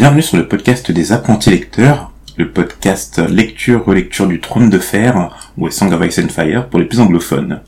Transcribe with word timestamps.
Bienvenue 0.00 0.22
sur 0.22 0.36
le 0.36 0.46
podcast 0.46 0.92
des 0.92 1.10
apprentis 1.10 1.50
lecteurs, 1.50 2.12
le 2.36 2.52
podcast 2.52 3.20
lecture-relecture 3.28 4.28
du 4.28 4.38
Trône 4.38 4.70
de 4.70 4.78
Fer, 4.78 5.36
ou 5.56 5.66
A 5.66 5.72
Song 5.72 5.92
of 5.92 6.06
Ice 6.06 6.20
and 6.20 6.28
Fire 6.28 6.68
pour 6.68 6.78
les 6.78 6.84
plus 6.84 7.00
anglophones. 7.00 7.62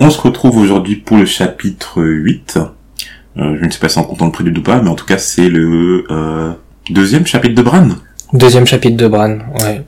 On 0.00 0.10
se 0.10 0.20
retrouve 0.20 0.56
aujourd'hui 0.56 0.96
pour 0.96 1.18
le 1.18 1.26
chapitre 1.26 2.02
8. 2.02 2.58
Euh, 3.36 3.56
je 3.60 3.64
ne 3.64 3.70
sais 3.70 3.78
pas 3.78 3.88
si 3.88 3.98
on 3.98 4.02
compte 4.02 4.20
le 4.20 4.32
prélude 4.32 4.58
ou 4.58 4.62
pas, 4.62 4.82
mais 4.82 4.90
en 4.90 4.96
tout 4.96 5.06
cas 5.06 5.18
c'est 5.18 5.48
le 5.48 6.04
euh, 6.10 6.50
deuxième 6.90 7.24
chapitre 7.26 7.54
de 7.54 7.62
Bran. 7.62 7.90
Deuxième 8.32 8.66
chapitre 8.66 8.96
de 8.96 9.06
Bran, 9.06 9.38
ouais. 9.60 9.84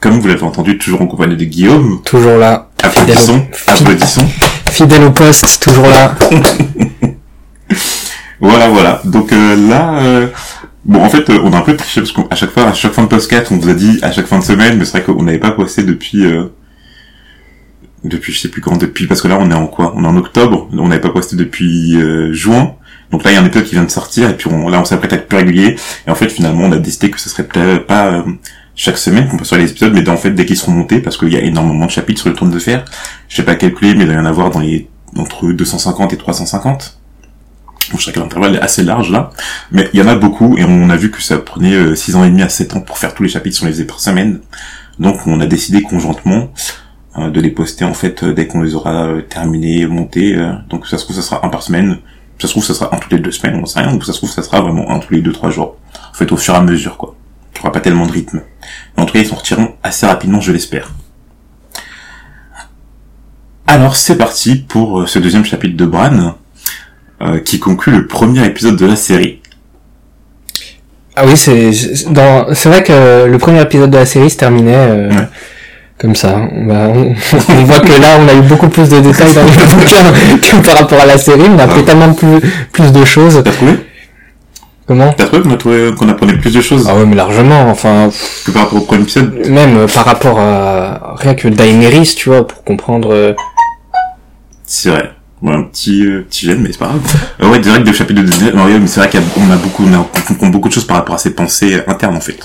Comme 0.00 0.18
vous 0.18 0.26
l'avez 0.26 0.42
entendu, 0.42 0.78
toujours 0.78 1.02
en 1.02 1.06
compagnie 1.06 1.36
de 1.36 1.44
Guillaume. 1.44 2.00
Toujours 2.02 2.38
là. 2.38 2.70
Applaudissons, 2.82 3.46
applaudissons. 3.66 4.26
Fidèle 4.70 5.04
au 5.04 5.10
poste, 5.10 5.62
toujours 5.62 5.86
là. 5.86 6.14
Voilà, 8.40 8.68
voilà. 8.68 9.02
Donc 9.04 9.32
euh, 9.32 9.68
là, 9.68 10.00
bon, 10.84 11.02
en 11.02 11.08
fait, 11.08 11.28
euh, 11.30 11.40
on 11.42 11.52
a 11.52 11.58
un 11.58 11.62
peu 11.62 11.76
triché 11.76 12.00
parce 12.00 12.12
qu'à 12.12 12.34
chaque 12.34 12.50
fois, 12.50 12.68
à 12.68 12.72
chaque 12.72 12.92
fin 12.92 13.02
de 13.02 13.08
podcast, 13.08 13.48
on 13.50 13.58
vous 13.58 13.68
a 13.68 13.74
dit 13.74 13.98
à 14.02 14.12
chaque 14.12 14.26
fin 14.26 14.38
de 14.38 14.44
semaine, 14.44 14.78
mais 14.78 14.84
c'est 14.84 15.00
vrai 15.00 15.14
qu'on 15.14 15.22
n'avait 15.22 15.38
pas 15.38 15.52
posté 15.52 15.82
depuis, 15.82 16.24
euh, 16.26 16.46
depuis, 18.04 18.32
je 18.32 18.40
sais 18.40 18.48
plus 18.48 18.60
quand, 18.60 18.76
depuis, 18.76 19.06
parce 19.06 19.20
que 19.20 19.28
là, 19.28 19.38
on 19.40 19.50
est 19.50 19.54
en 19.54 19.66
quoi? 19.66 19.92
On 19.96 20.04
est 20.04 20.06
en 20.06 20.16
octobre. 20.16 20.68
On 20.72 20.88
n'avait 20.88 21.00
pas 21.00 21.10
posté 21.10 21.36
depuis 21.36 21.96
euh, 21.96 22.32
juin. 22.32 22.74
Donc 23.10 23.24
là, 23.24 23.30
il 23.30 23.34
y 23.34 23.36
a 23.38 23.42
un 23.42 23.46
épisode 23.46 23.64
qui 23.64 23.74
vient 23.74 23.84
de 23.84 23.90
sortir 23.90 24.28
et 24.28 24.36
puis 24.36 24.48
on, 24.48 24.68
là, 24.68 24.80
on 24.80 24.84
s'apprête 24.84 25.12
à 25.12 25.16
être 25.16 25.28
plus 25.28 25.38
régulier. 25.38 25.76
Et 26.06 26.10
en 26.10 26.14
fait, 26.14 26.28
finalement, 26.28 26.64
on 26.64 26.72
a 26.72 26.78
décidé 26.78 27.10
que 27.10 27.20
ce 27.20 27.28
serait 27.28 27.44
peut-être 27.44 27.86
pas 27.86 28.12
euh, 28.12 28.22
chaque 28.74 28.98
semaine 28.98 29.28
qu'on 29.28 29.38
passerait 29.38 29.60
les 29.60 29.70
épisodes, 29.70 29.92
mais 29.94 30.06
en 30.08 30.16
fait, 30.16 30.30
dès 30.30 30.44
qu'ils 30.44 30.56
seront 30.56 30.72
montés, 30.72 31.00
parce 31.00 31.16
qu'il 31.16 31.32
y 31.32 31.36
a 31.36 31.40
énormément 31.40 31.86
de 31.86 31.90
chapitres 31.90 32.20
sur 32.20 32.28
le 32.28 32.36
trône 32.36 32.50
de 32.50 32.58
fer. 32.58 32.84
Je 33.28 33.36
sais 33.36 33.44
pas 33.44 33.54
calculer, 33.54 33.94
mais 33.94 34.04
il 34.04 34.06
doit 34.06 34.16
y 34.16 34.18
en 34.18 34.26
avoir 34.26 34.50
dans 34.50 34.60
les 34.60 34.88
entre 35.16 35.50
250 35.50 36.12
et 36.12 36.16
350. 36.16 36.97
Je 37.96 38.04
sais 38.04 38.12
l'intervalle 38.18 38.56
est 38.56 38.60
assez 38.60 38.82
large 38.82 39.10
là, 39.10 39.30
mais 39.70 39.88
il 39.92 40.00
y 40.00 40.02
en 40.02 40.08
a 40.08 40.14
beaucoup 40.14 40.56
et 40.58 40.64
on 40.64 40.90
a 40.90 40.96
vu 40.96 41.10
que 41.10 41.22
ça 41.22 41.38
prenait 41.38 41.96
6 41.96 42.16
ans 42.16 42.24
et 42.24 42.28
demi 42.28 42.42
à 42.42 42.48
7 42.48 42.76
ans 42.76 42.80
pour 42.80 42.98
faire 42.98 43.14
tous 43.14 43.22
les 43.22 43.28
chapitres 43.28 43.56
sur 43.56 43.66
les 43.66 43.84
par 43.84 44.00
semaine. 44.00 44.40
Donc 44.98 45.26
on 45.26 45.40
a 45.40 45.46
décidé 45.46 45.82
conjointement 45.82 46.50
euh, 47.16 47.30
de 47.30 47.40
les 47.40 47.50
poster 47.50 47.84
en 47.84 47.94
fait 47.94 48.22
euh, 48.22 48.34
dès 48.34 48.46
qu'on 48.46 48.62
les 48.62 48.74
aura 48.74 49.06
euh, 49.06 49.22
terminés, 49.22 49.86
montés. 49.86 50.34
euh, 50.34 50.52
donc 50.68 50.86
ça 50.86 50.98
se 50.98 51.04
trouve 51.04 51.16
ça 51.16 51.22
sera 51.22 51.46
un 51.46 51.48
par 51.48 51.62
semaine, 51.62 51.98
ça 52.38 52.48
se 52.48 52.52
trouve 52.52 52.64
ça 52.64 52.74
sera 52.74 52.94
un 52.94 52.98
toutes 52.98 53.12
les 53.12 53.18
deux 53.18 53.30
semaines, 53.30 53.58
on 53.62 53.66
sait 53.66 53.80
rien, 53.80 53.94
ou 53.94 54.02
ça 54.02 54.12
se 54.12 54.18
trouve 54.18 54.30
ça 54.30 54.42
sera 54.42 54.60
vraiment 54.60 54.90
un 54.90 54.98
tous 54.98 55.14
les 55.14 55.20
deux 55.20 55.32
trois 55.32 55.50
jours. 55.50 55.76
En 56.10 56.14
fait 56.14 56.30
au 56.32 56.36
fur 56.36 56.54
et 56.54 56.56
à 56.56 56.62
mesure 56.62 56.96
quoi. 56.96 57.14
Il 57.54 57.58
n'y 57.58 57.60
aura 57.62 57.72
pas 57.72 57.80
tellement 57.80 58.06
de 58.06 58.12
rythme. 58.12 58.42
Mais 58.96 59.02
en 59.02 59.06
tout 59.06 59.12
cas 59.14 59.20
ils 59.20 59.26
sortiront 59.26 59.74
assez 59.82 60.06
rapidement 60.06 60.40
je 60.40 60.52
l'espère. 60.52 60.92
Alors 63.66 63.96
c'est 63.96 64.16
parti 64.16 64.56
pour 64.56 65.00
euh, 65.00 65.06
ce 65.06 65.18
deuxième 65.18 65.44
chapitre 65.44 65.76
de 65.76 65.86
Bran 65.86 66.34
euh, 67.22 67.38
qui 67.40 67.58
conclut 67.58 67.92
le 67.92 68.06
premier 68.06 68.44
épisode 68.46 68.76
de 68.76 68.86
la 68.86 68.96
série. 68.96 69.40
Ah 71.16 71.22
oui, 71.26 71.36
c'est 71.36 71.72
dans 72.12 72.54
c'est 72.54 72.68
vrai 72.68 72.82
que 72.84 73.26
le 73.26 73.38
premier 73.38 73.60
épisode 73.62 73.90
de 73.90 73.98
la 73.98 74.06
série 74.06 74.30
se 74.30 74.36
terminait 74.36 74.74
euh, 74.76 75.10
Ouais. 75.10 75.28
comme 75.98 76.14
ça. 76.14 76.28
Bah, 76.66 76.88
on, 76.94 77.14
on 77.48 77.64
voit 77.64 77.80
que 77.80 78.00
là, 78.00 78.18
on 78.20 78.28
a 78.28 78.34
eu 78.34 78.42
beaucoup 78.42 78.68
plus 78.68 78.88
de 78.88 79.00
détails 79.00 79.34
dans 79.34 79.42
le 79.42 79.48
bouquin 79.48 80.36
que 80.60 80.64
par 80.64 80.78
rapport 80.78 81.00
à 81.00 81.06
la 81.06 81.18
série. 81.18 81.42
On 81.52 81.58
a 81.58 81.64
appris 81.64 81.80
Ouais. 81.80 81.84
tellement 81.84 82.12
plus 82.14 82.38
plus 82.72 82.92
de 82.92 83.04
choses. 83.04 83.40
T'as 83.44 83.50
trouvé? 83.50 83.72
Comment? 84.86 85.12
T'as 85.12 85.26
trouvé 85.26 85.42
qu'on 85.42 85.50
a 85.52 85.56
trouvé 85.56 85.90
qu'on 85.98 86.08
apprenait 86.08 86.36
plus 86.38 86.54
de 86.54 86.60
choses? 86.60 86.86
Ah 86.88 86.96
ouais, 86.96 87.04
mais 87.04 87.16
largement. 87.16 87.68
Enfin, 87.68 88.10
que 88.46 88.52
par 88.52 88.62
rapport 88.62 88.78
au 88.80 88.84
premier 88.86 89.02
épisode? 89.02 89.34
même 89.48 89.76
euh, 89.76 89.86
par 89.88 90.04
rapport 90.04 90.38
à 90.38 91.14
rien 91.16 91.34
que 91.34 91.48
Daenerys, 91.48 92.14
tu 92.16 92.28
vois, 92.30 92.46
pour 92.46 92.62
comprendre. 92.64 93.12
euh, 93.12 93.34
C'est 94.64 94.90
vrai. 94.90 95.10
Bon, 95.40 95.52
un 95.52 95.62
petit 95.62 96.04
euh, 96.04 96.22
petit 96.28 96.46
gêne, 96.46 96.60
mais 96.60 96.72
c'est 96.72 96.78
pas 96.78 96.86
grave. 96.86 97.00
Euh, 97.42 97.48
ouais, 97.50 97.60
direct 97.60 97.86
de 97.86 97.92
chapitre 97.92 98.22
de 98.22 98.56
ouais, 98.56 98.78
mais 98.78 98.86
c'est 98.88 99.00
vrai 99.00 99.08
qu'on 99.08 99.50
a 99.52 99.56
beaucoup, 99.56 99.84
on, 99.86 99.92
a, 99.94 100.04
comprend 100.26 100.48
beaucoup 100.48 100.68
de 100.68 100.74
choses 100.74 100.86
par 100.86 100.96
rapport 100.96 101.14
à 101.14 101.18
ses 101.18 101.30
pensées 101.34 101.80
internes 101.86 102.16
en 102.16 102.20
fait. 102.20 102.38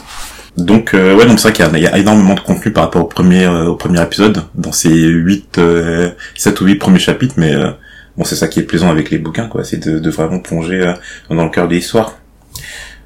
Donc 0.58 0.94
euh, 0.94 1.16
ouais, 1.16 1.26
donc 1.26 1.40
c'est 1.40 1.48
vrai 1.50 1.54
qu'il 1.72 1.82
y, 1.82 1.88
a- 1.88 1.98
énormément 1.98 2.36
de 2.36 2.40
contenu 2.42 2.72
par 2.72 2.84
rapport 2.84 3.02
au 3.02 3.08
premier 3.08 3.46
euh, 3.46 3.66
au 3.70 3.76
premier 3.76 4.02
épisode 4.04 4.44
dans 4.54 4.72
ces 4.72 4.94
8 4.94 5.58
euh, 5.58 6.12
7 6.36 6.62
ou 6.62 6.66
8 6.66 6.76
premiers 6.76 7.00
chapitres, 7.00 7.34
mais 7.38 7.56
euh, 7.56 7.72
bon, 8.16 8.24
c'est 8.26 8.36
ça 8.36 8.48
qui 8.48 8.60
est 8.60 8.64
plaisant 8.64 8.92
avec 8.92 9.10
les 9.10 9.18
bouquins, 9.18 9.48
quoi, 9.48 9.64
c'est 9.64 9.84
de, 9.84 9.98
de 9.98 10.10
vraiment 10.12 10.40
plonger 10.40 10.82
euh, 10.82 10.94
dans 11.36 11.46
le 11.46 11.50
cœur 11.50 11.68
de 11.68 11.74
l'histoire. 11.74 12.18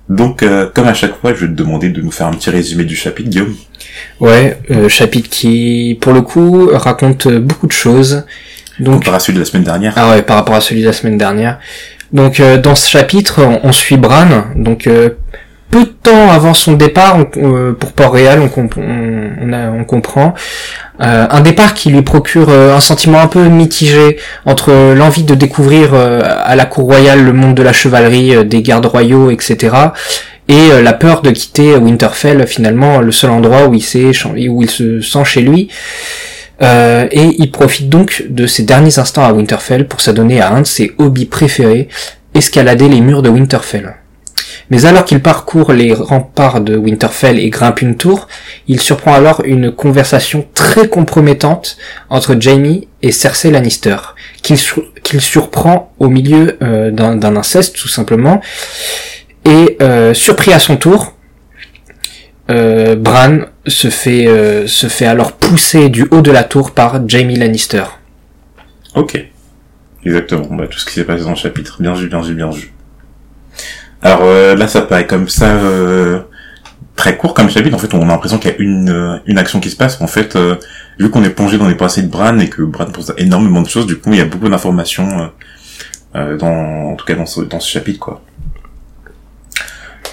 Donc, 0.10 0.42
euh, 0.42 0.70
comme 0.74 0.88
à 0.88 0.94
chaque 0.94 1.20
fois, 1.20 1.34
je 1.34 1.42
vais 1.42 1.48
te 1.48 1.58
demander 1.58 1.90
de 1.90 2.02
nous 2.02 2.12
faire 2.12 2.28
un 2.28 2.32
petit 2.32 2.50
résumé 2.50 2.86
du 2.86 2.96
chapitre, 2.96 3.30
Guillaume. 3.30 3.56
Ouais, 4.22 4.58
euh, 4.72 4.88
chapitre 4.88 5.30
qui, 5.30 5.98
pour 6.00 6.14
le 6.14 6.22
coup, 6.22 6.70
raconte 6.72 7.28
beaucoup 7.28 7.68
de 7.68 7.74
choses. 7.74 8.24
Donc, 8.80 9.00
Comparé 9.00 9.18
à 9.18 9.20
celui 9.20 9.36
de 9.36 9.40
la 9.40 9.46
semaine 9.46 9.64
dernière. 9.64 9.94
ah 9.96 10.12
ouais, 10.12 10.22
par 10.22 10.36
rapport 10.38 10.56
à 10.56 10.62
celui 10.62 10.82
de 10.82 10.88
la 10.88 10.94
semaine 10.94 11.18
dernière. 11.18 11.60
Donc, 12.14 12.40
euh, 12.40 12.58
dans 12.58 12.76
ce 12.76 12.90
chapitre, 12.90 13.42
on, 13.44 13.60
on 13.68 13.72
suit 13.72 13.98
Bran. 13.98 14.28
Donc, 14.56 14.88
euh, 14.88 15.10
peu 15.70 15.82
de 15.82 15.90
temps 16.02 16.30
avant 16.32 16.54
son 16.54 16.74
départ 16.74 17.18
on- 17.18 17.28
euh, 17.56 17.74
pour 17.74 17.92
Port-Réal, 17.92 18.40
on, 18.40 18.48
comp- 18.48 18.78
on, 18.78 19.30
on 19.42 19.52
a- 19.54 19.70
on 19.72 19.84
comprend 19.84 20.34
euh, 21.02 21.28
un 21.30 21.42
départ 21.42 21.74
qui 21.74 21.90
lui 21.90 22.02
procure 22.02 22.50
un 22.50 22.80
sentiment 22.80 23.20
un 23.20 23.28
peu 23.28 23.44
mitigé 23.50 24.18
entre 24.46 24.94
l'envie 24.96 25.24
de 25.24 25.36
découvrir 25.36 25.90
euh, 25.94 26.22
à 26.24 26.56
la 26.56 26.66
cour 26.66 26.86
royale 26.86 27.24
le 27.24 27.34
monde 27.34 27.54
de 27.56 27.62
la 27.64 27.74
chevalerie, 27.74 28.46
des 28.46 28.62
gardes 28.62 28.86
royaux, 28.86 29.30
etc. 29.30 29.76
Et 30.48 30.70
la 30.82 30.94
peur 30.94 31.22
de 31.24 31.32
quitter 31.32 31.76
Winterfell, 31.76 32.48
finalement, 32.48 33.02
le 33.02 33.12
seul 33.12 33.32
endroit 33.32 33.68
où 33.68 33.74
il, 33.74 33.82
s'est, 33.82 34.12
où 34.48 34.62
il 34.64 34.70
se 34.70 35.02
sent 35.02 35.26
chez 35.26 35.42
lui. 35.42 35.68
Euh, 36.62 37.08
et 37.12 37.36
il 37.38 37.52
profite 37.52 37.88
donc 37.90 38.24
de 38.30 38.48
ses 38.48 38.64
derniers 38.64 38.98
instants 39.00 39.24
à 39.24 39.32
Winterfell 39.32 39.88
pour 39.88 40.02
s'adonner 40.02 40.42
à 40.42 40.52
un 40.52 40.62
de 40.62 40.68
ses 40.68 40.92
hobbies 40.98 41.26
préférés, 41.26 41.88
escalader 42.34 42.90
les 42.90 43.02
murs 43.02 43.22
de 43.22 43.30
Winterfell. 43.30 43.96
Mais 44.70 44.86
alors 44.86 45.06
qu'il 45.06 45.22
parcourt 45.22 45.72
les 45.72 45.94
remparts 45.94 46.60
de 46.62 46.76
Winterfell 46.76 47.40
et 47.40 47.50
grimpe 47.50 47.82
une 47.82 47.96
tour, 47.96 48.28
il 48.68 48.82
surprend 48.82 49.14
alors 49.14 49.42
une 49.46 49.72
conversation 49.72 50.46
très 50.54 50.88
compromettante 50.90 51.78
entre 52.10 52.36
Jaime 52.40 52.82
et 53.02 53.12
Cersei 53.12 53.50
Lannister, 53.52 53.98
qu'il 54.42 54.58
sur- 54.58 54.84
qu'il 55.04 55.22
surprend 55.22 55.94
au 56.00 56.10
milieu 56.10 56.58
euh, 56.62 56.92
d'un 56.92 57.16
d'un 57.16 57.36
inceste 57.38 57.76
tout 57.78 57.88
simplement. 57.88 58.42
Et 59.46 59.78
euh, 59.82 60.14
surpris 60.14 60.52
à 60.52 60.60
son 60.60 60.76
tour, 60.76 61.14
euh, 62.50 62.96
Bran 62.96 63.40
se 63.66 63.90
fait, 63.90 64.28
euh, 64.28 64.68
se 64.68 64.88
fait 64.88 65.06
alors 65.06 65.34
pousser 65.34 65.90
du 65.90 66.08
haut 66.12 66.22
de 66.22 66.32
la 66.32 66.44
tour 66.44 66.72
par 66.72 67.08
Jaime 67.08 67.30
Lannister. 67.30 67.84
Ok. 68.96 69.26
Exactement. 70.06 70.48
Bah, 70.56 70.68
tout 70.68 70.80
ce 70.80 70.86
qui 70.86 70.94
s'est 70.94 71.04
passé 71.04 71.24
dans 71.24 71.32
le 71.32 71.36
chapitre. 71.36 71.82
Bien 71.82 71.94
vu, 71.94 72.08
bien 72.08 72.22
vu, 72.22 72.34
bien 72.34 72.50
vu. 72.50 72.74
Alors 74.02 74.22
euh, 74.24 74.56
là, 74.56 74.68
ça 74.68 74.82
paraît 74.82 75.08
comme 75.08 75.28
ça 75.28 75.56
euh, 75.58 76.22
très 76.96 77.18
court 77.18 77.34
comme 77.34 77.50
chapitre. 77.50 77.76
En 77.76 77.80
fait, 77.80 77.94
on 77.94 78.02
a 78.02 78.06
l'impression 78.06 78.38
qu'il 78.38 78.52
y 78.52 78.54
a 78.54 78.58
une 78.60 78.90
euh, 78.90 79.18
une 79.26 79.38
action 79.38 79.60
qui 79.60 79.70
se 79.70 79.76
passe. 79.76 80.00
En 80.02 80.08
fait, 80.08 80.36
euh, 80.36 80.56
vu 81.00 81.10
qu'on 81.10 81.24
est 81.24 81.30
plongé 81.30 81.58
dans 81.58 81.68
les 81.68 81.76
passés 81.76 82.04
de 82.04 82.08
Bran 82.08 82.38
et 82.40 82.48
que 82.50 82.62
Bran 82.62 82.86
pense 82.86 83.10
à 83.10 83.14
énormément 83.18 83.62
de 83.62 83.68
choses, 83.68 83.88
du 83.88 83.98
coup, 83.98 84.14
il 84.14 84.20
y 84.20 84.22
a 84.22 84.26
beaucoup 84.26 84.48
d'informations 84.50 85.32
dans, 86.14 86.92
en 86.92 86.96
tout 86.96 87.06
cas 87.06 87.16
dans 87.16 87.26
ce 87.26 87.42
dans 87.42 87.60
ce 87.60 87.70
chapitre, 87.70 88.00
quoi. 88.00 88.22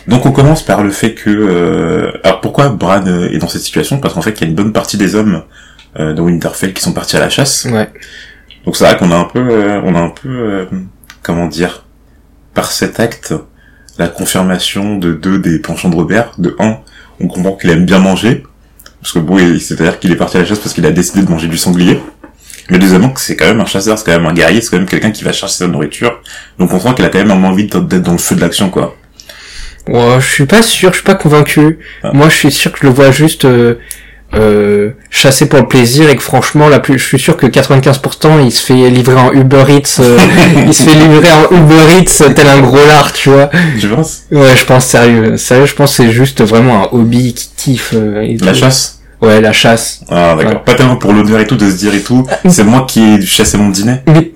Donc 0.07 0.27
on 0.27 0.33
commence 0.33 0.63
par 0.63 0.83
le 0.83 0.91
fait 0.91 1.15
que 1.15 1.31
euh, 1.31 2.13
alors 2.25 2.41
pourquoi 2.41 2.69
Bran 2.69 3.07
euh, 3.07 3.29
est 3.31 3.39
dans 3.39 3.49
cette 3.49 3.63
situation? 3.63 3.99
Parce 3.99 4.15
qu'en 4.15 4.23
fait, 4.23 4.33
il 4.33 4.41
y 4.43 4.45
a 4.45 4.49
une 4.49 4.55
bonne 4.55 4.73
partie 4.73 4.97
des 4.97 5.15
hommes 5.15 5.43
euh, 5.99 6.13
de 6.13 6.21
Winterfell 6.21 6.75
qui 6.75 6.83
sont 6.83 6.93
partis 6.93 7.17
à 7.17 7.21
la 7.21 7.31
chasse. 7.31 7.67
Ouais. 7.71 7.89
Donc 8.67 8.77
c'est 8.77 8.85
vrai 8.85 8.97
qu'on 8.97 9.11
a 9.11 9.17
un 9.17 9.25
peu, 9.25 9.41
euh, 9.41 9.81
on 9.85 9.95
a 9.95 10.01
un 10.01 10.11
peu, 10.11 10.29
euh, 10.29 10.65
comment 11.23 11.47
dire, 11.47 11.85
par 12.53 12.71
cet 12.71 13.01
acte, 13.01 13.35
la 13.99 14.09
confirmation 14.09 14.97
de 14.97 15.13
deux 15.13 15.39
des 15.39 15.59
penchants 15.59 15.89
de 15.89 15.97
Robert. 15.97 16.33
De 16.39 16.55
un, 16.59 16.79
on 17.21 17.29
comprend 17.29 17.53
qu'il 17.53 17.71
aime 17.71 17.87
bien 17.87 17.99
manger, 17.99 18.43
parce 19.01 19.13
que 19.13 19.19
bon, 19.21 19.39
il- 19.39 19.61
c'est-à-dire 19.61 19.99
qu'il 20.01 20.13
est 20.13 20.17
parti 20.17 20.37
à 20.37 20.41
la 20.41 20.47
chasse 20.47 20.59
parce 20.59 20.75
qu'il 20.75 20.85
a 20.87 20.91
décidé 20.91 21.23
de 21.23 21.31
manger 21.31 21.49
du 21.49 21.57
sanglier. 21.57 22.01
Mais 22.71 22.79
deuxièmement, 22.79 23.11
que 23.11 23.21
c'est 23.21 23.37
quand 23.37 23.45
même 23.47 23.61
un 23.61 23.67
chasseur, 23.67 23.99
c'est 23.99 24.05
quand 24.07 24.13
même 24.19 24.27
un 24.27 24.33
guerrier, 24.33 24.61
c'est 24.63 24.71
quand 24.71 24.79
même 24.79 24.87
quelqu'un 24.89 25.11
qui 25.11 25.23
va 25.25 25.33
chercher 25.33 25.57
sa 25.57 25.67
nourriture. 25.67 26.21
Donc 26.59 26.73
on 26.73 26.81
sent 26.81 26.95
qu'il 26.95 27.05
a 27.05 27.09
quand 27.11 27.19
même 27.19 27.31
un 27.31 27.45
envie 27.45 27.67
d'être 27.67 28.03
dans 28.03 28.13
le 28.13 28.19
feu 28.19 28.35
de 28.37 28.41
l'action, 28.41 28.71
quoi. 28.71 28.97
Ouais, 29.89 30.17
je 30.21 30.27
suis 30.27 30.47
pas 30.47 30.63
sûr, 30.63 30.91
je 30.91 30.97
suis 30.97 31.05
pas 31.05 31.15
convaincu. 31.15 31.79
Ah. 32.03 32.11
Moi, 32.15 32.29
je 32.29 32.35
suis 32.35 32.51
sûr 32.53 32.73
que 32.73 32.79
je 32.81 32.87
le 32.87 32.93
vois 32.93 33.11
juste 33.11 33.45
euh, 33.45 33.75
euh, 34.35 34.91
chasser 35.11 35.47
pour 35.49 35.59
le 35.61 35.69
plaisir 35.69 36.09
et 36.09 36.17
que 36.17 36.23
franchement, 36.23 36.69
la 36.69 36.81
plus, 36.81 36.99
je 36.99 37.05
suis 37.07 37.19
sûr 37.19 37.37
que 37.37 37.47
95% 37.47 38.45
il 38.45 38.51
se 38.51 38.65
fait 38.65 38.91
livrer 38.91 39.21
en 39.21 39.31
Uber 39.33 39.65
Eats, 39.69 40.01
euh, 40.01 40.19
il 40.67 40.73
se 40.75 40.85
fait 40.85 40.95
livrer 40.99 41.29
en 41.33 41.55
Uber 41.55 41.99
Eats 42.01 42.33
tel 42.35 42.49
un 42.49 42.61
gros 42.61 42.85
lard, 42.87 43.13
tu 43.13 43.29
vois. 43.31 43.51
Tu 43.79 43.87
penses? 43.89 44.23
Ouais, 44.33 44.57
je 44.57 44.65
pense 44.65 44.87
sérieux, 44.87 45.37
sérieux, 45.37 45.67
je 45.67 45.75
pense 45.75 45.97
que 45.97 46.03
c'est 46.05 46.11
juste 46.13 46.43
vraiment 46.43 46.85
un 46.85 46.89
hobby 46.93 47.35
qui 47.35 47.51
kiffe. 47.57 47.93
euh, 47.95 48.23
et 48.23 48.37
La 48.39 48.53
tout. 48.53 48.59
chasse? 48.59 49.01
Ouais, 49.21 49.41
la 49.41 49.53
chasse. 49.53 50.01
Ah 50.11 50.35
d'accord. 50.37 50.65
Pas 50.65 50.75
tellement 50.75 50.97
pour 50.97 51.13
l'honneur 51.13 51.41
et 51.41 51.47
tout, 51.47 51.57
de 51.57 51.71
se 51.71 51.77
dire 51.77 51.95
et 51.95 52.01
tout. 52.03 52.27
C'est 52.49 52.65
moi 52.65 52.85
qui 52.89 53.01
ai 53.03 53.23
chassé 53.25 53.57
mon 53.57 53.69
dîner? 53.71 54.01
Mais 54.07 54.33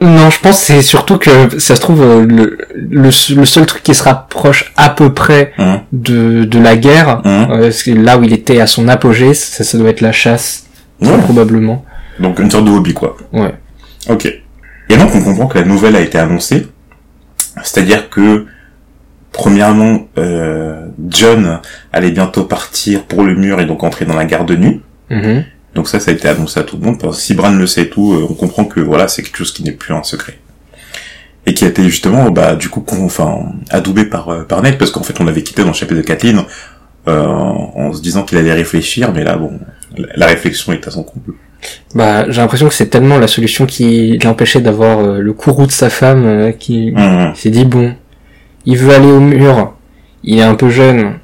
non, 0.00 0.30
je 0.30 0.40
pense 0.40 0.58
c'est 0.58 0.82
surtout 0.82 1.18
que 1.18 1.58
ça 1.58 1.76
se 1.76 1.80
trouve 1.80 2.02
euh, 2.02 2.24
le, 2.24 2.58
le, 2.74 3.10
le 3.34 3.44
seul 3.44 3.66
truc 3.66 3.82
qui 3.82 3.94
se 3.94 4.02
rapproche 4.02 4.72
à 4.76 4.88
peu 4.90 5.12
près 5.12 5.52
Hein, 5.58 5.82
de, 5.92 6.44
de 6.44 6.58
la 6.58 6.76
guerre, 6.76 7.20
hein. 7.24 7.48
euh, 7.52 7.70
là 7.86 8.16
où 8.18 8.22
il 8.24 8.32
était 8.32 8.60
à 8.60 8.66
son 8.66 8.88
apogée, 8.88 9.34
ça, 9.34 9.62
ça 9.64 9.76
doit 9.78 9.90
être 9.90 10.00
la 10.00 10.12
chasse, 10.12 10.66
Ouais. 11.02 11.18
probablement. 11.24 11.84
Donc 12.18 12.38
une 12.38 12.50
sorte 12.50 12.64
de 12.66 12.70
hobby, 12.70 12.94
quoi. 12.94 13.16
Ouais. 13.32 13.54
Ok. 14.08 14.26
Et 14.26 14.96
donc 14.96 15.14
on 15.14 15.22
comprend 15.22 15.46
que 15.46 15.58
la 15.58 15.64
nouvelle 15.64 15.96
a 15.96 16.00
été 16.00 16.18
annoncée, 16.18 16.66
c'est-à-dire 17.62 18.08
que 18.10 18.46
premièrement, 19.32 20.08
euh, 20.18 20.86
John 21.08 21.60
allait 21.92 22.10
bientôt 22.10 22.44
partir 22.44 23.04
pour 23.04 23.22
le 23.22 23.34
mur 23.34 23.60
et 23.60 23.66
donc 23.66 23.84
entrer 23.84 24.04
dans 24.04 24.14
la 24.16 24.24
garde 24.24 24.48
de 24.48 24.56
nuit. 24.56 24.80
Mhm. 25.10 25.44
Donc 25.74 25.88
ça, 25.88 26.00
ça 26.00 26.10
a 26.10 26.14
été 26.14 26.28
annoncé 26.28 26.60
à 26.60 26.62
tout 26.62 26.76
le 26.76 26.84
monde. 26.84 26.98
Parce 27.00 27.16
que 27.16 27.22
si 27.22 27.34
Bran 27.34 27.50
le 27.50 27.66
sait 27.66 27.82
et 27.82 27.90
tout, 27.90 28.12
euh, 28.12 28.26
on 28.28 28.34
comprend 28.34 28.64
que 28.64 28.80
voilà, 28.80 29.08
c'est 29.08 29.22
quelque 29.22 29.38
chose 29.38 29.52
qui 29.52 29.62
n'est 29.62 29.72
plus 29.72 29.94
un 29.94 30.02
secret. 30.02 30.38
Et 31.46 31.54
qui 31.54 31.64
a 31.64 31.68
été 31.68 31.82
justement, 31.84 32.30
bah, 32.30 32.54
du 32.54 32.68
coup, 32.68 32.84
enfin, 33.00 33.52
adoubé 33.70 34.04
par, 34.04 34.28
euh, 34.28 34.42
par 34.42 34.62
Ned, 34.62 34.78
parce 34.78 34.90
qu'en 34.90 35.02
fait, 35.02 35.20
on 35.20 35.24
l'avait 35.24 35.42
quitté 35.42 35.62
dans 35.62 35.68
le 35.68 35.74
chapitre 35.74 36.00
de 36.00 36.06
Kathleen, 36.06 36.44
euh, 37.08 37.24
en 37.24 37.94
se 37.94 38.02
disant 38.02 38.24
qu'il 38.24 38.36
allait 38.36 38.52
réfléchir, 38.52 39.10
mais 39.14 39.24
là, 39.24 39.36
bon, 39.36 39.58
la, 40.16 40.26
réflexion 40.26 40.74
est 40.74 40.86
à 40.86 40.90
son 40.90 41.02
comble. 41.02 41.32
Bah, 41.94 42.30
j'ai 42.30 42.42
l'impression 42.42 42.68
que 42.68 42.74
c'est 42.74 42.88
tellement 42.88 43.18
la 43.18 43.26
solution 43.26 43.64
qui 43.64 44.18
l'empêchait 44.18 44.60
d'avoir 44.60 44.98
euh, 44.98 45.18
le 45.18 45.32
courroux 45.32 45.66
de 45.66 45.72
sa 45.72 45.88
femme 45.88 46.26
euh, 46.26 46.52
qui 46.52 46.92
Hum, 46.94 47.32
s'est 47.34 47.48
dit 47.48 47.64
bon, 47.64 47.94
il 48.66 48.76
veut 48.76 48.94
aller 48.94 49.10
au 49.10 49.20
mur, 49.20 49.72
il 50.24 50.40
est 50.40 50.42
un 50.42 50.54
peu 50.54 50.68
jeune, 50.68 51.14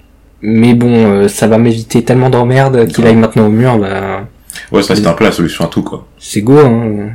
mais 0.41 0.73
bon, 0.73 1.29
ça 1.29 1.47
va 1.47 1.59
m'éviter 1.59 2.03
tellement 2.03 2.31
d'emmerdes 2.31 2.87
qu'il 2.87 3.07
aille 3.07 3.17
maintenant 3.17 3.47
au 3.47 3.51
mur, 3.51 3.79
bah, 3.79 4.27
Ouais, 4.73 4.83
ça, 4.83 4.97
c'était 4.97 5.09
un 5.09 5.13
peu 5.13 5.25
la 5.25 5.33
solution 5.33 5.65
à 5.65 5.69
tout, 5.69 5.83
quoi. 5.83 6.07
c'est 6.19 6.43
go, 6.43 6.59
hein. 6.59 7.11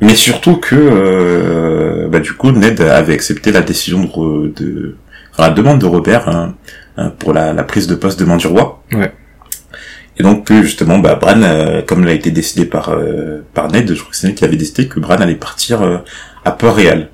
Mais 0.00 0.14
surtout 0.14 0.56
que, 0.56 0.76
euh, 0.76 2.08
bah, 2.08 2.20
du 2.20 2.32
coup, 2.32 2.52
Ned 2.52 2.80
avait 2.80 3.12
accepté 3.12 3.52
la 3.52 3.60
décision 3.60 4.04
de, 4.04 4.48
de 4.56 4.96
enfin, 5.32 5.48
la 5.48 5.50
demande 5.50 5.78
de 5.78 5.86
Robert 5.86 6.28
hein, 6.28 6.54
hein, 6.96 7.12
pour 7.18 7.34
la, 7.34 7.52
la 7.52 7.64
prise 7.64 7.86
de 7.86 7.94
poste 7.94 8.18
de 8.18 8.24
main 8.24 8.38
du 8.38 8.46
roi. 8.46 8.82
Ouais. 8.92 9.12
Et 10.18 10.22
donc, 10.22 10.46
que, 10.46 10.62
justement, 10.62 10.98
bah, 10.98 11.16
Bran, 11.16 11.42
euh, 11.42 11.82
comme 11.82 12.02
il 12.02 12.08
a 12.08 12.12
été 12.12 12.30
décidé 12.30 12.64
par, 12.64 12.90
euh, 12.90 13.42
par 13.52 13.70
Ned, 13.70 13.88
je 13.88 14.00
crois 14.00 14.10
que 14.10 14.16
c'est 14.16 14.26
Ned 14.26 14.36
qui 14.36 14.44
avait 14.44 14.56
décidé 14.56 14.88
que 14.88 15.00
Bran 15.00 15.16
allait 15.16 15.34
partir 15.34 15.82
euh, 15.82 15.98
à 16.44 16.52
Port-Réal. 16.52 17.08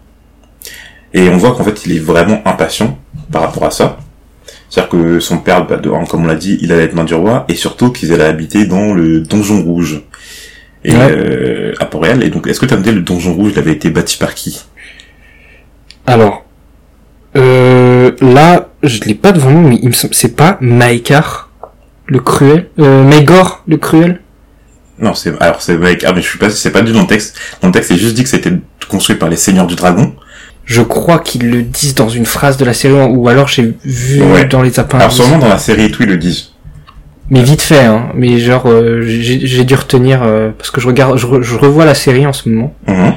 Et 1.13 1.29
on 1.29 1.39
voit 1.39 1.55
qu'en 1.55 1.65
fait, 1.65 1.87
il 1.87 1.97
est 1.97 2.01
vraiment 2.01 2.43
impatient 2.45 2.99
par 3.33 3.43
rapport 3.43 3.65
à 3.65 3.71
ça. 3.71 3.99
C'est-à-dire 4.69 4.91
que 4.91 5.21
son 5.21 5.39
père, 5.39 5.67
bah, 5.67 5.77
de- 5.77 5.89
comme 6.09 6.25
on 6.25 6.27
l'a 6.27 6.35
dit, 6.35 6.59
il 6.61 6.73
allait 6.73 6.85
être 6.85 6.95
main 6.95 7.05
du 7.05 7.15
roi, 7.15 7.45
et 7.49 7.55
surtout 7.55 7.93
qu'ils 7.93 8.13
allaient 8.13 8.25
habiter 8.25 8.67
dans 8.67 8.93
le 8.95 9.21
donjon 9.21 9.63
rouge. 9.63 10.03
Et 10.85 10.93
Ouais. 10.93 11.09
euh, 11.11 11.73
à 11.81 11.85
Port-Réal. 11.87 12.23
Et 12.23 12.31
donc, 12.31 12.47
est-ce 12.47 12.61
que 12.61 12.67
tu 12.67 12.75
as 12.75 12.77
noté 12.77 12.93
le 12.93 13.01
donjon 13.01 13.35
rouge, 13.35 13.53
il 13.55 13.59
avait 13.59 13.73
été 13.73 13.91
bâti 13.91 14.19
par 14.19 14.35
qui? 14.35 14.61
Alors, 16.07 16.45
euh, 17.37 18.13
là, 18.21 18.69
je 18.83 19.01
l'ai 19.01 19.15
pas 19.15 19.33
devant 19.33 19.51
nous, 19.51 19.69
mais 19.69 19.79
il 19.83 19.89
me 19.89 19.93
semble, 19.93 20.15
c'est 20.15 20.37
pas 20.37 20.59
Maekar, 20.61 21.51
le 22.07 22.21
cruel, 22.21 22.69
euh, 22.79 23.03
Maegor, 23.03 23.63
le 23.67 23.77
cruel? 23.79 24.21
Non, 24.99 25.13
c'est 25.13 25.35
alors 25.43 25.61
c'est 25.61 25.79
ah 26.07 26.13
mais 26.15 26.23
je 26.23 26.27
suis 26.29 26.39
pas 26.39 26.49
c'est 26.49 26.71
pas 26.71 26.81
du 26.81 26.93
dans 26.93 27.03
le 27.03 27.07
texte. 27.07 27.39
Dans 27.61 27.69
le 27.69 27.73
texte, 27.73 27.91
c'est 27.91 27.99
juste 27.99 28.15
dit 28.15 28.23
que 28.23 28.31
c'était 28.31 28.53
construit 28.89 29.17
par 29.17 29.29
les 29.29 29.37
seigneurs 29.37 29.67
du 29.67 29.75
dragon. 29.75 30.15
Je 30.67 30.83
crois 30.83 31.21
qu'ils 31.21 31.49
le 31.51 31.63
disent 31.63 31.95
dans 31.95 32.09
une 32.11 32.27
phrase 32.27 32.57
de 32.59 32.65
la 32.65 32.75
série, 32.75 32.95
ou 32.95 33.29
alors 33.29 33.47
j'ai 33.49 33.75
vu 33.85 34.21
Ouais. 34.23 34.45
dans 34.45 34.61
les 34.63 34.79
appendices. 34.81 35.03
Alors 35.05 35.13
sûrement 35.13 35.39
dans 35.39 35.49
la 35.49 35.59
série 35.59 35.85
et 35.85 35.91
tout 35.91 36.03
ils 36.03 36.09
le 36.09 36.17
disent. 36.19 36.51
Mais 37.31 37.43
vite 37.43 37.63
fait, 37.63 37.85
hein. 37.85 38.09
Mais 38.15 38.39
genre, 38.39 38.65
euh, 38.67 39.03
j'ai 39.03 39.65
dû 39.65 39.75
retenir 39.75 40.23
euh, 40.23 40.51
parce 40.59 40.71
que 40.71 40.81
je 40.81 40.87
regarde, 40.87 41.17
je, 41.19 41.27
re- 41.27 41.43
je 41.43 41.57
revois 41.57 41.85
la 41.85 41.95
série 41.95 42.27
en 42.27 42.33
ce 42.33 42.49
moment 42.49 42.75
Mhm. 42.87 43.13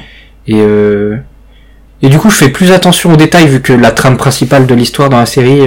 et 0.48 0.56
euh, 0.62 1.18
et 2.02 2.08
du 2.10 2.18
coup, 2.18 2.30
je 2.30 2.36
fais 2.36 2.50
plus 2.50 2.72
attention 2.72 3.12
aux 3.14 3.18
détails 3.18 3.48
vu 3.48 3.62
que 3.62 3.74
la 3.74 3.92
trame 3.92 4.16
principale 4.18 4.66
de 4.66 4.74
l'histoire 4.74 5.10
dans 5.10 5.18
la 5.20 5.26
série, 5.26 5.62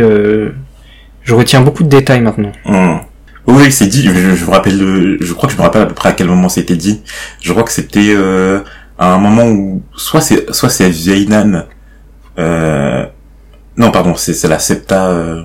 je 1.22 1.34
retiens 1.34 1.60
beaucoup 1.60 1.82
de 1.82 1.88
détails 1.88 2.20
maintenant. 2.20 2.52
Mhm. 2.64 3.00
Oui, 3.48 3.72
c'est 3.72 3.86
dit. 3.88 4.02
Je, 4.04 4.34
je 4.36 4.44
me 4.44 4.50
rappelle. 4.50 4.78
le- 4.78 5.18
Je 5.20 5.32
crois 5.34 5.48
que 5.48 5.52
je 5.54 5.58
me 5.58 5.62
rappelle 5.62 5.82
à 5.82 5.86
peu 5.86 5.94
près 5.94 6.10
à 6.10 6.12
quel 6.12 6.28
moment 6.28 6.48
c'était 6.48 6.76
dit. 6.76 7.02
Je 7.40 7.50
crois 7.52 7.64
que 7.64 7.72
c'était 7.72 8.14
à 8.98 9.14
un 9.14 9.18
moment 9.18 9.46
où 9.46 9.82
soit 9.96 10.20
c'est 10.20 10.52
soit 10.54 10.68
c'est 10.68 10.88
vieille 10.88 11.26
Nan. 11.28 11.64
Euh... 12.38 13.06
Non, 13.76 13.90
pardon, 13.90 14.14
c'est 14.16 14.34
c'est 14.34 14.48
la 14.48 14.58
Septa. 14.58 15.08
Euh... 15.10 15.42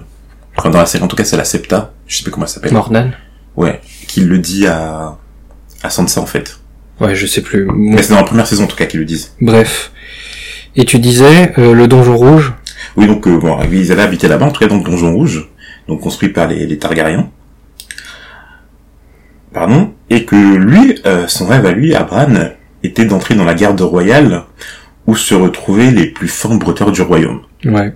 enfin, 0.58 0.70
dans 0.70 0.80
la 0.80 0.86
série, 0.86 1.04
en 1.04 1.08
tout 1.08 1.16
cas, 1.16 1.24
c'est 1.24 1.38
la 1.38 1.44
Septa. 1.46 1.94
Je 2.08 2.18
sais 2.18 2.24
plus 2.24 2.32
comment 2.32 2.46
elle 2.46 2.52
s'appelle. 2.52 2.74
Mordan. 2.74 3.12
Ouais, 3.56 3.82
qui 4.08 4.22
le 4.22 4.38
dit 4.38 4.68
à 4.68 5.18
à 5.84 5.90
Sansa 5.90 6.22
en 6.22 6.26
fait. 6.26 6.60
Ouais, 7.00 7.16
je 7.16 7.26
sais 7.28 7.42
plus. 7.42 7.68
Mais 7.76 8.02
c'est 8.02 8.10
dans 8.10 8.20
la 8.20 8.24
première 8.24 8.48
saison 8.48 8.64
en 8.64 8.68
tout 8.68 8.76
cas 8.76 8.86
qu'ils 8.86 9.00
le 9.00 9.06
disent. 9.06 9.34
bref. 9.42 9.92
Et 10.76 10.86
tu 10.86 11.00
disais 11.00 11.54
euh, 11.58 11.74
le 11.74 11.88
donjon 11.88 12.16
rouge? 12.16 12.54
Oui, 12.96 13.08
donc 13.08 13.28
euh, 13.28 13.38
bon, 13.38 13.60
ils 13.72 13.92
allaient 13.92 14.04
habiter 14.04 14.28
là-bas, 14.28 14.46
en 14.46 14.52
tout 14.52 14.60
cas 14.60 14.68
dans 14.68 14.78
le 14.78 14.84
donjon 14.84 15.12
rouge, 15.12 15.50
donc 15.88 16.02
construit 16.02 16.30
par 16.30 16.48
les, 16.48 16.68
les 16.68 16.78
Targaryens. 16.78 17.30
Pardon, 19.54 19.94
et 20.12 20.24
que 20.26 20.36
lui, 20.36 21.00
euh, 21.08 21.28
son 21.28 21.48
rêve 21.48 21.66
à 21.66 21.72
lui, 21.72 21.96
à 21.96 22.04
Bran, 22.04 22.52
était 22.84 23.06
d'entrer 23.06 23.34
dans 23.34 23.44
la 23.44 23.56
garde 23.56 23.82
royale 23.82 24.44
où 25.08 25.16
se 25.16 25.34
retrouvaient 25.34 25.92
les 25.92 26.08
plus 26.08 26.28
forts 26.28 26.58
breteurs 26.58 26.92
du 26.92 27.02
royaume. 27.02 27.42
Ouais. 27.66 27.94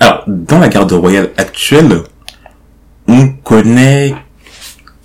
Alors, 0.00 0.24
dans 0.26 0.58
la 0.58 0.68
garde 0.68 0.92
royale 0.92 1.30
actuelle, 1.36 2.00
on 3.08 3.28
connaît 3.28 4.14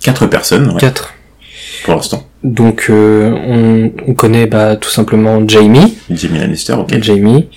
quatre 0.00 0.26
personnes, 0.26 0.70
ouais, 0.70 0.80
Quatre. 0.80 1.14
pour 1.84 1.94
l'instant. 1.94 2.26
Donc 2.44 2.86
euh, 2.90 3.30
on, 3.30 3.92
on 4.08 4.14
connaît 4.14 4.46
bah 4.46 4.74
tout 4.76 4.90
simplement 4.90 5.46
Jamie. 5.46 5.96
Jamie 6.10 6.40
Lannister, 6.40 6.72
ok. 6.72 7.00
Jamie. 7.00 7.48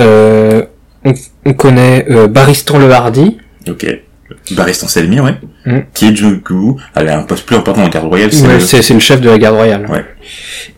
Euh, 0.00 0.64
on, 1.04 1.14
on 1.46 1.54
connaît 1.54 2.06
euh, 2.10 2.28
Baristan 2.28 2.78
le 2.78 2.90
Hardy. 2.90 3.38
Ok. 3.68 3.86
Baristan 4.52 4.88
Selmy, 4.88 5.20
ouais. 5.20 5.34
Mm. 5.66 5.78
Qui 5.94 6.06
est 6.08 6.10
du 6.12 6.40
coup, 6.40 6.78
elle 6.94 7.08
a 7.08 7.18
un 7.18 7.22
poste 7.22 7.46
plus 7.46 7.56
important 7.56 7.80
dans 7.80 7.86
la 7.86 7.92
garde 7.92 8.08
royale, 8.08 8.32
c'est 8.32 8.46
Ouais, 8.46 8.58
le- 8.94 8.98
chef 9.00 9.20
de 9.20 9.28
la 9.30 9.38
garde 9.38 9.56
royale. 9.56 9.86
Ouais. 9.90 10.04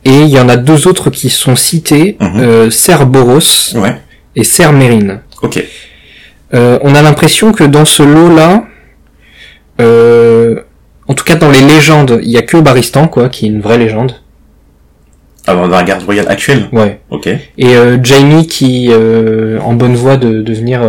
Et 0.05 0.21
il 0.23 0.29
y 0.29 0.39
en 0.39 0.49
a 0.49 0.57
deux 0.57 0.87
autres 0.87 1.11
qui 1.11 1.31
sont 1.31 1.57
cités, 1.57 2.17
Mhm. 2.21 2.41
euh, 2.41 2.71
Ser 2.71 3.05
Boros 3.07 3.39
Ouais, 3.77 3.97
et 4.37 4.45
Ser 4.45 4.73
Mérine. 4.73 5.21
ok. 5.43 5.63
Euh, 6.55 6.79
on 6.83 6.95
a 6.95 7.03
l'impression 7.03 7.53
que 7.53 7.65
dans 7.65 7.85
ce 7.85 8.03
lot-là, 8.03 8.65
euh, 9.81 10.61
en 11.09 11.15
tout 11.15 11.25
cas 11.25 11.35
dans 11.37 11.51
les 11.51 11.61
légendes, 11.63 12.21
il 12.23 12.31
y 12.31 12.37
a 12.39 12.43
que 12.43 12.57
Baristan, 12.59 13.09
quoi, 13.09 13.29
qui 13.29 13.47
est 13.47 13.49
une 13.49 13.61
vraie 13.61 13.79
légende. 13.79 14.13
Alors, 15.47 15.69
dans 15.69 15.77
la 15.77 15.83
garde 15.83 16.03
royale 16.05 16.27
actuelle, 16.29 16.69
Ouais. 16.73 17.01
ok. 17.11 17.29
Et 17.59 17.75
Jamie 18.03 18.47
qui 18.47 18.91
en 19.63 19.73
bonne 19.75 19.95
voie 19.95 20.17
de 20.17 20.41
devenir, 20.43 20.81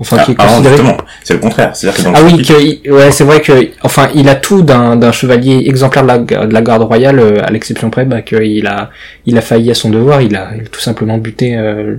enfin 0.00 0.18
qui 0.18 0.32
est 0.32 0.36
Ah, 0.38 0.46
considéré. 0.46 0.76
justement, 0.76 0.96
c'est 1.24 1.34
le 1.34 1.40
contraire. 1.40 1.74
C'est-à-dire 1.74 1.98
que 1.98 2.04
dans 2.04 2.10
le 2.12 2.16
Ah 2.16 2.22
oui, 2.24 2.44
chapitre- 2.44 2.82
que, 2.84 2.90
ouais, 2.92 3.10
c'est 3.10 3.24
vrai 3.24 3.40
que, 3.40 3.52
enfin, 3.82 4.08
il 4.14 4.28
a 4.28 4.34
tout 4.34 4.62
d'un, 4.62 5.12
chevalier 5.12 5.64
exemplaire 5.66 6.02
de 6.04 6.08
la, 6.08 6.18
de 6.46 6.52
la 6.52 6.62
garde 6.62 6.82
royale, 6.82 7.18
euh, 7.18 7.42
à 7.44 7.50
l'exception 7.50 7.90
près, 7.90 8.04
bah, 8.04 8.22
qu'il 8.22 8.66
a, 8.66 8.90
il 9.26 9.36
a 9.36 9.40
failli 9.40 9.70
à 9.70 9.74
son 9.74 9.90
devoir, 9.90 10.20
il 10.22 10.36
a, 10.36 10.50
il 10.54 10.62
a 10.62 10.68
tout 10.68 10.80
simplement 10.80 11.18
buté 11.18 11.56
euh, 11.56 11.96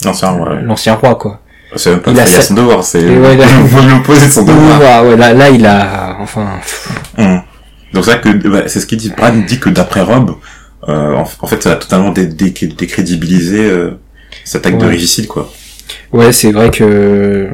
c'est 0.00 0.24
un, 0.24 0.38
ouais. 0.38 0.62
l'ancien 0.62 0.94
roi, 0.94 1.14
quoi. 1.16 1.40
C'est 1.76 1.90
même 1.90 2.00
pas 2.00 2.10
Il 2.12 2.18
a 2.20 2.24
failli 2.24 2.36
à 2.36 2.42
son 2.42 2.54
devoir, 2.54 2.82
c'est 2.84 3.04
ouais, 3.04 3.36
là- 3.36 3.46
l'opposé 3.88 4.26
de 4.26 4.32
son 4.32 4.44
devoir. 4.44 5.04
Ouais, 5.04 5.16
là, 5.16 5.34
là, 5.34 5.50
il 5.50 5.66
a, 5.66 6.16
enfin, 6.20 6.46
Hum. 7.18 7.42
Donc 7.92 8.04
c'est 8.04 8.20
que 8.20 8.28
bah, 8.48 8.64
c'est 8.66 8.80
ce 8.80 8.86
qu'il 8.86 8.98
dit. 8.98 9.10
Bran 9.16 9.32
dit 9.46 9.58
que 9.58 9.70
d'après 9.70 10.02
Rob, 10.02 10.34
euh, 10.88 11.14
en, 11.16 11.24
en 11.40 11.46
fait, 11.46 11.62
ça 11.62 11.72
a 11.72 11.76
totalement 11.76 12.10
dé- 12.10 12.26
dé- 12.26 12.50
décrédibilisé 12.52 13.60
euh, 13.68 13.98
cette 14.44 14.66
attaque 14.66 14.78
de 14.78 14.86
régicide, 14.86 15.26
quoi. 15.26 15.50
Ouais, 16.12 16.32
c'est 16.32 16.52
vrai 16.52 16.70
que, 16.70 17.48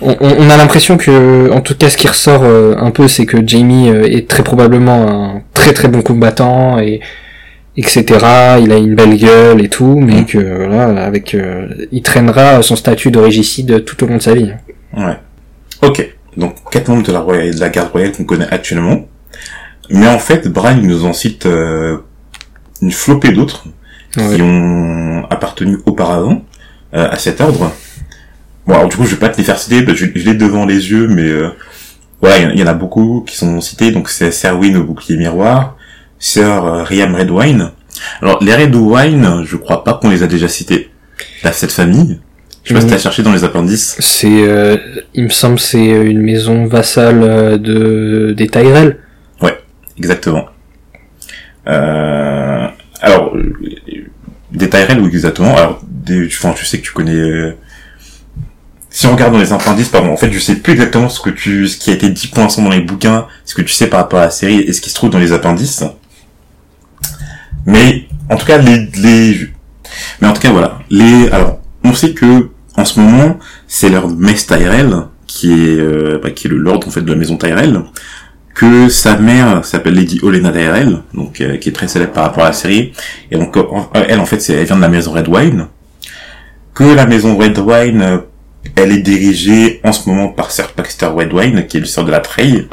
on, 0.00 0.50
a 0.50 0.56
l'impression 0.56 0.96
que, 0.96 1.50
en 1.52 1.60
tout 1.60 1.74
cas, 1.74 1.88
ce 1.88 1.96
qui 1.96 2.08
ressort 2.08 2.42
euh, 2.44 2.74
un 2.78 2.90
peu, 2.90 3.08
c'est 3.08 3.26
que 3.26 3.46
Jamie 3.46 3.88
euh, 3.90 4.04
est 4.04 4.28
très 4.28 4.42
probablement 4.42 5.08
un 5.08 5.42
très 5.54 5.72
très 5.72 5.88
bon 5.88 6.02
combattant 6.02 6.78
et 6.78 7.00
etc. 7.76 8.04
Il 8.60 8.72
a 8.72 8.76
une 8.76 8.94
belle 8.94 9.16
gueule 9.16 9.64
et 9.64 9.68
tout, 9.68 9.98
mais 10.00 10.24
que 10.24 10.66
voilà, 10.66 11.04
avec, 11.04 11.34
euh, 11.34 11.68
il 11.92 12.02
traînera 12.02 12.62
son 12.62 12.76
statut 12.76 13.10
de 13.10 13.18
régicide 13.18 13.84
tout 13.84 14.02
au 14.04 14.06
long 14.06 14.16
de 14.16 14.22
sa 14.22 14.34
vie. 14.34 14.52
Ouais. 14.96 15.16
Ok. 15.82 16.08
Donc 16.36 16.56
quatre 16.70 16.88
membres 16.88 17.04
de 17.04 17.12
la, 17.12 17.20
de 17.52 17.60
la 17.60 17.68
garde 17.68 17.90
royale 17.90 18.12
qu'on 18.12 18.24
connaît 18.24 18.48
actuellement. 18.50 19.06
Mais 19.90 20.08
en 20.08 20.18
fait, 20.18 20.48
Bran 20.48 20.76
il 20.80 20.88
nous 20.88 21.04
en 21.04 21.12
cite 21.12 21.46
euh, 21.46 21.98
une 22.82 22.92
flopée 22.92 23.32
d'autres 23.32 23.64
Ouais. 24.16 24.36
qui 24.36 24.42
ont 24.42 25.24
appartenu 25.28 25.78
auparavant 25.86 26.42
euh, 26.94 27.08
à 27.10 27.18
cet 27.18 27.40
ordre. 27.40 27.72
Bon, 28.66 28.74
alors 28.74 28.88
du 28.88 28.96
coup, 28.96 29.04
je 29.04 29.10
vais 29.14 29.20
pas 29.20 29.28
te 29.28 29.36
les 29.38 29.44
faire 29.44 29.58
citer, 29.58 29.82
parce 29.82 29.98
que 29.98 30.06
je, 30.06 30.10
je 30.18 30.24
l'ai 30.24 30.34
devant 30.34 30.64
les 30.66 30.90
yeux, 30.90 31.06
mais 31.08 31.22
euh, 31.28 31.48
voilà, 32.20 32.38
il 32.38 32.42
y 32.44 32.46
en- 32.46 32.50
il 32.50 32.58
y, 32.60 32.62
en 32.62 32.66
a 32.66 32.74
beaucoup 32.74 33.24
qui 33.26 33.36
sont 33.36 33.60
cités. 33.60 33.90
Donc 33.90 34.08
c'est 34.08 34.30
Serwyn 34.30 34.76
au 34.76 34.84
bouclier 34.84 35.16
miroir, 35.18 35.76
Sir 36.18 36.64
euh, 36.64 36.82
Riam 36.82 37.14
Redwine. 37.14 37.70
Alors 38.22 38.42
les 38.42 38.54
Redwine, 38.54 39.44
je 39.44 39.56
crois 39.56 39.84
pas 39.84 39.94
qu'on 39.94 40.10
les 40.10 40.22
a 40.22 40.26
déjà 40.26 40.48
cités. 40.48 40.90
Là, 41.42 41.52
cette 41.52 41.72
famille, 41.72 42.20
je 42.64 42.68
sais 42.68 42.74
pas 42.74 42.80
si 42.80 42.86
t'as 42.88 42.98
cherché 42.98 43.22
dans 43.22 43.32
les 43.32 43.44
appendices. 43.44 43.96
C'est, 44.00 44.48
euh, 44.48 44.76
il 45.12 45.24
me 45.24 45.28
semble, 45.28 45.58
c'est 45.60 45.84
une 45.86 46.22
maison 46.22 46.66
vassale 46.66 47.22
euh, 47.22 47.58
de 47.58 48.32
des 48.36 48.48
Tyrell. 48.48 48.98
Exactement. 49.96 50.46
Euh, 51.68 52.66
alors, 53.00 53.36
euh, 53.36 53.52
des 54.50 54.68
Tyrell, 54.68 55.00
oui, 55.00 55.06
exactement. 55.06 55.56
Alors, 55.56 55.80
des, 56.04 56.26
enfin, 56.26 56.52
tu 56.52 56.64
sais 56.64 56.78
que 56.78 56.84
tu 56.84 56.92
connais... 56.92 57.12
euh, 57.14 57.56
si 58.90 59.06
on 59.06 59.12
regarde 59.12 59.32
dans 59.32 59.40
les 59.40 59.52
appendices, 59.52 59.88
pardon, 59.88 60.12
en 60.12 60.16
fait, 60.16 60.30
je 60.30 60.38
sais 60.38 60.56
plus 60.56 60.74
exactement 60.74 61.08
ce 61.08 61.20
que 61.20 61.30
tu, 61.30 61.66
ce 61.66 61.76
qui 61.76 61.90
a 61.90 61.94
été 61.94 62.08
dit 62.10 62.28
pour 62.28 62.42
l'instant 62.44 62.62
dans 62.62 62.70
les 62.70 62.80
bouquins, 62.80 63.26
ce 63.44 63.54
que 63.54 63.62
tu 63.62 63.72
sais 63.72 63.88
par 63.88 64.00
rapport 64.00 64.20
à 64.20 64.26
la 64.26 64.30
série 64.30 64.60
et 64.60 64.72
ce 64.72 64.80
qui 64.80 64.90
se 64.90 64.94
trouve 64.94 65.10
dans 65.10 65.18
les 65.18 65.32
appendices. 65.32 65.82
Mais, 67.66 68.06
en 68.30 68.36
tout 68.36 68.46
cas, 68.46 68.58
les, 68.58 68.88
les, 68.96 69.48
Mais 70.20 70.28
en 70.28 70.32
tout 70.32 70.40
cas, 70.40 70.52
voilà. 70.52 70.78
Les, 70.90 71.28
alors, 71.30 71.60
on 71.82 71.92
sait 71.92 72.12
que, 72.12 72.50
en 72.76 72.84
ce 72.84 73.00
moment, 73.00 73.38
c'est 73.66 73.88
leur 73.88 74.08
Mess 74.08 74.46
Tyrell, 74.46 74.94
qui 75.26 75.50
est, 75.52 75.78
euh, 75.78 76.20
bah, 76.22 76.30
qui 76.30 76.46
est 76.46 76.50
le 76.50 76.58
lord, 76.58 76.80
en 76.86 76.90
fait, 76.90 77.02
de 77.02 77.10
la 77.10 77.16
maison 77.16 77.36
Tyrell, 77.36 77.80
que 78.54 78.88
sa 78.88 79.16
mère 79.16 79.64
s'appelle 79.64 79.94
Lady 79.94 80.20
Olena 80.22 80.52
Tyrell, 80.52 81.02
donc, 81.12 81.40
euh, 81.40 81.56
qui 81.56 81.70
est 81.70 81.72
très 81.72 81.88
célèbre 81.88 82.12
par 82.12 82.24
rapport 82.24 82.44
à 82.44 82.48
la 82.48 82.52
série. 82.52 82.92
Et 83.30 83.36
donc, 83.36 83.56
elle, 83.94 84.20
en 84.20 84.26
fait, 84.26 84.48
elle 84.50 84.64
vient 84.64 84.76
de 84.76 84.80
la 84.80 84.88
maison 84.88 85.12
Red 85.12 85.28
Wine. 85.28 85.66
Que 86.74 86.84
la 86.84 87.06
maison 87.06 87.36
Red 87.36 87.58
Wine, 87.58 88.02
euh, 88.02 88.18
elle 88.76 88.90
est 88.92 88.98
dirigée 89.02 89.80
en 89.84 89.92
ce 89.92 90.08
moment 90.08 90.28
par 90.28 90.50
Sir 90.50 90.72
Baxter 90.76 91.06
Red 91.06 91.32
Wine, 91.32 91.66
qui 91.66 91.76
est 91.76 91.80
le 91.80 91.86
sœur 91.86 92.04
de 92.04 92.10
la 92.10 92.20
Trey. 92.20 92.66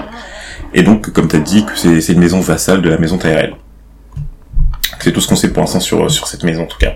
Et 0.73 0.83
donc, 0.83 1.11
comme 1.11 1.27
tu 1.27 1.35
as 1.35 1.39
dit, 1.39 1.65
que 1.65 1.71
c'est, 1.75 2.01
c'est 2.01 2.13
une 2.13 2.19
maison 2.19 2.39
vassale 2.39 2.81
de 2.81 2.89
la 2.89 2.97
maison 2.97 3.17
Tyrell. 3.17 3.53
C'est 4.99 5.11
tout 5.11 5.21
ce 5.21 5.27
qu'on 5.27 5.35
sait 5.35 5.49
pour 5.51 5.61
l'instant 5.61 5.79
sur, 5.79 6.09
sur 6.09 6.27
cette 6.27 6.43
maison, 6.43 6.63
en 6.63 6.67
tout 6.67 6.77
cas. 6.79 6.93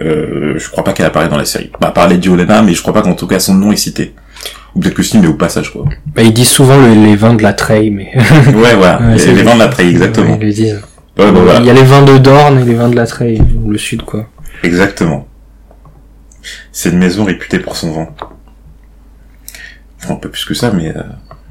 Euh, 0.00 0.54
je 0.58 0.68
crois 0.70 0.82
pas 0.82 0.92
qu'elle 0.94 1.06
apparaît 1.06 1.28
dans 1.28 1.36
la 1.36 1.44
série. 1.44 1.70
Bah, 1.80 1.90
par 1.94 2.08
Lady 2.08 2.28
Olena, 2.28 2.62
mais 2.62 2.72
je 2.74 2.80
crois 2.80 2.94
pas 2.94 3.02
qu'en 3.02 3.14
tout 3.14 3.26
cas 3.26 3.38
son 3.38 3.54
nom 3.54 3.70
est 3.70 3.76
cité. 3.76 4.14
Ou 4.74 4.80
peut-être 4.80 4.94
que 4.94 5.02
si, 5.02 5.18
mais 5.18 5.26
au 5.26 5.34
passage, 5.34 5.72
quoi. 5.72 5.84
Bah, 6.14 6.22
ils 6.22 6.32
disent 6.32 6.48
souvent 6.48 6.78
le- 6.78 6.94
les 6.94 7.16
vins 7.16 7.34
de 7.34 7.42
la 7.42 7.52
Trey, 7.52 7.90
mais... 7.90 8.10
Ouais, 8.54 8.74
voilà. 8.76 9.00
Ouais, 9.02 9.16
les, 9.16 9.34
les 9.34 9.42
vents 9.42 9.54
de 9.54 9.58
la 9.58 9.68
Trey, 9.68 9.88
exactement. 9.88 10.30
Ouais, 10.32 10.38
ils 10.40 10.46
le 10.46 10.52
disent. 10.52 10.80
Ouais, 11.18 11.30
bah, 11.30 11.40
voilà. 11.42 11.58
Il 11.60 11.66
y 11.66 11.70
a 11.70 11.74
les 11.74 11.82
vins 11.82 12.02
de 12.02 12.16
Dorne 12.18 12.60
et 12.60 12.64
les 12.64 12.74
vins 12.74 12.88
de 12.88 12.96
la 12.96 13.06
Trey, 13.06 13.38
le 13.68 13.76
sud, 13.78 14.02
quoi. 14.02 14.26
Exactement. 14.62 15.26
C'est 16.72 16.90
une 16.90 16.98
maison 16.98 17.24
réputée 17.24 17.58
pour 17.58 17.76
son 17.76 17.92
vent. 17.92 18.08
Enfin, 20.02 20.14
un 20.14 20.16
peu 20.16 20.28
plus 20.30 20.44
que 20.44 20.54
ça, 20.54 20.70
mais 20.70 20.90
euh, 20.96 21.02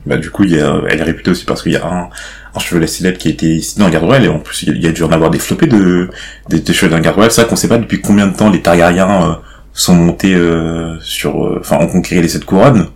bah 0.05 0.17
du 0.17 0.29
coup, 0.31 0.43
il 0.43 0.55
y 0.55 0.59
a, 0.59 0.81
elle 0.89 0.99
est 0.99 1.03
réputée 1.03 1.31
aussi 1.31 1.45
parce 1.45 1.61
qu'il 1.61 1.73
y 1.73 1.77
a 1.77 1.85
un, 1.85 2.09
un 2.55 2.59
chevalier 2.59 2.87
célèbre 2.87 3.17
qui 3.17 3.27
a 3.27 3.31
été 3.31 3.47
ici 3.47 3.77
dans 3.77 3.85
la 3.85 3.91
garde 3.91 4.05
royale 4.05 4.25
et 4.25 4.29
en 4.29 4.39
plus 4.39 4.63
il 4.63 4.81
y 4.83 4.87
a, 4.87 4.91
dû 4.91 5.03
en 5.03 5.11
avoir 5.11 5.29
des 5.29 5.39
flopées 5.39 5.67
de 5.67 6.09
des, 6.49 6.59
des 6.61 6.73
chevaliers 6.73 6.91
dans 6.91 6.97
la 6.97 7.03
garde 7.03 7.15
royale. 7.15 7.31
C'est 7.31 7.41
vrai 7.41 7.49
qu'on 7.49 7.55
sait 7.55 7.67
pas 7.67 7.77
depuis 7.77 8.01
combien 8.01 8.27
de 8.27 8.35
temps 8.35 8.49
les 8.49 8.61
Targaryens 8.61 9.23
euh, 9.23 9.33
sont 9.73 9.93
montés 9.93 10.33
euh, 10.33 10.97
sur, 11.01 11.45
euh, 11.45 11.57
enfin, 11.59 11.77
ont 11.79 11.87
conquéri 11.87 12.21
les 12.21 12.27
sept 12.27 12.45
couronnes. 12.45 12.87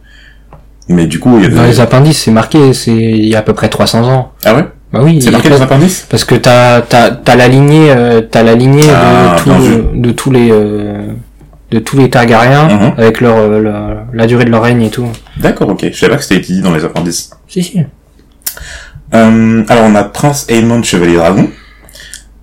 Mais 0.90 1.06
du 1.06 1.20
coup, 1.20 1.38
il 1.40 1.46
y 1.46 1.50
Dans 1.50 1.60
avait... 1.60 1.70
les 1.70 1.80
appendices, 1.80 2.24
c'est 2.24 2.32
marqué, 2.32 2.74
c'est 2.74 2.92
il 2.96 3.26
y 3.26 3.36
a 3.36 3.40
à 3.40 3.42
peu 3.42 3.54
près 3.54 3.70
300 3.70 4.10
ans. 4.12 4.34
ah 4.44 4.56
ouais, 4.56 4.66
Bah 4.92 5.00
oui, 5.04 5.22
c'est 5.22 5.32
marqué 5.32 5.50
dans 5.50 5.56
les 5.56 5.62
appendices? 5.62 6.06
parce 6.10 6.26
que 6.26 6.36
t'as 6.36 6.82
t'as 6.82 7.12
t'as 7.12 7.36
la 7.36 7.48
lignée 7.48 7.92
euh, 7.92 8.22
t'as 8.22 8.44
la 8.44 8.56
lignée 8.56 8.84
Ah, 8.94 9.36
de, 9.38 9.44
tout- 9.44 9.62
vu. 9.62 10.02
de 10.02 10.12
tous 10.12 10.32
les 10.32 10.50
euh, 10.52 11.14
de 11.74 11.80
tous 11.80 11.98
les 11.98 12.10
Targaryens 12.10 12.68
Mhm. 12.68 12.94
avec 12.98 13.20
leur, 13.20 13.36
euh, 13.38 13.96
la, 14.14 14.28
durée 14.28 14.46
de 14.46 14.52
leur 14.52 14.62
règne 14.64 14.84
et 14.84 14.90
tout. 14.90 15.08
D'accord, 15.38 15.70
ok. 15.70 15.86
Je 15.92 15.98
savais 15.98 16.12
pas 16.14 16.18
que 16.20 16.24
c'était 16.24 16.40
dit 16.42 16.62
dans 16.62 16.74
les 16.74 16.86
appendices. 16.86 17.32
Si 17.48 17.64
si. 17.64 17.80
Euh, 19.14 19.64
alors 19.68 19.84
on 19.86 19.96
a 19.96 20.04
Prince 20.04 20.46
Aemon 20.50 20.82
Chevalier 20.84 21.16
Dragon. 21.16 21.50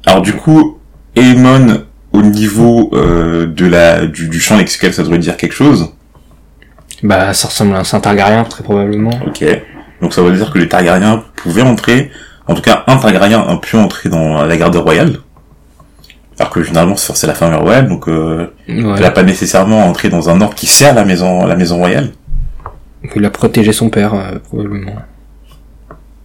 Alors 0.06 0.22
du 0.22 0.32
coup, 0.32 0.78
Aemon 1.16 1.84
au 2.12 2.22
niveau 2.22 2.90
euh, 2.92 3.46
de 3.46 3.66
la 3.66 4.06
du, 4.06 4.28
du 4.28 4.40
champ 4.40 4.56
lexical, 4.56 4.92
ça 4.92 5.02
devrait 5.02 5.18
dire 5.18 5.36
quelque 5.36 5.54
chose. 5.54 5.92
Bah 7.02 7.32
ça 7.32 7.48
ressemble 7.48 7.74
à 7.74 7.78
un 7.80 7.84
Saint 7.84 8.00
Targaryen 8.00 8.44
très 8.44 8.62
probablement. 8.62 9.12
Ok. 9.26 9.44
Donc 10.02 10.12
ça 10.12 10.22
veut 10.22 10.32
dire 10.32 10.50
que 10.52 10.58
les 10.58 10.68
Targaryens 10.68 11.22
pouvaient 11.36 11.62
entrer, 11.62 12.10
en 12.46 12.54
tout 12.54 12.62
cas 12.62 12.84
un 12.86 12.96
Targaryen 12.96 13.40
a 13.40 13.56
pu 13.58 13.76
entrer 13.76 14.08
dans 14.08 14.44
la 14.44 14.56
garde 14.56 14.76
royale. 14.76 15.18
Alors 16.40 16.50
que 16.50 16.62
généralement 16.62 16.96
c'est 16.96 17.14
c'est 17.14 17.26
la 17.26 17.34
famille 17.34 17.58
royale, 17.60 17.86
donc 17.88 18.08
euh, 18.08 18.52
elle 18.66 18.82
n'a 19.02 19.10
pas 19.10 19.22
nécessairement 19.22 19.84
entré 19.86 20.08
dans 20.08 20.30
un 20.30 20.40
ordre 20.40 20.54
qui 20.54 20.66
sert 20.66 20.94
la 20.94 21.04
maison 21.04 21.44
la 21.46 21.54
maison 21.54 21.76
royale. 21.76 22.10
Il 23.14 23.24
a 23.26 23.30
protégé 23.30 23.72
son 23.72 23.90
père 23.90 24.14
euh, 24.14 24.38
probablement. 24.38 24.96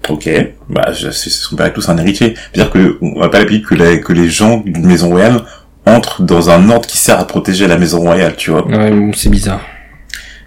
Ok, 0.08 0.30
bah 0.70 0.92
son 0.94 1.56
père 1.58 1.66
et 1.68 1.74
tout, 1.74 1.82
c'est 1.82 1.92
un 1.92 1.98
héritier. 1.98 2.36
C'est-à-dire 2.54 2.72
que 2.72 2.98
on 3.02 3.20
va 3.20 3.28
pas 3.30 3.40
l'appliquer 3.40 3.66
que, 3.66 3.76
les- 3.76 4.02
que 4.02 4.14
les 4.14 4.30
gens 4.30 4.58
d'une 4.66 4.86
maison 4.86 5.10
royale 5.10 5.42
entrent 5.86 6.22
dans 6.22 6.50
un 6.50 6.70
ordre 6.70 6.88
qui 6.88 6.98
sert 6.98 7.20
à 7.20 7.26
protéger 7.26 7.68
la 7.68 7.78
maison 7.78 8.00
royale, 8.00 8.36
tu 8.38 8.52
vois. 8.52 8.66
Ouais, 8.68 9.12
c'est 9.16 9.30
bizarre. 9.30 9.60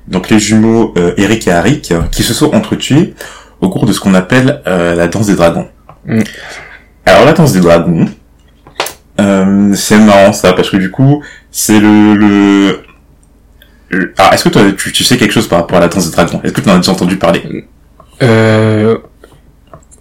Donc 0.06 0.30
les 0.30 0.38
jumeaux 0.38 0.94
euh, 0.96 1.12
Eric 1.18 1.46
et 1.48 1.52
Arik, 1.52 1.92
qui 2.10 2.22
se 2.22 2.32
sont 2.32 2.54
entretués 2.54 3.14
au 3.60 3.68
cours 3.68 3.84
de 3.84 3.92
ce 3.92 4.00
qu'on 4.00 4.14
appelle 4.14 4.62
euh, 4.66 4.94
la 4.94 5.08
danse 5.08 5.26
des 5.26 5.34
dragons. 5.34 5.68
Mm. 6.06 6.20
Alors 7.04 7.24
la 7.26 7.32
danse 7.34 7.52
des 7.52 7.60
dragons, 7.60 8.06
euh, 9.20 9.72
c'est 9.74 9.98
marrant 9.98 10.32
ça, 10.32 10.52
parce 10.52 10.70
que 10.70 10.76
du 10.76 10.90
coup, 10.90 11.22
c'est 11.50 11.80
le... 11.80 12.14
le... 12.14 12.80
le- 13.90 14.14
Alors 14.18 14.32
est-ce 14.34 14.44
que 14.44 14.48
toi, 14.50 14.62
tu, 14.76 14.92
tu 14.92 15.04
sais 15.04 15.16
quelque 15.16 15.32
chose 15.32 15.48
par 15.48 15.60
rapport 15.60 15.78
à 15.78 15.80
la 15.80 15.88
danse 15.88 16.06
des 16.10 16.14
dragons 16.16 16.40
Est-ce 16.44 16.52
que 16.52 16.60
tu 16.60 16.68
en 16.70 16.74
as 16.74 16.76
déjà 16.78 16.92
entendu 16.92 17.16
parler? 17.16 17.66
Euh... 18.22 18.96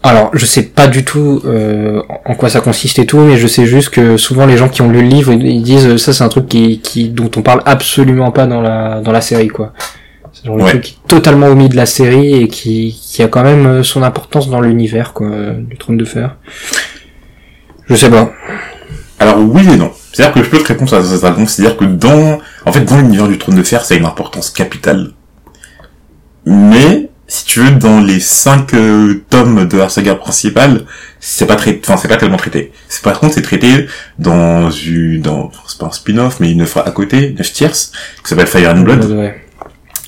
Alors, 0.04 0.30
je 0.34 0.46
sais 0.46 0.64
pas 0.64 0.88
du 0.88 1.04
tout 1.04 1.42
euh, 1.46 2.02
en 2.26 2.36
quoi 2.36 2.50
ça 2.50 2.62
consiste 2.62 2.98
et 3.00 3.06
tout, 3.06 3.20
mais 3.20 3.36
je 3.36 3.48
sais 3.48 3.66
juste 3.66 3.90
que 3.90 4.16
souvent 4.16 4.46
les 4.46 4.56
gens 4.56 4.70
qui 4.70 4.82
ont 4.82 4.90
lu 4.90 5.02
le 5.02 5.08
livre, 5.08 5.34
ils 5.34 5.64
disent 5.64 5.98
ça 5.98 6.14
c'est 6.14 6.24
un 6.24 6.30
truc 6.30 6.48
qui, 6.48 6.80
qui 6.80 7.10
dont 7.10 7.30
on 7.36 7.42
parle 7.42 7.62
absolument 7.66 8.32
pas 8.32 8.46
dans 8.46 8.62
la 8.62 9.02
dans 9.02 9.12
la 9.12 9.20
série 9.22 9.50
quoi. 9.50 9.74
C'est 10.32 10.46
genre 10.46 10.56
le 10.56 10.64
Ouais. 10.64 10.70
truc 10.70 10.82
qui 10.84 10.94
est 11.04 11.08
totalement 11.10 11.48
omis 11.48 11.68
de 11.68 11.76
la 11.76 11.88
série 11.88 12.36
et 12.36 12.48
qui 12.48 12.98
qui 13.02 13.22
a 13.24 13.28
quand 13.28 13.44
même 13.44 13.84
son 13.84 14.02
importance 14.04 14.50
dans 14.50 14.62
l'univers 14.62 15.12
quoi 15.14 15.30
du 15.58 15.76
Trône 15.78 15.98
de 15.98 16.06
Fer. 16.06 16.38
Je 17.90 17.96
sais 17.96 18.10
pas. 18.10 18.32
Alors 19.20 19.38
oui 19.40 19.68
et 19.72 19.78
non. 19.78 19.92
C'est-à-dire 20.14 20.34
que 20.36 20.44
je 20.44 20.50
peux 20.50 20.60
te 20.60 20.68
répondre 20.68 20.94
à 20.94 21.04
ce 21.04 21.16
dragon, 21.20 21.46
c'est-à-dire 21.48 21.78
que 21.78 21.86
dans, 21.86 22.40
en 22.66 22.72
fait, 22.72 22.82
dans 22.82 22.98
l'univers 22.98 23.28
du 23.28 23.38
trône 23.38 23.56
de 23.56 23.64
fer, 23.64 23.84
ça 23.84 23.96
a 23.96 23.98
une 23.98 24.06
importance 24.06 24.50
capitale. 24.50 25.12
Mais, 26.46 27.10
si 27.28 27.46
tu 27.46 27.60
veux, 27.62 27.72
dans 27.72 28.00
les 28.00 28.20
cinq 28.20 28.74
euh, 28.74 29.24
tomes 29.30 29.68
de 29.68 29.78
la 29.78 29.90
saga 29.90 30.16
principale, 30.16 30.86
c'est 31.20 31.46
pas 31.46 31.56
très, 31.56 31.80
enfin, 31.84 31.98
c'est 31.98 32.08
pas 32.08 32.18
tellement 32.18 32.38
traité. 32.38 32.72
C'est 32.88 33.02
par 33.04 33.20
contre, 33.20 33.34
c'est 33.34 33.42
traité 33.42 33.88
dans 34.18 34.72
une, 34.72 35.22
dans, 35.22 35.52
c'est 35.68 35.80
pas 35.80 35.88
un 35.88 35.92
spin-off, 35.92 36.40
mais 36.40 36.52
une 36.52 36.62
œuvre 36.62 36.84
à 36.86 36.92
côté, 36.92 37.34
neuf 37.38 37.52
tierces, 37.52 37.92
qui 38.24 38.30
s'appelle 38.30 38.48
Fire 38.48 38.70
and 38.76 38.82
Blood, 38.82 39.04
Ouais. 39.12 39.44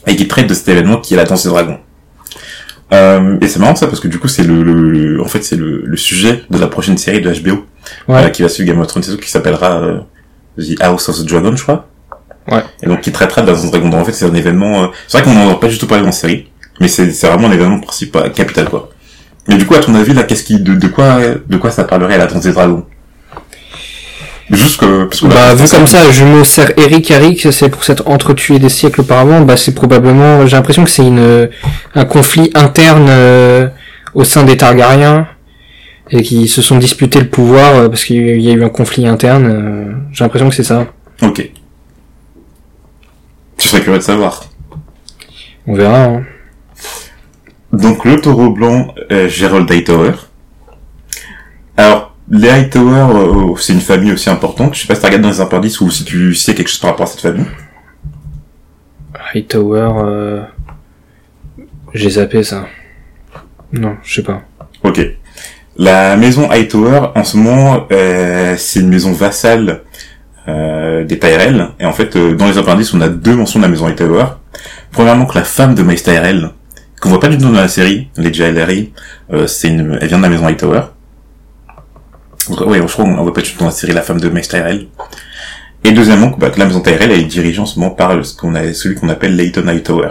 et 0.07 0.15
qui 0.15 0.27
traite 0.27 0.47
de 0.47 0.53
cet 0.53 0.69
événement 0.69 0.97
qui 0.97 1.13
est 1.15 1.17
la 1.17 1.25
danse 1.25 1.43
des 1.43 1.49
dragons. 1.49 1.79
Euh, 2.91 3.37
et 3.41 3.47
c'est 3.47 3.59
marrant 3.59 3.75
ça 3.75 3.85
parce 3.87 3.99
que 3.99 4.07
du 4.07 4.17
coup 4.17 4.27
c'est 4.27 4.43
le, 4.43 4.63
le- 4.63 4.89
le- 4.89 5.21
en 5.21 5.25
fait 5.25 5.43
c'est 5.43 5.55
le, 5.55 5.83
le 5.85 5.97
sujet 5.97 6.43
de 6.49 6.57
la 6.57 6.67
prochaine 6.67 6.97
série 6.97 7.21
de 7.21 7.29
HBO 7.31 7.65
Ouais. 8.07 8.23
euh, 8.25 8.29
qui 8.29 8.41
va 8.41 8.49
suivre 8.49 8.67
Game 8.71 8.79
of 8.81 8.87
Thrones 8.87 9.03
et 9.03 9.11
tout, 9.11 9.17
qui 9.17 9.29
s'appellera 9.29 9.81
euh, 9.81 9.99
The 10.59 10.81
House 10.81 11.07
of 11.09 11.19
the 11.19 11.25
Dragon, 11.25 11.55
je 11.55 11.61
crois. 11.63 11.87
Ouais. 12.51 12.63
Et 12.81 12.87
donc 12.87 13.01
qui 13.01 13.11
traitera 13.11 13.41
de 13.43 13.47
la 13.51 13.53
dragons. 13.57 13.89
Donc, 13.89 14.01
en 14.01 14.05
fait 14.05 14.11
c'est 14.13 14.25
un 14.25 14.33
événement. 14.33 14.83
euh, 14.83 14.87
C'est 15.07 15.19
vrai 15.19 15.25
qu'on 15.31 15.35
n'en 15.37 15.51
a 15.51 15.55
pas 15.55 15.67
du 15.67 15.77
tout 15.77 15.85
parlé 15.87 16.03
la 16.03 16.11
série, 16.11 16.49
mais 16.79 16.87
c'est 16.87 17.11
c'est 17.11 17.27
vraiment 17.27 17.47
un 17.47 17.51
événement 17.51 17.79
principal, 17.79 18.31
capital 18.31 18.67
quoi. 18.69 18.89
Mais 19.47 19.57
du 19.57 19.65
coup 19.67 19.75
à 19.75 19.79
ton 19.79 19.93
avis 19.95 20.13
là, 20.13 20.23
qu'est-ce 20.23 20.43
qui, 20.43 20.59
de, 20.59 20.73
de 20.73 20.87
quoi, 20.87 21.19
de 21.47 21.57
quoi 21.57 21.69
ça 21.71 21.83
parlerait 21.83 22.17
la 22.17 22.25
danse 22.27 22.43
des 22.43 22.51
dragons 22.53 22.85
Juste 24.51 24.79
que 24.79 25.03
parce 25.05 25.21
que 25.21 25.27
Bah, 25.27 25.53
vu 25.53 25.67
comme 25.67 25.85
ça, 25.87 26.09
jumeau 26.11 26.43
sert 26.43 26.71
Eric 26.77 27.11
Eric, 27.11 27.51
c'est 27.51 27.69
pour 27.69 27.83
s'être 27.83 28.07
entretué 28.07 28.57
des 28.57 28.69
siècles 28.69 29.01
auparavant, 29.01 29.41
bah, 29.41 29.57
c'est 29.57 29.75
probablement, 29.75 30.45
j'ai 30.47 30.55
l'impression 30.55 30.83
que 30.83 30.89
c'est 30.89 31.05
une, 31.05 31.49
un 31.93 32.05
conflit 32.05 32.49
interne, 32.55 33.07
euh, 33.09 33.67
au 34.15 34.23
sein 34.23 34.43
des 34.43 34.57
Targaryens, 34.57 35.27
et 36.09 36.23
qui 36.23 36.47
se 36.47 36.61
sont 36.61 36.77
disputés 36.77 37.19
le 37.19 37.27
pouvoir, 37.27 37.75
euh, 37.75 37.89
parce 37.89 38.05
qu'il 38.05 38.41
y 38.41 38.49
a 38.49 38.53
eu 38.53 38.63
un 38.63 38.69
conflit 38.69 39.07
interne, 39.07 39.45
euh, 39.45 39.93
j'ai 40.11 40.23
l'impression 40.23 40.49
que 40.49 40.55
c'est 40.55 40.63
ça. 40.63 40.87
Ok. 41.21 41.51
Tu 43.57 43.67
serais 43.67 43.81
curieux 43.81 43.99
de 43.99 44.03
savoir. 44.03 44.45
On 45.67 45.75
verra, 45.75 46.05
hein. 46.05 46.23
Donc 47.71 48.03
le 48.03 48.19
taureau 48.19 48.49
blanc, 48.49 48.95
euh, 49.11 49.29
Gerald 49.29 49.69
Hightower. 49.71 50.13
Alors, 51.77 52.08
les 52.31 52.49
Hightower, 52.49 53.07
euh, 53.15 53.55
c'est 53.57 53.73
une 53.73 53.81
famille 53.81 54.11
aussi 54.11 54.29
importante. 54.29 54.75
Je 54.75 54.81
sais 54.81 54.87
pas 54.87 54.95
si 54.95 55.01
tu 55.01 55.05
regardes 55.07 55.23
dans 55.23 55.29
les 55.29 55.41
appendices 55.41 55.81
ou 55.81 55.89
si 55.89 56.05
tu 56.05 56.33
sais 56.35 56.53
quelque 56.53 56.67
chose 56.69 56.79
par 56.79 56.91
rapport 56.91 57.07
à 57.07 57.09
cette 57.09 57.21
famille. 57.21 57.45
Hightower, 59.33 59.91
euh, 60.03 60.41
j'ai 61.93 62.11
zappé 62.11 62.43
ça. 62.43 62.67
Non, 63.71 63.97
je 64.03 64.15
sais 64.15 64.23
pas. 64.23 64.41
Ok. 64.83 64.99
La 65.77 66.17
maison 66.17 66.49
Hightower, 66.49 67.11
en 67.15 67.23
ce 67.23 67.37
moment, 67.37 67.87
euh, 67.91 68.55
c'est 68.57 68.81
une 68.81 68.89
maison 68.89 69.13
vassale 69.13 69.83
euh, 70.47 71.03
des 71.05 71.19
Tyrell. 71.19 71.69
Et 71.79 71.85
en 71.85 71.93
fait, 71.93 72.15
euh, 72.15 72.35
dans 72.35 72.47
les 72.47 72.57
appendices, 72.57 72.93
on 72.93 73.01
a 73.01 73.09
deux 73.09 73.35
mentions 73.35 73.59
de 73.59 73.65
la 73.65 73.69
maison 73.69 73.85
Hightower. 73.87 74.25
Premièrement, 74.91 75.25
que 75.25 75.37
la 75.37 75.43
femme 75.43 75.75
de 75.75 75.83
Mace 75.83 76.03
Tyrell, 76.03 76.49
qu'on 76.99 77.09
voit 77.09 77.19
pas 77.19 77.29
du 77.29 77.37
tout 77.37 77.43
dans 77.43 77.51
la 77.51 77.67
série, 77.67 78.09
Lady 78.17 78.41
Hillary, 78.41 78.91
euh, 79.31 79.47
c'est 79.47 79.69
une, 79.69 79.97
elle 80.01 80.07
vient 80.07 80.17
de 80.17 80.23
la 80.23 80.29
maison 80.29 80.47
Hightower. 80.47 80.81
Donc, 82.49 82.61
ouais, 82.67 82.79
je 82.79 82.91
crois 82.91 83.05
qu'on 83.05 83.23
voit 83.23 83.33
pas 83.33 83.41
tout 83.41 83.57
dans 83.59 83.65
la 83.65 83.71
série 83.71 83.93
la 83.93 84.01
femme 84.01 84.19
de 84.19 84.29
Mace 84.29 84.47
Tyrell. 84.47 84.87
Et 85.83 85.91
deuxièmement, 85.91 86.35
bah, 86.37 86.49
que 86.49 86.59
la 86.59 86.65
maison 86.65 86.81
Tyrell, 86.81 87.11
elle 87.11 87.19
est 87.21 87.23
dirigée 87.23 87.59
en 87.59 87.65
ce 87.65 87.79
moment 87.79 87.91
par 87.91 88.25
ce 88.25 88.35
qu'on 88.35 88.55
a, 88.55 88.73
celui 88.73 88.95
qu'on 88.95 89.09
appelle 89.09 89.35
Leighton 89.35 89.67
Hightower. 89.67 90.09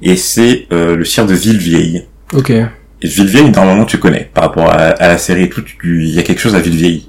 Et 0.00 0.16
c'est 0.16 0.66
euh, 0.72 0.96
le 0.96 1.04
sire 1.04 1.26
de 1.26 1.34
Villevieille. 1.34 2.06
Ok. 2.32 2.50
Et 2.50 2.68
Villevieille, 3.02 3.50
normalement, 3.50 3.84
tu 3.84 3.98
connais. 3.98 4.30
Par 4.32 4.44
rapport 4.44 4.70
à, 4.70 4.76
à 4.76 5.08
la 5.08 5.18
série 5.18 5.44
et 5.44 5.48
tout, 5.50 5.62
il 5.84 6.08
y 6.10 6.18
a 6.18 6.22
quelque 6.22 6.40
chose 6.40 6.54
à 6.54 6.60
Villevieille. 6.60 7.06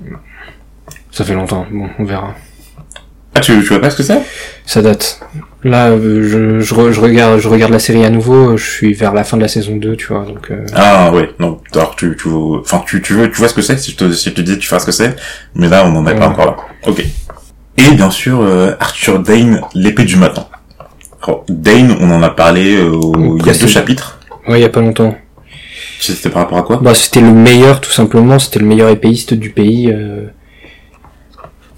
Ça 1.12 1.24
fait 1.24 1.34
longtemps. 1.34 1.66
Bon, 1.72 1.90
on 1.98 2.04
verra. 2.04 2.36
Ah, 3.38 3.42
tu, 3.42 3.52
tu 3.60 3.68
vois 3.68 3.80
pas 3.82 3.90
ce 3.90 3.98
que 3.98 4.04
c'est? 4.04 4.22
Ça 4.66 4.82
date. 4.82 5.20
Là, 5.64 5.90
euh, 5.90 6.24
je, 6.24 6.60
je, 6.62 6.74
re- 6.76 6.92
je 6.92 7.02
regarde, 7.02 7.40
je 7.40 7.50
regarde 7.50 7.72
la 7.72 7.80
série 7.80 8.06
à 8.06 8.10
nouveau, 8.10 8.52
euh, 8.52 8.58
je 8.58 8.64
suis 8.66 8.94
vers 8.94 9.14
la 9.14 9.24
fin 9.26 9.36
de 9.36 9.42
la 9.42 9.48
saison 9.50 9.76
2, 9.76 9.96
tu 9.98 10.08
vois, 10.08 10.24
donc, 10.26 10.52
euh, 10.52 10.66
Ah, 10.74 11.12
ouais. 11.12 11.30
Non, 11.40 11.60
alors 11.74 11.96
tu, 11.98 12.16
tu, 12.18 12.30
vois- 12.30 12.60
enfin, 12.62 12.82
tu, 12.88 13.02
tu 13.02 13.14
veux, 13.14 13.30
tu 13.30 13.38
vois 13.38 13.50
ce 13.50 13.54
que 13.54 13.62
c'est? 13.62 13.78
Si 13.78 13.92
je 13.92 13.98
te, 13.98 14.12
si 14.14 14.30
je 14.30 14.36
te 14.36 14.42
dis, 14.42 14.58
tu 14.58 14.70
vois 14.70 14.80
ce 14.80 14.86
que 14.86 14.92
c'est? 14.94 15.16
Mais 15.54 15.68
là, 15.68 15.86
on 15.86 15.92
n'en 15.92 16.08
est 16.08 16.16
pas 16.16 16.28
encore 16.30 16.46
là. 16.46 16.56
Ok. 16.88 17.04
Et 17.78 17.92
bien 17.92 18.10
sûr, 18.10 18.40
euh, 18.42 18.72
Arthur 18.80 19.20
Dane, 19.20 19.60
l'épée 19.74 20.06
du 20.06 20.16
matin. 20.16 20.48
Alors, 21.22 21.44
Dane, 21.50 21.98
on 22.00 22.10
en 22.12 22.24
a 22.24 22.30
parlé 22.30 22.76
euh, 22.78 22.94
il 23.40 23.46
y 23.46 23.50
a 23.50 23.54
deux 23.54 23.68
chapitres. 23.68 24.20
Ouais, 24.48 24.60
il 24.60 24.62
y 24.62 24.66
a 24.66 24.70
pas 24.70 24.80
longtemps. 24.82 25.18
C'était 26.00 26.30
par 26.30 26.44
rapport 26.44 26.60
à 26.60 26.64
quoi? 26.64 26.78
Bah, 26.82 26.94
c'était 26.96 27.22
le 27.22 27.32
meilleur, 27.32 27.82
tout 27.82 27.92
simplement. 27.92 28.40
C'était 28.40 28.60
le 28.60 28.66
meilleur 28.66 28.90
épéiste 28.90 29.34
du 29.34 29.50
pays. 29.50 29.92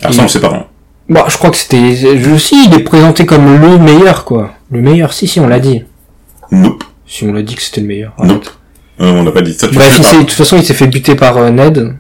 Alors 0.04 0.14
ça, 0.14 0.24
on 0.24 0.28
sait 0.28 0.40
pas. 0.42 0.54
hein. 0.54 0.66
Bah, 1.10 1.26
je 1.30 1.38
crois 1.38 1.52
que 1.52 1.58
c'était... 1.58 1.96
Je 1.96 2.30
aussi, 2.32 2.56
il 2.68 2.74
est 2.74 2.84
présenté 2.84 3.26
comme 3.26 3.60
le 3.62 3.78
meilleur, 3.78 4.26
quoi. 4.26 4.54
Le 4.72 4.82
meilleur, 4.82 5.14
si, 5.14 5.28
si, 5.28 5.40
on 5.40 5.48
l'a 5.48 5.60
dit. 5.60 5.84
Nope. 6.52 6.84
Si, 7.08 7.24
on 7.24 7.32
l'a 7.34 7.42
dit 7.42 7.56
que 7.56 7.62
c'était 7.62 7.82
le 7.82 7.88
meilleur. 7.88 8.14
Nope. 8.22 8.48
Euh, 9.00 9.12
on 9.12 9.24
l'a 9.24 9.32
pas 9.32 9.42
dit. 9.42 9.54
Ça, 9.54 9.68
tu 9.68 9.76
Bref, 9.76 10.02
s'est- 10.02 10.18
de 10.18 10.22
toute 10.24 10.32
façon, 10.32 10.58
il 10.58 10.66
s'est 10.66 10.74
fait 10.74 10.88
buter 10.88 11.16
par 11.16 11.38
euh, 11.38 11.50
Ned. 11.50 11.96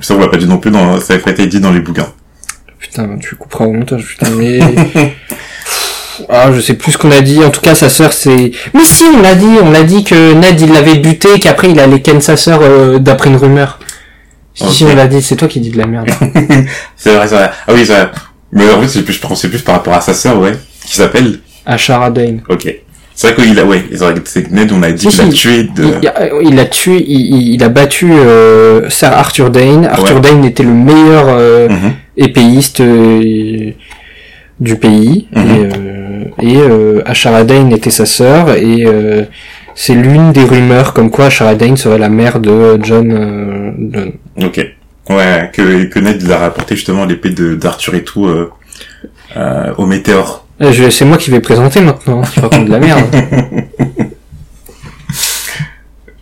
Ça, 0.00 0.14
on 0.14 0.18
l'a 0.18 0.28
pas 0.28 0.36
dit 0.36 0.46
non 0.46 0.58
plus 0.58 0.70
dans, 0.70 1.00
ça 1.00 1.14
a 1.14 1.18
pas 1.18 1.30
été 1.32 1.46
dit 1.46 1.60
dans 1.60 1.72
les 1.72 1.80
bouquins. 1.80 2.08
Putain, 2.78 3.16
tu 3.18 3.34
couperas 3.36 3.64
au 3.66 3.72
montage, 3.72 4.06
putain, 4.06 4.30
mais... 4.30 4.60
Ah, 6.28 6.52
je 6.52 6.60
sais 6.60 6.74
plus 6.74 6.92
ce 6.92 6.98
qu'on 6.98 7.10
a 7.10 7.20
dit. 7.20 7.42
En 7.42 7.50
tout 7.50 7.60
cas, 7.62 7.74
sa 7.74 7.88
sœur, 7.88 8.12
c'est... 8.12 8.52
Mais 8.74 8.84
si, 8.84 9.04
on 9.04 9.22
l'a 9.22 9.34
dit. 9.34 9.46
On 9.62 9.70
l'a 9.70 9.82
dit 9.82 10.04
que 10.04 10.34
Ned, 10.34 10.60
il 10.60 10.72
l'avait 10.72 10.98
buté, 10.98 11.38
qu'après, 11.40 11.70
il 11.70 11.80
allait 11.80 12.00
ken 12.02 12.20
sa 12.20 12.36
sœur 12.36 12.60
euh, 12.62 12.98
d'après 12.98 13.30
une 13.30 13.36
rumeur. 13.36 13.80
Si, 14.54 14.84
on 14.84 14.94
l'a 14.94 15.06
dit. 15.06 15.22
C'est 15.22 15.36
toi 15.36 15.48
qui 15.48 15.60
dis 15.60 15.70
de 15.70 15.78
la 15.78 15.86
merde. 15.86 16.08
C'est 16.96 17.14
vrai, 17.14 17.26
c'est 17.26 17.34
vrai. 17.34 17.50
Ah 17.66 17.72
oui, 17.74 17.84
c'est 17.86 17.92
vrai. 17.94 18.10
Mais 18.52 18.70
en 18.70 18.80
fait, 18.82 18.88
c'est 18.88 19.02
plus, 19.02 19.14
je 19.14 19.20
pensais 19.20 19.48
plus 19.48 19.62
par 19.62 19.76
rapport 19.76 19.94
à 19.94 20.00
sa 20.02 20.12
sœur, 20.12 20.38
ouais. 20.38 20.52
Qui 20.84 20.96
s'appelle? 20.96 21.38
Ashara 21.64 22.10
Dane. 22.10 22.42
Ok. 22.50 22.74
C'est 23.14 23.32
vrai 23.32 23.44
qu'il 23.46 23.58
a, 23.58 23.64
ouais, 23.64 23.84
c'est 24.24 24.50
Ned, 24.50 24.72
on 24.72 24.82
a 24.82 24.90
dit 24.90 25.06
qu'il 25.06 25.20
a 25.20 25.24
si. 25.24 25.30
tué 25.30 25.62
de, 25.64 25.84
Il, 26.02 26.08
a- 26.08 26.28
il 26.42 26.58
a 26.58 26.64
tué, 26.64 27.02
il, 27.06 27.62
a 27.62 27.68
battu 27.68 28.10
euh, 28.12 28.88
Sir 28.90 29.12
Arthur 29.12 29.50
Dane. 29.50 29.86
Arthur 29.86 30.16
Ouais. 30.16 30.20
Dane 30.22 30.44
était 30.44 30.62
le 30.62 30.72
meilleur 30.72 31.26
euh, 31.28 31.68
Mhm. 31.68 31.92
épéiste 32.16 32.80
euh, 32.80 33.70
du 34.60 34.76
pays. 34.76 35.28
Mhm. 35.34 35.44
Et, 35.44 35.76
euh, 35.76 36.24
et 36.42 36.56
euh, 36.58 37.02
Ashara 37.06 37.44
Dane 37.44 37.72
était 37.72 37.90
sa 37.90 38.06
sœur. 38.06 38.50
Et 38.56 38.84
euh, 38.86 39.22
c'est 39.74 39.94
l'une 39.94 40.32
des 40.32 40.44
rumeurs 40.44 40.92
comme 40.94 41.10
quoi 41.10 41.26
Ashara 41.26 41.54
Dane 41.54 41.76
serait 41.76 41.98
la 41.98 42.08
mère 42.08 42.40
de 42.40 42.78
John 42.82 43.12
euh, 43.12 43.51
Donne. 43.78 44.12
Ok. 44.42 44.60
Ouais, 45.10 45.50
que, 45.52 45.84
que 45.84 45.98
Ned, 45.98 46.22
il 46.22 46.32
a 46.32 46.38
rapporté 46.38 46.76
justement 46.76 47.04
l'épée 47.04 47.30
d'Arthur 47.30 47.94
et 47.94 48.04
tout, 48.04 48.26
euh, 48.26 48.50
euh, 49.36 49.72
au 49.76 49.86
météore. 49.86 50.46
Euh, 50.60 50.90
C'est 50.90 51.04
moi 51.04 51.16
qui 51.18 51.30
vais 51.30 51.40
présenter 51.40 51.80
maintenant. 51.80 52.22
Tu 52.32 52.40
racontes 52.40 52.66
de 52.66 52.70
la 52.70 52.78
merde. 52.78 53.04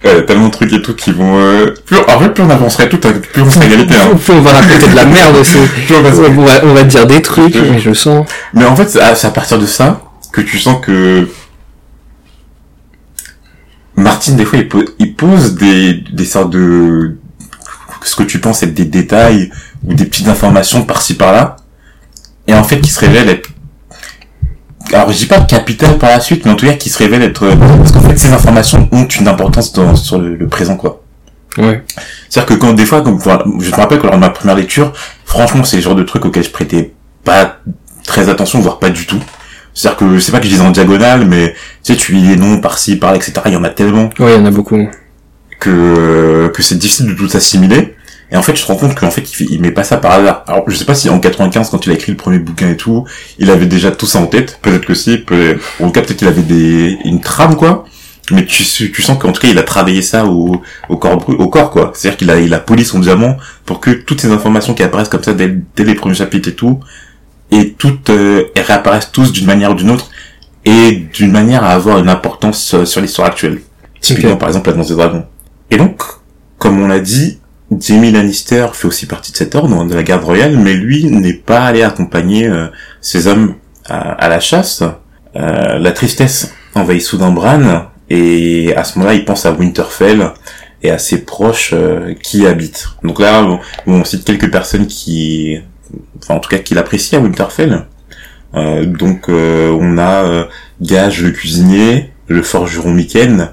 Euh, 0.06 0.22
tellement 0.22 0.46
de 0.46 0.50
trucs 0.52 0.72
et 0.72 0.80
tout 0.80 0.94
qui 0.94 1.12
vont, 1.12 1.36
euh, 1.38 1.74
plus, 1.84 1.98
en 1.98 2.18
fait, 2.18 2.30
plus 2.30 2.42
on 2.42 2.48
avancerait 2.48 2.88
tout, 2.88 2.96
plus 2.98 3.42
on 3.42 3.50
serait 3.50 3.66
égalité, 3.70 3.94
hein. 3.96 4.16
Plus 4.16 4.32
on 4.32 4.40
va 4.40 4.52
raconter 4.52 4.88
de 4.90 4.96
la 4.96 5.04
merde 5.04 5.36
aussi. 5.36 5.58
Plus 5.86 5.94
on 5.94 6.00
va- 6.00 6.10
On 6.30 6.42
va, 6.42 6.52
on 6.64 6.72
va 6.72 6.82
dire 6.84 7.06
des 7.06 7.20
trucs, 7.20 7.54
mais 7.54 7.78
je 7.78 7.92
sens. 7.92 8.26
Mais 8.54 8.64
en 8.64 8.74
fait, 8.74 8.88
c'est 8.88 9.26
à, 9.26 9.30
partir 9.30 9.58
de 9.58 9.66
ça 9.66 10.00
que 10.32 10.40
tu 10.40 10.58
sens 10.58 10.80
que 10.82 11.28
Martine, 13.94 14.36
des 14.36 14.46
fois, 14.46 14.58
il, 14.60 14.68
po- 14.68 14.84
il 14.98 15.14
pose 15.14 15.54
des, 15.56 15.92
des 16.12 16.24
sortes 16.24 16.50
de... 16.50 17.18
ce 18.06 18.16
que 18.16 18.22
tu 18.22 18.38
penses 18.40 18.62
être 18.62 18.74
des 18.74 18.84
détails 18.84 19.50
ou 19.84 19.94
des 19.94 20.04
petites 20.04 20.28
informations 20.28 20.84
par-ci 20.84 21.14
par-là, 21.14 21.56
et 22.46 22.54
en 22.54 22.64
fait, 22.64 22.80
qui 22.80 22.90
se 22.90 23.00
révèlent 23.00 23.28
être... 23.28 23.50
Alors, 24.92 25.12
je 25.12 25.18
dis 25.18 25.26
pas 25.26 25.40
capital 25.40 25.98
par 25.98 26.10
la 26.10 26.20
suite, 26.20 26.44
mais 26.44 26.50
en 26.50 26.56
tout 26.56 26.66
cas, 26.66 26.72
qui 26.74 26.90
se 26.90 26.98
révèlent 26.98 27.22
être... 27.22 27.46
Parce 27.78 27.92
qu'en 27.92 28.00
fait, 28.00 28.18
ces 28.18 28.32
informations 28.32 28.88
ont 28.90 29.06
une 29.06 29.28
importance 29.28 29.72
dans, 29.72 29.94
sur 29.94 30.18
le, 30.18 30.34
le 30.34 30.48
présent, 30.48 30.76
quoi. 30.76 31.02
Ouais. 31.58 31.82
C'est-à-dire 32.28 32.56
que 32.56 32.60
quand 32.60 32.72
des 32.72 32.86
fois, 32.86 33.02
comme, 33.02 33.18
voilà, 33.18 33.44
je 33.60 33.70
me 33.70 33.76
rappelle 33.76 33.98
que 33.98 34.04
lors 34.04 34.14
de 34.14 34.20
ma 34.20 34.30
première 34.30 34.56
lecture, 34.56 34.92
franchement, 35.24 35.64
c'est 35.64 35.76
le 35.76 35.82
genre 35.82 35.94
de 35.94 36.02
truc 36.02 36.24
auquel 36.24 36.42
je 36.42 36.50
prêtais 36.50 36.92
pas 37.24 37.58
très 38.04 38.28
attention, 38.28 38.60
voire 38.60 38.78
pas 38.78 38.90
du 38.90 39.06
tout. 39.06 39.20
C'est-à-dire 39.74 39.98
que, 39.98 40.18
c'est 40.18 40.32
pas 40.32 40.38
que 40.38 40.46
je 40.46 40.50
lisais 40.50 40.62
en 40.62 40.70
diagonale, 40.70 41.26
mais, 41.26 41.54
tu 41.84 41.92
sais, 41.92 41.96
tu 41.96 42.12
lis 42.12 42.26
les 42.26 42.36
noms 42.36 42.60
par-ci, 42.60 42.96
par-là, 42.96 43.16
etc. 43.16 43.34
Il 43.46 43.52
y 43.52 43.56
en 43.56 43.64
a 43.64 43.70
tellement 43.70 44.10
Ouais, 44.18 44.34
il 44.34 44.38
y 44.38 44.42
en 44.42 44.46
a 44.46 44.50
beaucoup. 44.50 44.88
Que, 45.60 46.48
que 46.48 46.62
c'est 46.62 46.76
difficile 46.76 47.06
de 47.06 47.14
tout 47.14 47.28
assimiler. 47.36 47.94
Et 48.32 48.36
en 48.36 48.42
fait, 48.42 48.56
je 48.56 48.62
te 48.62 48.66
rends 48.66 48.76
compte 48.76 48.94
qu'en 48.94 49.10
fait, 49.10 49.40
il, 49.40 49.60
met 49.60 49.72
pas 49.72 49.82
ça 49.82 49.96
par 49.96 50.12
hasard. 50.12 50.44
Alors, 50.46 50.64
je 50.68 50.76
sais 50.76 50.84
pas 50.84 50.94
si 50.94 51.08
en 51.08 51.18
95, 51.18 51.70
quand 51.70 51.84
il 51.86 51.90
a 51.90 51.94
écrit 51.94 52.12
le 52.12 52.16
premier 52.16 52.38
bouquin 52.38 52.70
et 52.70 52.76
tout, 52.76 53.04
il 53.38 53.50
avait 53.50 53.66
déjà 53.66 53.90
tout 53.90 54.06
ça 54.06 54.20
en 54.20 54.26
tête. 54.26 54.58
Peut-être 54.62 54.86
que 54.86 54.94
si, 54.94 55.18
peut 55.18 55.58
en 55.80 55.86
tout 55.86 55.92
cas, 55.92 56.02
peut-être 56.02 56.18
qu'il 56.18 56.28
avait 56.28 56.42
des, 56.42 56.96
une 57.04 57.20
trame, 57.20 57.56
quoi. 57.56 57.84
Mais 58.30 58.46
tu, 58.46 58.62
tu 58.64 59.02
sens 59.02 59.18
qu'en 59.18 59.32
tout 59.32 59.40
cas, 59.40 59.48
il 59.48 59.58
a 59.58 59.64
travaillé 59.64 60.02
ça 60.02 60.26
au, 60.26 60.62
au 60.88 60.96
corps, 60.96 61.28
au 61.28 61.48
corps, 61.48 61.70
quoi. 61.72 61.90
C'est-à-dire 61.94 62.18
qu'il 62.18 62.30
a, 62.30 62.38
il 62.38 62.54
a 62.54 62.60
poli 62.60 62.84
son 62.84 63.00
diamant 63.00 63.36
pour 63.66 63.80
que 63.80 63.90
toutes 63.90 64.20
ces 64.20 64.30
informations 64.30 64.74
qui 64.74 64.84
apparaissent 64.84 65.08
comme 65.08 65.24
ça 65.24 65.32
dès, 65.32 65.52
dès 65.74 65.82
les 65.82 65.96
premiers 65.96 66.14
chapitres 66.14 66.48
et 66.48 66.54
tout, 66.54 66.78
et 67.50 67.72
toutes, 67.72 68.10
euh, 68.10 68.44
elles 68.54 68.62
réapparaissent 68.62 69.10
tous 69.10 69.32
d'une 69.32 69.46
manière 69.46 69.72
ou 69.72 69.74
d'une 69.74 69.90
autre, 69.90 70.08
et 70.64 70.92
d'une 71.12 71.32
manière 71.32 71.64
à 71.64 71.70
avoir 71.70 71.98
une 71.98 72.08
importance 72.08 72.74
euh, 72.74 72.84
sur 72.84 73.00
l'histoire 73.00 73.26
actuelle. 73.26 73.60
Typiquement, 74.00 74.36
par 74.36 74.48
exemple, 74.48 74.70
la 74.70 74.76
danse 74.76 74.88
des 74.88 74.94
dragons. 74.94 75.24
Et 75.70 75.76
donc, 75.76 76.02
comme 76.58 76.80
on 76.80 76.88
l'a 76.88 77.00
dit, 77.00 77.38
Jamie 77.78 78.10
Lannister 78.10 78.66
fait 78.72 78.88
aussi 78.88 79.06
partie 79.06 79.32
de 79.32 79.36
cet 79.36 79.54
ordre, 79.54 79.84
de 79.84 79.94
la 79.94 80.02
garde 80.02 80.24
royale, 80.24 80.56
mais 80.56 80.74
lui 80.74 81.04
n'est 81.04 81.34
pas 81.34 81.60
allé 81.60 81.82
accompagner 81.82 82.48
euh, 82.48 82.66
ses 83.00 83.26
hommes 83.26 83.54
à, 83.88 84.12
à 84.12 84.28
la 84.28 84.40
chasse. 84.40 84.82
Euh, 85.36 85.78
la 85.78 85.92
tristesse 85.92 86.52
envahit 86.74 87.02
soudain 87.02 87.30
Bran, 87.30 87.86
et 88.08 88.74
à 88.74 88.82
ce 88.82 88.98
moment-là, 88.98 89.14
il 89.14 89.24
pense 89.24 89.46
à 89.46 89.52
Winterfell 89.52 90.32
et 90.82 90.90
à 90.90 90.98
ses 90.98 91.24
proches 91.24 91.72
euh, 91.72 92.14
qui 92.20 92.38
y 92.38 92.46
habitent. 92.46 92.88
Donc 93.04 93.20
là, 93.20 93.44
on, 93.44 93.60
on 93.86 94.04
cite 94.04 94.24
quelques 94.24 94.50
personnes 94.50 94.86
qui, 94.88 95.60
enfin 96.18 96.34
en 96.34 96.40
tout 96.40 96.50
cas, 96.50 96.58
qui 96.58 96.74
l'apprécient 96.74 97.20
à 97.20 97.22
Winterfell. 97.22 97.86
Euh, 98.54 98.84
donc 98.84 99.28
euh, 99.28 99.70
on 99.80 99.96
a 99.96 100.24
euh, 100.24 100.44
Gage 100.80 101.22
le 101.22 101.30
cuisinier, 101.30 102.10
le 102.26 102.42
forgeron 102.42 102.90
Miken, 102.90 103.50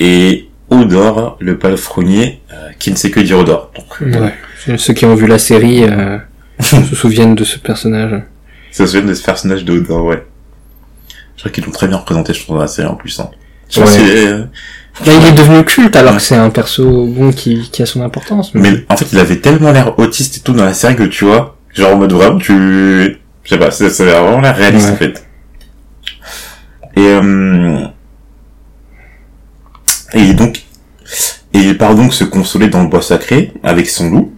et 0.00 0.48
Odor 0.70 1.36
le 1.40 1.58
palefrenier, 1.58 2.40
euh, 2.52 2.70
qui 2.78 2.90
ne 2.90 2.96
sait 2.96 3.10
que 3.10 3.20
dire 3.20 3.38
Odor. 3.38 3.70
Donc, 3.76 3.86
euh, 4.02 4.20
Ouais. 4.66 4.76
Ceux 4.78 4.94
qui 4.94 5.04
ont 5.04 5.14
vu 5.14 5.26
la 5.26 5.38
série 5.38 5.84
euh, 5.84 6.18
se 6.60 6.94
souviennent 6.94 7.34
de 7.34 7.44
ce 7.44 7.58
personnage. 7.58 8.22
se 8.72 8.86
souvient 8.86 9.06
de 9.06 9.14
ce 9.14 9.22
personnage 9.22 9.64
de 9.64 9.78
Odor, 9.78 10.04
ouais. 10.04 10.24
Je 11.36 11.42
crois 11.42 11.50
qu'ils 11.52 11.64
l'ont 11.64 11.70
très 11.72 11.86
bien 11.88 11.98
représenté, 11.98 12.32
je 12.32 12.42
trouve, 12.42 12.56
dans 12.56 12.62
la 12.62 12.68
série 12.68 12.88
en 12.88 12.94
plus. 12.94 13.18
Hein. 13.20 13.30
Je 13.68 13.80
Ouais. 13.80 13.86
euh, 14.00 14.44
Là, 15.04 15.12
il 15.20 15.26
est 15.26 15.32
devenu 15.32 15.64
culte 15.64 15.96
alors 15.96 16.12
Ouais. 16.12 16.16
que 16.18 16.22
c'est 16.22 16.36
un 16.36 16.50
perso 16.50 17.06
bon 17.06 17.32
qui, 17.32 17.68
qui 17.70 17.82
a 17.82 17.86
son 17.86 18.00
importance. 18.02 18.54
Mais... 18.54 18.70
Mais 18.70 18.84
en 18.88 18.96
fait, 18.96 19.06
il 19.12 19.18
avait 19.18 19.40
tellement 19.40 19.72
l'air 19.72 19.98
autiste 19.98 20.36
et 20.36 20.40
tout 20.40 20.52
dans 20.52 20.64
la 20.64 20.72
série 20.74 20.94
que 20.96 21.02
tu 21.02 21.24
vois, 21.24 21.56
genre 21.74 21.92
en 21.94 21.96
mode 21.96 22.12
vraiment, 22.12 22.38
tu, 22.38 22.52
je 23.42 23.48
sais 23.48 23.58
pas, 23.58 23.70
ça, 23.72 23.90
ça 23.90 24.04
a 24.04 24.22
vraiment 24.22 24.40
l'air 24.40 24.56
réaliste 24.56 24.90
en 24.90 24.96
fait. 24.96 25.26
Et 26.96 27.00
euh... 27.00 27.86
et 30.14 30.32
donc, 30.34 30.62
et 31.52 31.58
il 31.58 31.78
part 31.78 31.94
donc 31.94 32.12
se 32.14 32.24
consoler 32.24 32.68
dans 32.68 32.82
le 32.82 32.88
bois 32.88 33.02
sacré 33.02 33.52
avec 33.62 33.88
son 33.88 34.10
loup, 34.10 34.32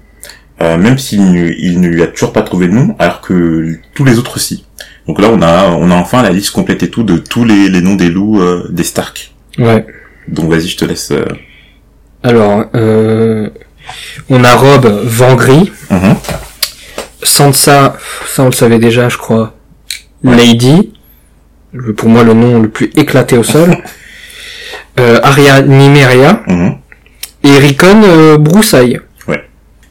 euh, 0.63 0.77
même 0.77 0.99
s'il 0.99 1.33
ne, 1.33 1.51
il 1.59 1.81
ne 1.81 1.89
lui 1.89 2.03
a 2.03 2.07
toujours 2.07 2.33
pas 2.33 2.43
trouvé 2.43 2.67
de 2.69 2.73
nom, 2.73 2.95
alors 2.99 3.21
que 3.21 3.79
tous 3.95 4.05
les 4.05 4.19
autres 4.19 4.39
si. 4.39 4.65
Donc 5.07 5.21
là, 5.21 5.29
on 5.33 5.41
a, 5.43 5.69
on 5.69 5.91
a 5.91 5.95
enfin 5.95 6.23
la 6.23 6.31
liste 6.31 6.51
complète 6.51 6.83
et 6.83 6.91
tout 6.91 7.03
de 7.05 7.17
tous 7.19 7.45
les, 7.45 7.69
les 7.69 7.81
noms 7.81 7.95
des 7.95 8.09
loups 8.09 8.41
euh, 8.41 8.67
des 8.71 8.83
Stark. 8.85 9.33
Ouais. 9.59 9.87
Donc 10.29 10.51
vas-y, 10.51 10.67
je 10.69 10.77
te 10.77 10.85
laisse. 10.85 11.11
euh, 11.13 11.25
Alors, 12.23 12.65
euh, 12.75 13.49
on 14.29 14.43
a 14.43 14.55
Rob 14.57 14.87
Vangry, 15.05 15.71
mhm. 15.91 16.17
Sansa, 17.23 17.97
ça 18.27 18.43
on 18.43 18.47
le 18.47 18.53
savait 18.53 18.79
déjà, 18.79 19.09
je 19.09 19.17
crois. 19.17 19.55
Lady, 20.23 20.93
le- 21.73 21.95
pour 21.95 22.09
moi 22.09 22.25
le 22.25 22.35
nom 22.35 22.61
le 22.61 22.69
plus 22.69 22.91
éclaté 22.97 23.37
au 23.39 23.43
sol. 23.45 23.77
euh, 25.01 25.21
Arya 25.23 25.63
Nymeria 25.63 26.43
Mhm. 26.49 26.75
et 27.45 27.59
Rickon 27.59 28.03
euh, 28.05 28.39
Broussaille. 28.39 29.01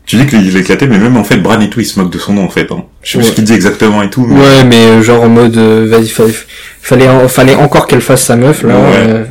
Tu 0.07 0.17
dis 0.17 0.27
qu'il 0.27 0.55
est 0.55 0.59
éclaté, 0.59 0.85
mais 0.85 0.99
même 0.99 1.17
en 1.17 1.23
fait, 1.23 1.37
Bran 1.37 1.59
et 1.61 1.67
tout, 1.71 1.79
il 1.79 1.85
se 1.85 1.99
moque 1.99 2.11
de 2.11 2.19
son 2.19 2.33
nom 2.33 2.43
en 2.45 2.49
fait. 2.49 2.71
Hein. 2.71 2.83
Je 3.01 3.13
sais 3.13 3.17
pas 3.17 3.23
Ouais. 3.23 3.29
ce 3.31 3.35
qu'il 3.35 3.43
dit 3.43 3.53
exactement 3.53 4.03
et 4.03 4.09
tout. 4.11 4.23
Mais... 4.27 4.39
Ouais, 4.39 4.63
mais 4.63 4.75
euh, 4.85 5.01
genre 5.01 5.23
en 5.23 5.29
mode, 5.29 5.57
euh, 5.57 5.87
vas-y, 5.89 6.09
fallait, 6.09 6.31
fallait, 6.79 7.27
fallait 7.27 7.55
encore 7.55 7.87
qu'elle 7.87 8.01
fasse 8.01 8.21
sa 8.23 8.35
meuf 8.35 8.61
là. 8.61 8.75
Ouais. 8.77 8.83
euh, 8.97 9.23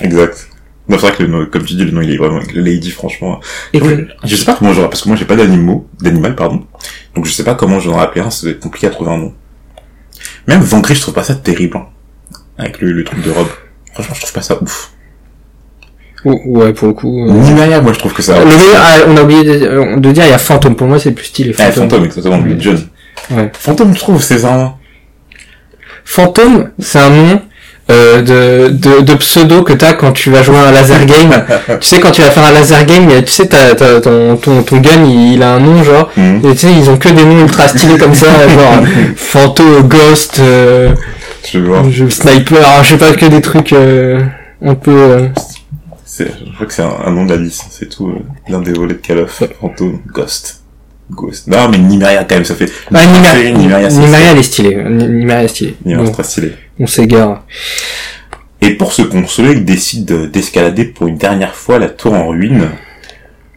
Exact. 0.00 0.48
Non, 0.88 0.98
c'est 0.98 1.06
vrai 1.06 1.16
que 1.16 1.22
le 1.22 1.28
nom, 1.28 1.46
comme 1.46 1.62
tu 1.64 1.74
dis, 1.74 1.84
le 1.84 1.92
nom 1.92 2.00
il 2.00 2.10
est 2.12 2.16
vraiment 2.16 2.40
le 2.52 2.60
Lady, 2.60 2.90
franchement. 2.90 3.38
et 3.72 3.80
Oui, 3.80 3.98
que- 3.98 4.08
Je 4.24 4.34
sais 4.34 4.44
pas 4.44 4.54
comment 4.58 4.72
j'aurais, 4.72 4.88
parce 4.88 5.02
que 5.02 5.08
moi 5.08 5.16
j'ai 5.16 5.26
pas 5.26 5.36
d'animaux, 5.36 5.86
d'animal, 6.00 6.34
pardon. 6.34 6.64
Donc 7.14 7.24
je 7.26 7.30
sais 7.30 7.44
pas 7.44 7.54
comment 7.54 7.78
j'en 7.78 7.92
aurais 7.92 8.02
appelé 8.02 8.22
un, 8.22 8.30
ça 8.30 8.46
va 8.46 8.50
être 8.50 8.58
compliqué 8.58 8.88
à 8.88 8.90
trouver 8.90 9.12
un 9.12 9.18
nom. 9.18 9.32
Même 10.48 10.60
Vangry, 10.60 10.96
je 10.96 11.02
trouve 11.02 11.14
pas 11.14 11.22
ça 11.22 11.36
terrible. 11.36 11.76
hein. 11.76 11.86
Avec 12.58 12.80
le, 12.80 12.90
le 12.90 13.04
truc 13.04 13.22
de 13.22 13.30
robe. 13.30 13.46
Franchement, 13.94 14.14
je 14.16 14.20
trouve 14.22 14.32
pas 14.32 14.42
ça 14.42 14.60
ouf. 14.60 14.90
Ouais, 16.24 16.72
pour 16.72 16.88
le 16.88 16.94
coup. 16.94 17.28
euh, 17.28 17.80
moi 17.82 17.92
je 17.92 17.98
trouve 17.98 18.12
que 18.12 18.22
ça. 18.22 18.38
Le 18.38 18.44
meilleur, 18.46 18.80
ah, 18.82 18.96
on 19.08 19.16
a 19.16 19.22
oublié 19.22 19.44
de, 19.44 19.98
de 20.00 20.10
dire, 20.12 20.24
il 20.24 20.30
y 20.30 20.32
a 20.32 20.38
Fantôme. 20.38 20.74
Pour 20.74 20.88
moi, 20.88 20.98
c'est 20.98 21.10
le 21.10 21.14
plus 21.14 21.26
stylé. 21.26 21.54
Ah, 21.58 21.64
Fantôme. 21.70 21.82
fantôme, 21.90 22.04
exactement, 22.06 22.38
lui, 22.38 22.56
John. 22.58 22.80
Ouais. 23.30 23.50
Fantôme, 23.52 23.94
je 23.94 24.00
trouve, 24.00 24.20
c'est 24.22 24.38
ça. 24.38 24.74
Fantôme, 26.04 26.70
c'est 26.78 26.98
un 26.98 27.10
nom 27.10 27.40
euh, 27.90 28.22
de, 28.22 28.70
de, 28.70 29.00
de 29.02 29.14
pseudo 29.14 29.62
que 29.62 29.72
t'as 29.72 29.92
quand 29.92 30.12
tu 30.12 30.30
vas 30.30 30.42
jouer 30.42 30.56
à 30.56 30.68
un 30.68 30.72
laser 30.72 31.04
game. 31.06 31.30
tu 31.80 31.88
sais, 31.88 32.00
quand 32.00 32.10
tu 32.10 32.22
vas 32.22 32.30
faire 32.30 32.44
un 32.44 32.52
laser 32.52 32.84
game, 32.86 33.08
tu 33.24 33.30
sais, 33.32 33.46
t'as, 33.46 33.74
t'as- 33.74 34.00
ton, 34.00 34.36
ton, 34.36 34.62
ton 34.62 34.76
gun, 34.78 35.04
il, 35.04 35.34
il 35.34 35.42
a 35.42 35.54
un 35.54 35.60
nom, 35.60 35.82
genre. 35.84 36.10
Mhm. 36.16 36.40
Et 36.44 36.52
tu 36.52 36.58
sais, 36.58 36.72
ils 36.72 36.90
ont 36.90 36.96
que 36.96 37.08
des 37.08 37.24
noms 37.24 37.40
ultra 37.42 37.68
stylés 37.68 37.98
comme 37.98 38.14
ça, 38.14 38.26
genre 38.48 38.82
Fanto, 39.16 39.82
Ghost, 39.84 40.38
euh, 40.40 40.90
Je 41.52 41.58
vois. 41.60 41.82
Sniper, 42.10 42.82
je 42.84 42.88
sais 42.90 42.96
pas, 42.98 43.12
que 43.12 43.26
des 43.26 43.40
trucs 43.40 43.72
euh, 43.72 44.20
un 44.64 44.74
peu... 44.74 44.90
euh, 44.92 45.28
C'est, 46.08 46.28
je 46.46 46.52
crois 46.54 46.66
que 46.66 46.72
c'est 46.72 46.82
un, 46.82 46.94
un 47.04 47.10
nom 47.10 47.24
de 47.26 47.30
la 47.34 47.36
liste, 47.36 47.64
c'est 47.70 47.88
tout. 47.88 48.08
euh, 48.08 48.20
L'un 48.48 48.60
des 48.60 48.72
volets 48.72 48.94
de 48.94 48.98
Call 49.00 49.18
of, 49.18 49.42
Phantom, 49.60 49.98
Ghost. 50.06 50.62
Ghost. 51.10 51.48
Non, 51.48 51.68
mais 51.68 51.78
Nimeria 51.78 52.24
quand 52.24 52.36
même, 52.36 52.44
ça 52.44 52.54
fait. 52.54 52.70
Ah, 52.94 53.04
Nimeria, 53.06 53.50
Nimeria, 53.52 53.90
c'est 53.90 53.98
Nimeria, 54.00 54.30
elle 54.32 54.38
est 54.38 54.42
stylée. 54.42 54.76
Ni- 54.88 55.08
Nimeria 55.08 55.42
est 55.44 55.48
stylée. 55.48 55.76
Nimeria, 55.84 56.06
c'est 56.06 56.12
très 56.12 56.22
stylé. 56.24 56.52
on 56.78 56.86
s'égare. 56.86 57.44
Et 58.60 58.70
pour 58.74 58.92
se 58.92 59.02
consoler, 59.02 59.52
il 59.52 59.64
décide 59.64 60.04
de- 60.04 60.26
d'escalader 60.26 60.84
pour 60.84 61.08
une 61.08 61.18
dernière 61.18 61.54
fois 61.56 61.78
la 61.80 61.88
tour 61.88 62.14
en 62.14 62.28
ruine, 62.28 62.68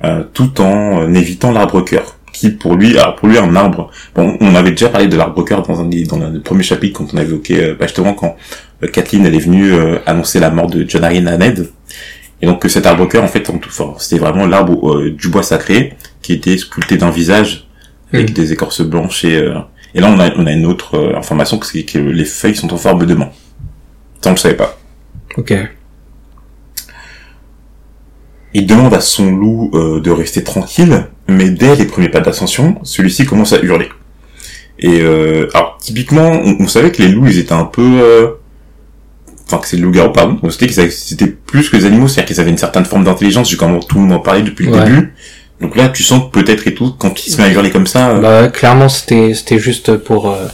euh, 0.03 0.23
tout 0.33 0.59
en 0.61 1.01
euh, 1.03 1.13
évitant 1.13 1.51
l'arbre 1.51 1.81
cœur, 1.81 2.17
qui 2.33 2.49
pour 2.49 2.75
lui, 2.75 2.97
alors 2.97 3.15
pour 3.15 3.27
lui 3.27 3.37
un 3.37 3.55
arbre. 3.55 3.91
Bon, 4.15 4.37
on 4.41 4.55
avait 4.55 4.71
déjà 4.71 4.89
parlé 4.89 5.07
de 5.07 5.15
l'arbre 5.17 5.43
cœur 5.43 5.61
dans 5.63 5.79
un 5.81 5.85
dans 5.85 6.17
le 6.17 6.41
premier 6.41 6.63
chapitre 6.63 6.97
quand 6.99 7.13
on 7.13 7.17
a 7.17 7.21
évoqué, 7.21 7.63
euh, 7.63 7.75
bah, 7.79 7.85
justement 7.87 8.13
quand 8.13 8.35
euh, 8.83 8.87
Kathleen 8.87 9.25
elle 9.25 9.35
est 9.35 9.39
venue 9.39 9.71
euh, 9.73 9.97
annoncer 10.07 10.39
la 10.39 10.49
mort 10.49 10.67
de 10.67 10.83
John 10.87 11.03
Arryn 11.03 11.27
à 11.27 11.37
Ned. 11.37 11.69
Et 12.41 12.45
donc 12.45 12.61
que 12.61 12.69
cet 12.69 12.85
arbre 12.85 13.05
cœur 13.07 13.23
en 13.23 13.27
fait, 13.27 13.49
en 13.49 13.57
tout, 13.57 13.69
enfin, 13.69 13.93
c'était 13.97 14.19
vraiment 14.19 14.45
l'arbre 14.47 14.95
euh, 14.97 15.11
du 15.11 15.27
bois 15.29 15.43
sacré 15.43 15.95
qui 16.21 16.33
était 16.33 16.57
sculpté 16.57 16.97
d'un 16.97 17.11
visage 17.11 17.67
avec 18.13 18.29
Mhm. 18.29 18.33
des 18.35 18.53
écorces 18.53 18.81
blanches 18.81 19.23
et 19.25 19.37
euh, 19.37 19.55
et 19.93 19.99
là 20.01 20.07
on 20.09 20.19
a 20.19 20.31
on 20.37 20.45
a 20.47 20.51
une 20.51 20.65
autre 20.65 20.95
euh, 20.97 21.17
information 21.17 21.57
que 21.59 21.65
c'est 21.67 21.83
que 21.83 21.99
les 21.99 22.25
feuilles 22.25 22.55
sont 22.55 22.73
en 22.73 22.77
forme 22.77 23.05
de 23.05 23.13
main. 23.13 23.29
Ça 24.21 24.29
on 24.29 24.33
le 24.33 24.37
savait 24.37 24.55
pas. 24.55 24.77
Ok. 25.37 25.53
Il 28.53 28.65
demande 28.65 28.93
à 28.93 29.01
son 29.01 29.31
loup 29.31 29.69
euh, 29.75 29.99
de 29.99 30.09
rester 30.09 30.43
tranquille, 30.43 31.05
mais 31.27 31.49
dès 31.49 31.75
les 31.75 31.85
premiers 31.85 32.09
pas 32.09 32.19
d'ascension, 32.19 32.79
celui-ci 32.83 33.25
commence 33.25 33.53
à 33.53 33.59
hurler. 33.61 33.89
Et 34.79 35.01
euh, 35.01 35.47
alors 35.53 35.77
typiquement, 35.79 36.31
on, 36.31 36.55
on 36.61 36.67
savait 36.67 36.91
que 36.91 37.01
les 37.03 37.09
loups, 37.09 37.27
ils 37.27 37.37
étaient 37.37 37.53
un 37.53 37.65
peu, 37.65 37.83
euh, 38.01 38.27
enfin 39.51 39.57
que 39.61 39.67
c'est 39.67 39.77
le 39.77 39.83
loup-garou, 39.83 40.11
pardon. 40.11 40.37
On 40.43 40.49
qu'ils 40.49 40.79
avaient- 40.79 40.91
c'était 40.91 41.27
plus 41.27 41.69
que 41.69 41.77
les 41.77 41.85
animaux, 41.85 42.07
c'est-à-dire 42.07 42.27
qu'ils 42.27 42.39
avaient 42.41 42.51
une 42.51 42.57
certaine 42.57 42.85
forme 42.85 43.03
d'intelligence. 43.03 43.49
J'ai 43.49 43.57
comment 43.57 43.79
tout 43.79 43.95
le 43.95 44.01
monde 44.03 44.13
en 44.13 44.19
parlait 44.19 44.43
depuis 44.43 44.65
le 44.67 44.73
Ouais. 44.73 44.83
début. 44.85 45.13
Donc 45.61 45.75
là, 45.75 45.89
tu 45.89 46.03
sens 46.03 46.23
que 46.23 46.39
peut-être 46.39 46.67
et 46.67 46.73
tout, 46.73 46.93
quand 46.97 47.25
il 47.25 47.31
se 47.31 47.37
met 47.37 47.47
à 47.47 47.49
hurler 47.51 47.69
comme 47.71 47.87
ça, 47.87 48.11
euh, 48.11 48.19
Bah, 48.21 48.47
clairement, 48.49 48.87
c'était, 48.87 49.33
c'était 49.33 49.59
juste 49.59 49.97
pour 49.97 50.29
euh, 50.29 50.47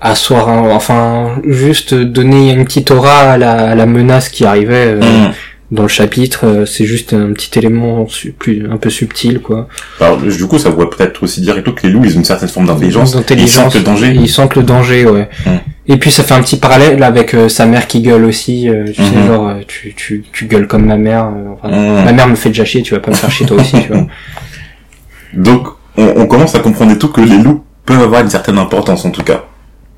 asseoir, 0.00 0.48
un- 0.48 0.70
enfin, 0.70 1.40
juste 1.46 1.94
donner 1.94 2.52
une 2.52 2.64
petite 2.64 2.90
aura 2.90 3.32
à 3.32 3.38
la, 3.38 3.70
à 3.70 3.74
la 3.74 3.86
menace 3.86 4.28
qui 4.28 4.44
arrivait 4.44 4.94
euh, 4.94 5.00
hum. 5.02 5.32
dans 5.72 5.82
le 5.82 5.88
chapitre. 5.88 6.46
euh, 6.46 6.66
c'est 6.66 6.84
juste 6.84 7.12
un 7.12 7.32
petit 7.32 7.58
élément 7.58 8.06
plus, 8.38 8.66
un 8.70 8.76
peu 8.76 8.88
subtil, 8.90 9.40
quoi. 9.40 9.68
alors 10.00 10.18
du 10.18 10.46
coup, 10.46 10.58
ça 10.58 10.70
pourrait 10.70 10.88
peut-être 10.90 11.22
aussi 11.22 11.40
dire 11.40 11.58
et 11.58 11.62
tout 11.62 11.72
que 11.72 11.86
les 11.86 11.92
loups, 11.92 12.04
ils 12.04 12.12
ont 12.14 12.18
une 12.20 12.24
certaine 12.24 12.48
forme 12.48 12.66
d'intelligence. 12.66 13.16
Ils 13.30 13.48
sentent 13.48 13.74
le 13.74 13.80
danger. 13.82 14.12
Ils 14.14 14.28
sentent 14.28 14.54
le 14.56 14.62
danger, 14.62 15.06
ouais. 15.06 15.28
Mm. 15.44 15.50
Et 15.86 15.96
puis 15.96 16.10
ça 16.10 16.22
fait 16.22 16.34
un 16.34 16.42
petit 16.42 16.56
parallèle 16.58 17.02
avec 17.02 17.34
euh, 17.34 17.48
sa 17.48 17.66
mère 17.66 17.86
qui 17.88 18.00
gueule 18.02 18.24
aussi. 18.24 18.68
euh, 18.68 18.84
tu 18.86 18.94
sais, 18.94 19.02
Mhm. 19.16 19.26
genre, 19.26 19.48
euh, 19.48 19.60
tu, 19.66 19.94
tu, 19.96 20.24
tu 20.32 20.46
gueules 20.46 20.66
comme 20.68 20.86
ma 20.86 20.96
mère. 20.96 21.26
euh, 21.26 21.54
enfin, 21.54 21.72
Hum. 21.74 22.04
Ma 22.04 22.12
mère 22.12 22.28
me 22.28 22.34
fait 22.36 22.50
déjà 22.50 22.64
chier, 22.64 22.82
tu 22.82 22.94
vas 22.94 23.00
pas 23.00 23.10
me 23.10 23.16
faire 23.16 23.30
chier 23.30 23.46
toi 23.46 23.56
aussi, 23.60 23.80
tu 23.80 23.88
vois. 23.88 24.06
Donc, 25.34 25.68
on, 25.96 26.12
on 26.16 26.26
commence 26.26 26.54
à 26.54 26.60
comprendre 26.60 26.92
et 26.92 26.98
tout 26.98 27.08
que 27.08 27.20
les 27.20 27.38
loups 27.38 27.64
peuvent 27.86 28.02
avoir 28.02 28.20
une 28.22 28.30
certaine 28.30 28.58
importance, 28.58 29.04
en 29.04 29.10
tout 29.10 29.22
cas. 29.22 29.44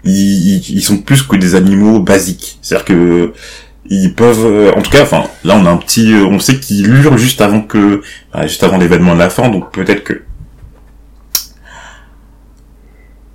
Ils, 0.05 0.57
ils, 0.57 0.71
ils 0.79 0.83
sont 0.83 0.99
plus 0.99 1.23
que 1.23 1.37
des 1.37 1.55
animaux 1.55 2.01
basiques. 2.01 2.59
C'est-à-dire 2.63 2.85
que 2.87 3.33
ils 3.91 4.15
peuvent, 4.15 4.47
euh, 4.47 4.73
en 4.77 4.81
tout 4.83 4.91
cas, 4.91 5.03
enfin, 5.03 5.25
là, 5.45 5.57
on 5.61 5.67
a 5.67 5.71
un 5.71 5.77
petit, 5.77 6.15
on 6.15 6.39
sait 6.39 6.59
qu'ils 6.59 6.87
hurlent 6.89 7.19
juste 7.19 7.41
avant 7.41 7.61
que, 7.61 8.01
euh, 8.35 8.43
juste 8.43 8.63
avant 8.63 8.79
l'événement 8.79 9.15
de 9.15 9.19
la 9.19 9.31
fin, 9.31 9.49
donc 9.49 9.73
peut-être 9.73 10.05
que. 10.05 10.23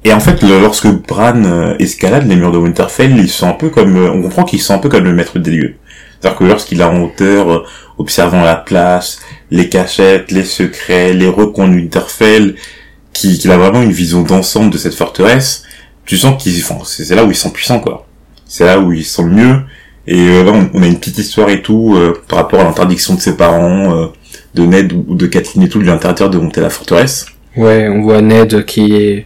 Et 0.08 0.14
en 0.14 0.22
fait, 0.22 0.42
lorsque 0.42 0.88
Bran 0.88 1.44
euh, 1.44 1.76
escalade 1.80 2.30
les 2.30 2.38
murs 2.38 2.54
de 2.54 2.58
Winterfell, 2.58 3.14
un 3.42 3.52
peu 3.52 3.68
comme, 3.70 3.98
euh, 3.98 4.10
on 4.10 4.22
comprend 4.22 4.46
qu'ils 4.46 4.62
sont 4.62 4.74
un 4.74 4.78
peu 4.78 4.88
comme 4.88 5.04
le 5.04 5.12
maître 5.12 5.38
des 5.38 5.52
lieux. 5.52 5.76
C'est-à-dire 6.22 6.40
que 6.40 6.44
lorsqu'il 6.46 6.80
est 6.80 6.86
en 6.86 7.02
hauteur, 7.04 7.52
euh, 7.52 7.64
observant 7.98 8.42
la 8.42 8.56
place, 8.56 9.20
les 9.52 9.68
cachettes, 9.68 10.32
les 10.32 10.46
secrets, 10.46 11.12
les 11.12 11.28
recoins 11.28 11.68
de 11.68 11.74
Winterfell, 11.76 12.56
qui- 13.12 13.38
qu'il 13.38 13.52
a 13.52 13.58
vraiment 13.58 13.82
une 13.82 13.92
vision 13.92 14.22
d'ensemble 14.22 14.70
de 14.70 14.78
cette 14.78 14.94
forteresse, 14.94 15.64
tu 16.06 16.16
sens 16.16 16.42
qu'il, 16.42 16.54
enfin, 16.64 16.78
c'est 16.86 17.14
là 17.14 17.26
où 17.26 17.30
ils 17.30 17.36
sont 17.36 17.50
puissants, 17.50 17.82
quoi. 17.82 18.08
C'est 18.46 18.64
là 18.66 18.80
où 18.80 18.94
ils 18.94 19.04
sont 19.04 19.26
mieux. 19.26 19.58
Et 20.08 20.42
là, 20.42 20.54
on, 20.74 20.84
a 20.84 20.88
une 20.88 21.00
petite 21.00 21.18
histoire 21.18 21.50
et 21.50 21.62
tout, 21.62 22.00
par 22.30 22.40
rapport 22.40 22.62
à 22.62 22.64
l'interdiction 22.64 23.14
de 23.16 23.20
ses 23.20 23.36
parents, 23.36 24.10
de 24.56 24.64
Ned 24.66 24.94
ou 24.94 25.16
de 25.16 25.28
Kathleen 25.28 25.66
et 25.66 25.70
tout, 25.70 25.80
de 25.80 25.84
lui 25.84 25.92
interdire 25.92 26.30
de 26.30 26.38
monter 26.38 26.62
la 26.62 26.70
forteresse. 26.70 27.26
Ouais, 27.58 27.90
on 27.90 28.04
voit 28.04 28.22
Ned 28.22 28.64
qui 28.64 28.96
est 28.96 29.26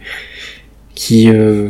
qui 0.94 1.30
euh, 1.30 1.68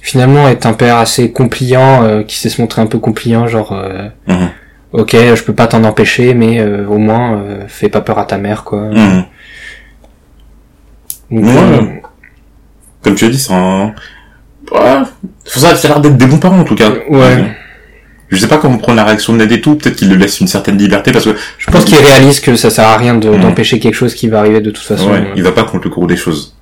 finalement 0.00 0.48
est 0.48 0.66
un 0.66 0.72
père 0.72 0.96
assez 0.96 1.30
compliant, 1.32 2.02
euh, 2.04 2.22
qui 2.22 2.36
sait 2.36 2.48
se 2.48 2.60
montrer 2.60 2.82
un 2.82 2.86
peu 2.86 2.98
compliant, 2.98 3.46
genre 3.46 3.72
euh, 3.72 4.08
Mhm. 4.26 4.48
ok, 4.92 5.12
je 5.12 5.42
peux 5.42 5.54
pas 5.54 5.66
t'en 5.66 5.84
empêcher, 5.84 6.34
mais 6.34 6.60
euh, 6.60 6.86
au 6.88 6.98
moins 6.98 7.36
euh, 7.38 7.64
fais 7.68 7.88
pas 7.88 8.00
peur 8.00 8.18
à 8.18 8.24
ta 8.24 8.38
mère, 8.38 8.64
quoi. 8.64 8.80
Mhm. 8.90 9.24
Donc, 11.30 11.44
euh, 11.46 11.82
Comme 13.02 13.14
tu 13.14 13.24
as 13.24 13.28
dit, 13.28 13.38
c'est 13.38 13.52
un... 13.54 13.94
Ouais, 14.70 15.02
ça, 15.44 15.74
ça 15.74 15.88
a 15.88 15.90
l'air 15.92 16.00
d'être 16.00 16.16
des 16.16 16.26
bons 16.26 16.38
parents, 16.38 16.58
en 16.60 16.64
tout 16.64 16.74
cas. 16.76 16.90
ouais. 17.10 17.52
Je 18.28 18.38
sais 18.38 18.48
pas 18.48 18.56
comment 18.56 18.78
prendre 18.78 18.96
la 18.96 19.04
réaction 19.04 19.34
de 19.34 19.38
Ned 19.38 19.52
et 19.52 19.60
tout, 19.60 19.74
peut-être 19.76 19.94
qu'il 19.96 20.08
le 20.08 20.16
laisse 20.16 20.40
une 20.40 20.46
certaine 20.46 20.78
liberté, 20.78 21.12
parce 21.12 21.26
que 21.26 21.36
Je 21.58 21.70
pense 21.70 21.84
qu'il 21.84 21.98
réalise 21.98 22.40
que 22.40 22.56
ça 22.56 22.70
sert 22.70 22.86
à 22.88 22.96
rien 22.96 23.14
de- 23.14 23.28
Mhm. 23.28 23.40
d'empêcher 23.40 23.78
quelque 23.78 23.92
chose 23.94 24.14
qui 24.14 24.28
va 24.28 24.38
arriver 24.38 24.62
de 24.62 24.70
toute 24.70 24.84
façon. 24.84 25.10
Ouais, 25.10 25.22
il 25.36 25.42
va 25.42 25.52
pas 25.52 25.64
contre 25.64 25.84
le 25.84 25.90
cours 25.90 26.06
des 26.06 26.16
choses. 26.16 26.56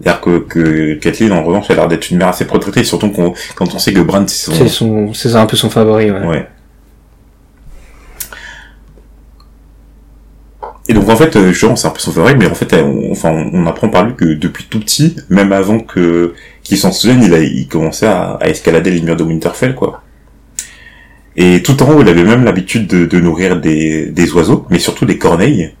C'est-à-dire 0.00 0.20
que, 0.20 0.38
que 0.38 0.94
Kathleen, 0.94 1.32
en 1.32 1.42
revanche, 1.42 1.66
elle 1.70 1.76
a 1.76 1.80
l'air 1.80 1.88
d'être 1.88 2.10
une 2.10 2.18
mère 2.18 2.28
assez 2.28 2.46
protectrice, 2.46 2.86
surtout 2.88 3.10
quand 3.10 3.74
on 3.74 3.78
sait 3.78 3.92
que 3.92 4.00
Bran, 4.00 4.24
c'est 4.26 4.46
son... 4.46 4.52
C'est 4.52 4.68
son, 4.68 5.12
c'est 5.14 5.34
un 5.34 5.46
peu 5.46 5.56
son 5.56 5.70
favori, 5.70 6.10
ouais. 6.10 6.26
Ouais. 6.26 6.48
Et 10.90 10.94
donc 10.94 11.08
en 11.10 11.16
fait, 11.16 11.36
euh, 11.36 11.48
justement, 11.50 11.76
c'est 11.76 11.88
un 11.88 11.90
peu 11.90 12.00
son 12.00 12.12
favori, 12.12 12.34
mais 12.36 12.46
en 12.46 12.54
fait, 12.54 12.72
euh, 12.72 12.82
on, 12.82 13.12
enfin, 13.12 13.30
on, 13.30 13.50
on 13.52 13.66
apprend 13.66 13.90
par 13.90 14.06
lui 14.06 14.14
que 14.14 14.24
depuis 14.24 14.64
tout 14.70 14.80
petit, 14.80 15.16
même 15.28 15.52
avant 15.52 15.80
que 15.80 16.32
qu'il 16.62 16.78
s'en 16.78 16.92
souvienne, 16.92 17.22
il 17.22 17.34
a, 17.34 17.40
il 17.40 17.68
commençait 17.68 18.06
à, 18.06 18.38
à 18.40 18.48
escalader 18.48 18.90
les 18.90 19.02
murs 19.02 19.16
de 19.16 19.22
Winterfell, 19.22 19.74
quoi. 19.74 20.02
Et 21.36 21.62
tout 21.62 21.82
en 21.82 21.92
haut, 21.92 22.00
il 22.00 22.08
avait 22.08 22.24
même 22.24 22.44
l'habitude 22.44 22.86
de, 22.86 23.04
de 23.04 23.20
nourrir 23.20 23.60
des, 23.60 24.06
des 24.06 24.32
oiseaux, 24.32 24.66
mais 24.70 24.78
surtout 24.78 25.04
des 25.04 25.18
corneilles. 25.18 25.74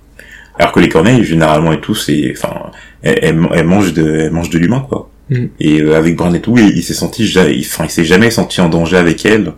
Alors 0.58 0.72
que 0.72 0.80
les 0.80 0.88
corneilles, 0.88 1.24
généralement 1.24 1.72
et 1.72 1.80
tout, 1.80 1.94
c'est, 1.94 2.34
enfin, 2.36 2.70
elles, 3.02 3.18
elles- 3.22 3.48
elles 3.54 3.66
mangent 3.66 3.92
de, 3.92 4.06
elles 4.06 4.30
mangent 4.30 4.50
de 4.50 4.58
l'humain, 4.58 4.84
quoi. 4.88 5.10
Mm. 5.30 5.44
Et 5.60 5.80
euh, 5.82 5.96
avec 5.96 6.16
Bran 6.16 6.32
et 6.34 6.40
tout, 6.40 6.56
il, 6.56 6.76
il 6.76 6.82
s'est 6.82 6.94
senti, 6.94 7.24
il, 7.24 7.60
enfin, 7.66 7.84
il 7.84 7.90
s'est 7.90 8.04
jamais 8.04 8.30
senti 8.30 8.60
en 8.60 8.68
danger 8.68 8.96
avec 8.96 9.24
elle, 9.26 9.52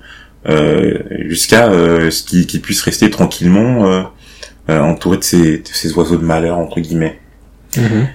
euh, 0.48 0.98
jusqu'à 1.28 1.68
euh, 1.70 2.10
ce 2.10 2.22
qu'il 2.24 2.60
puisse 2.60 2.82
rester 2.82 3.10
tranquillement 3.10 3.86
euh, 3.86 4.02
euh, 4.70 4.80
entouré 4.80 5.18
de 5.18 5.24
ces, 5.24 5.58
de 5.58 5.68
ces 5.70 5.92
oiseaux 5.94 6.16
de 6.16 6.24
malheur 6.24 6.58
entre 6.58 6.80
guillemets. 6.80 7.18
Mhm. 7.76 8.08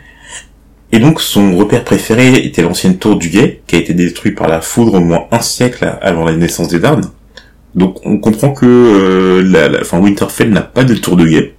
Et 0.91 0.99
donc 0.99 1.19
son 1.21 1.55
repère 1.57 1.83
préféré 1.83 2.35
était 2.45 2.61
l'ancienne 2.61 2.97
tour 2.97 3.17
du 3.17 3.29
guet, 3.29 3.61
qui 3.67 3.75
a 3.75 3.79
été 3.79 3.93
détruite 3.93 4.35
par 4.37 4.47
la 4.47 4.61
foudre 4.61 4.95
au 4.95 4.99
moins 4.99 5.25
un 5.31 5.39
siècle 5.41 5.97
avant 6.01 6.25
la 6.25 6.35
naissance 6.35 6.67
des 6.69 6.79
Darnes. 6.79 7.09
Donc 7.73 8.05
on 8.05 8.17
comprend 8.19 8.51
que 8.51 8.65
euh, 8.65 9.43
la, 9.43 9.67
la, 9.67 9.81
enfin, 9.81 9.99
Winterfell 9.99 10.49
n'a 10.49 10.61
pas 10.61 10.83
de 10.83 10.95
tour 10.95 11.17
de 11.17 11.25
guet, 11.25 11.53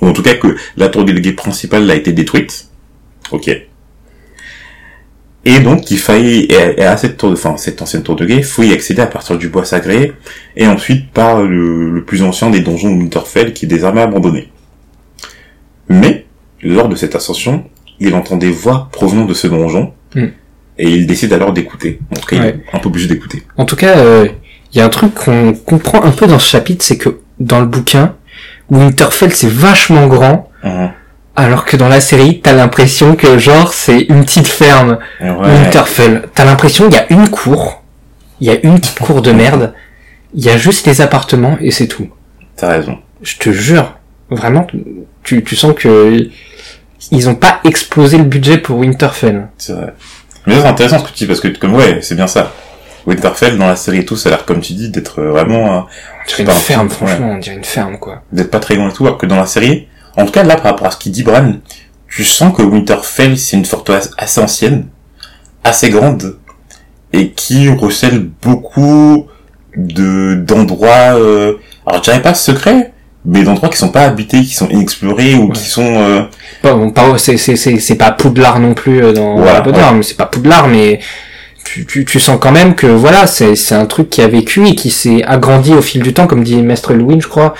ou 0.00 0.06
en 0.08 0.12
tout 0.12 0.22
cas 0.22 0.34
que 0.34 0.56
la 0.76 0.88
tour 0.88 1.04
de 1.04 1.12
guet 1.12 1.32
principale 1.32 1.90
a 1.90 1.94
été 1.94 2.12
détruite. 2.12 2.65
Ok. 3.32 3.50
Et 5.48 5.60
donc 5.60 5.90
il 5.92 5.98
faille 5.98 6.48
et 6.50 6.82
à 6.84 6.96
cette 6.96 7.16
tour, 7.18 7.30
de, 7.30 7.34
enfin 7.34 7.56
cette 7.56 7.80
ancienne 7.80 8.02
tour 8.02 8.16
de 8.16 8.26
guet, 8.26 8.36
il 8.38 8.44
faut 8.44 8.64
y 8.64 8.72
accéder 8.72 9.02
à 9.02 9.06
partir 9.06 9.38
du 9.38 9.48
bois 9.48 9.64
sacré, 9.64 10.12
et 10.56 10.66
ensuite 10.66 11.10
par 11.12 11.42
le, 11.42 11.90
le 11.90 12.04
plus 12.04 12.22
ancien 12.24 12.50
des 12.50 12.60
donjons 12.60 12.90
de 12.90 13.00
Winterfell, 13.00 13.52
qui 13.52 13.66
est 13.66 13.68
désormais 13.68 14.00
abandonné. 14.02 14.50
Mais 15.88 16.26
lors 16.62 16.88
de 16.88 16.96
cette 16.96 17.14
ascension, 17.14 17.64
il 18.00 18.14
entend 18.14 18.36
des 18.36 18.50
voix 18.50 18.88
provenant 18.92 19.24
de 19.24 19.34
ce 19.34 19.46
donjon, 19.46 19.92
Mm. 20.14 20.26
et 20.78 20.90
il 20.90 21.06
décide 21.06 21.32
alors 21.32 21.52
d'écouter. 21.52 21.98
En 22.10 22.14
tout 22.20 22.26
cas, 22.26 22.36
il 22.36 22.42
est 22.44 22.64
un 22.72 22.78
peu 22.78 22.88
obligé 22.88 23.06
d'écouter. 23.08 23.42
En 23.56 23.64
tout 23.66 23.76
cas, 23.76 23.98
euh, 23.98 24.28
il 24.72 24.78
y 24.78 24.80
a 24.80 24.84
un 24.86 24.88
truc 24.88 25.14
qu'on 25.14 25.52
comprend 25.52 26.02
un 26.02 26.10
peu 26.12 26.26
dans 26.26 26.38
ce 26.38 26.48
chapitre, 26.48 26.84
c'est 26.84 26.96
que 26.96 27.18
dans 27.38 27.60
le 27.60 27.66
bouquin, 27.66 28.14
Winterfell 28.70 29.32
c'est 29.34 29.50
vachement 29.50 30.06
grand. 30.08 30.50
Alors 31.36 31.64
que 31.64 31.76
dans 31.76 31.88
la 31.88 32.00
série, 32.00 32.40
t'as 32.40 32.52
l'impression 32.52 33.14
que 33.14 33.38
genre 33.38 33.72
c'est 33.72 34.00
une 34.00 34.24
petite 34.24 34.46
ferme. 34.48 34.98
Ouais. 35.20 35.28
Winterfell, 35.28 36.24
t'as 36.34 36.44
l'impression 36.44 36.88
qu'il 36.88 36.94
y 36.96 36.98
a 36.98 37.12
une 37.12 37.28
cour, 37.28 37.82
il 38.40 38.48
y 38.48 38.50
a 38.50 38.56
une 38.62 38.78
petite 38.80 38.98
cour 38.98 39.22
de 39.22 39.32
merde, 39.32 39.74
il 40.34 40.44
y 40.44 40.48
a 40.50 40.56
juste 40.56 40.86
les 40.86 41.00
appartements 41.00 41.56
et 41.60 41.70
c'est 41.70 41.88
tout. 41.88 42.08
T'as 42.56 42.68
raison. 42.68 42.98
Je 43.22 43.36
te 43.36 43.50
jure, 43.50 43.98
vraiment, 44.30 44.66
tu, 45.22 45.44
tu 45.44 45.56
sens 45.56 45.74
que 45.74 46.28
ils 47.12 47.28
ont 47.28 47.34
pas 47.34 47.60
explosé 47.64 48.18
le 48.18 48.24
budget 48.24 48.58
pour 48.58 48.78
Winterfell. 48.78 49.48
C'est 49.58 49.72
vrai. 49.74 49.94
Mais 50.46 50.60
c'est 50.60 50.66
intéressant 50.66 50.98
ce 50.98 51.04
que 51.04 51.08
tu 51.08 51.24
dis, 51.24 51.26
parce 51.26 51.40
que 51.40 51.48
comme 51.48 51.74
ouais, 51.74 51.98
c'est 52.02 52.14
bien 52.14 52.26
ça. 52.26 52.52
Winterfell 53.06 53.56
dans 53.56 53.66
la 53.68 53.76
série 53.76 53.98
et 53.98 54.04
tout, 54.04 54.16
ça 54.16 54.28
a 54.28 54.32
l'air 54.32 54.44
comme 54.44 54.60
tu 54.60 54.72
dis 54.72 54.90
d'être 54.90 55.22
vraiment 55.22 55.76
euh, 55.76 55.80
On 55.80 56.28
dirait 56.28 56.42
une 56.42 56.50
ferme, 56.50 56.88
franchement, 56.88 57.32
on 57.32 57.38
dirait 57.38 57.56
une 57.56 57.64
ferme, 57.64 57.98
quoi. 57.98 58.22
d'être 58.32 58.50
pas 58.50 58.58
très 58.58 58.76
grand 58.76 58.88
et 58.88 58.92
tout, 58.92 59.04
alors 59.06 59.18
que 59.18 59.26
dans 59.26 59.36
la 59.36 59.46
série, 59.46 59.86
en 60.16 60.24
tout 60.26 60.32
cas 60.32 60.42
là 60.42 60.56
par 60.56 60.72
rapport 60.72 60.86
à 60.86 60.90
ce 60.90 60.96
qu'il 60.98 61.12
dit 61.12 61.22
Bran, 61.22 61.52
tu 62.08 62.24
sens 62.24 62.54
que 62.56 62.62
Winterfell 62.62 63.36
c'est 63.38 63.56
une 63.56 63.64
forteresse 63.64 64.10
assez 64.18 64.40
ancienne, 64.40 64.86
assez 65.64 65.90
grande, 65.90 66.38
et 67.12 67.30
qui 67.30 67.68
recèle 67.68 68.28
beaucoup 68.42 69.26
de 69.76 70.34
d'endroits, 70.34 71.14
euh, 71.16 71.54
alors 71.86 72.02
je 72.02 72.10
dirais 72.10 72.22
pas 72.22 72.34
secrets, 72.34 72.92
mais 73.24 73.42
d'endroits 73.42 73.68
qui 73.68 73.76
sont 73.76 73.90
pas 73.90 74.02
habités, 74.06 74.40
qui 74.42 74.54
sont 74.54 74.68
inexplorés 74.68 75.34
ou 75.34 75.46
Ouais. 75.48 75.52
qui 75.52 75.64
sont 75.64 75.84
euh, 75.96 76.22
bon, 76.62 76.90
pas, 76.92 77.18
c'est, 77.18 77.36
c'est, 77.36 77.56
c'est, 77.56 77.78
c'est 77.78 77.96
pas 77.96 78.12
Poudlard 78.12 78.58
non 78.60 78.72
plus 78.74 79.02
euh, 79.02 79.12
dans 79.12 79.36
Voilà, 79.36 79.60
Potter, 79.60 79.80
ouais. 79.80 79.94
mais 79.94 80.02
c'est 80.02 80.16
pas 80.16 80.26
Poudlard, 80.26 80.68
mais 80.68 81.00
tu, 81.64 81.84
tu, 81.84 82.04
tu 82.04 82.20
sens 82.20 82.38
quand 82.40 82.52
même 82.52 82.74
que 82.74 82.86
voilà, 82.86 83.26
c'est, 83.26 83.56
c'est 83.56 83.74
un 83.74 83.86
truc 83.86 84.08
qui 84.08 84.22
a 84.22 84.28
vécu 84.28 84.66
et 84.68 84.74
qui 84.76 84.90
s'est 84.90 85.22
agrandi 85.24 85.74
au 85.74 85.82
fil 85.82 86.02
du 86.02 86.14
temps, 86.14 86.26
comme 86.26 86.44
dit 86.44 86.56
Maître 86.62 86.94
Louis, 86.94 87.20
je 87.20 87.26
crois, 87.26 87.54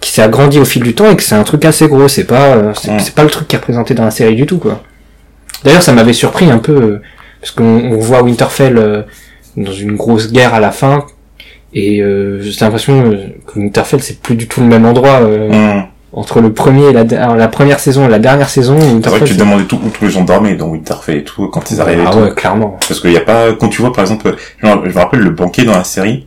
qui 0.00 0.10
s'est 0.10 0.22
agrandi 0.22 0.58
au 0.58 0.64
fil 0.64 0.82
du 0.82 0.94
temps 0.94 1.10
et 1.10 1.16
que 1.16 1.22
c'est 1.22 1.34
un 1.34 1.44
truc 1.44 1.64
assez 1.64 1.86
gros. 1.88 2.08
C'est 2.08 2.24
pas, 2.24 2.56
euh, 2.56 2.72
c'est, 2.74 2.90
Ouais. 2.90 2.98
pas 3.14 3.24
le 3.24 3.30
truc 3.30 3.48
qui 3.48 3.56
est 3.56 3.58
représenté 3.58 3.94
dans 3.94 4.04
la 4.04 4.10
série 4.10 4.34
du 4.34 4.46
tout, 4.46 4.58
quoi. 4.58 4.82
D'ailleurs, 5.64 5.82
ça 5.82 5.92
m'avait 5.92 6.14
surpris 6.14 6.50
un 6.50 6.58
peu 6.58 6.72
euh, 6.72 7.02
parce 7.40 7.52
qu'on 7.52 7.64
on 7.64 7.98
voit 7.98 8.22
Winterfell 8.22 8.78
euh, 8.78 9.02
dans 9.56 9.72
une 9.72 9.96
grosse 9.96 10.32
guerre 10.32 10.54
à 10.54 10.60
la 10.60 10.70
fin. 10.70 11.04
Et 11.72 12.02
euh, 12.02 12.40
j'ai 12.42 12.64
l'impression 12.64 13.12
que 13.46 13.58
Winterfell 13.58 14.02
c'est 14.02 14.20
plus 14.20 14.34
du 14.34 14.48
tout 14.48 14.60
le 14.60 14.66
même 14.66 14.84
endroit 14.84 15.20
euh, 15.20 15.50
hum, 15.50 15.84
entre 16.12 16.40
le 16.40 16.52
premier 16.52 16.88
et 16.88 16.92
la, 16.92 17.48
première 17.48 17.78
saison 17.78 18.06
et 18.06 18.08
la 18.08 18.18
dernière 18.18 18.48
saison. 18.48 18.76
c'est 18.80 19.08
vrai 19.08 19.20
que 19.20 19.24
tu 19.24 19.34
te 19.34 19.38
demandais 19.38 19.64
tout 19.64 19.78
où 19.84 19.88
tous 19.90 20.04
les 20.04 20.10
gens 20.10 20.24
dormaient 20.24 20.56
dans 20.56 20.66
Winterfell 20.66 21.18
et 21.18 21.24
tout 21.24 21.46
quand 21.48 21.70
ils 21.70 21.80
arrivaient 21.80 22.02
et 22.02 22.06
ah 22.06 22.16
ouais, 22.16 22.34
clairement. 22.34 22.76
Parce 22.88 22.98
qu'il 22.98 23.12
y 23.12 23.16
a 23.16 23.20
pas, 23.20 23.52
quand 23.52 23.68
tu 23.68 23.82
vois 23.82 23.92
par 23.92 24.02
exemple, 24.02 24.34
je 24.60 24.66
me 24.66 24.90
je 24.90 24.94
me 24.94 24.98
rappelle 24.98 25.20
le 25.20 25.30
banquet 25.30 25.62
dans 25.62 25.74
la 25.76 25.84
série, 25.84 26.26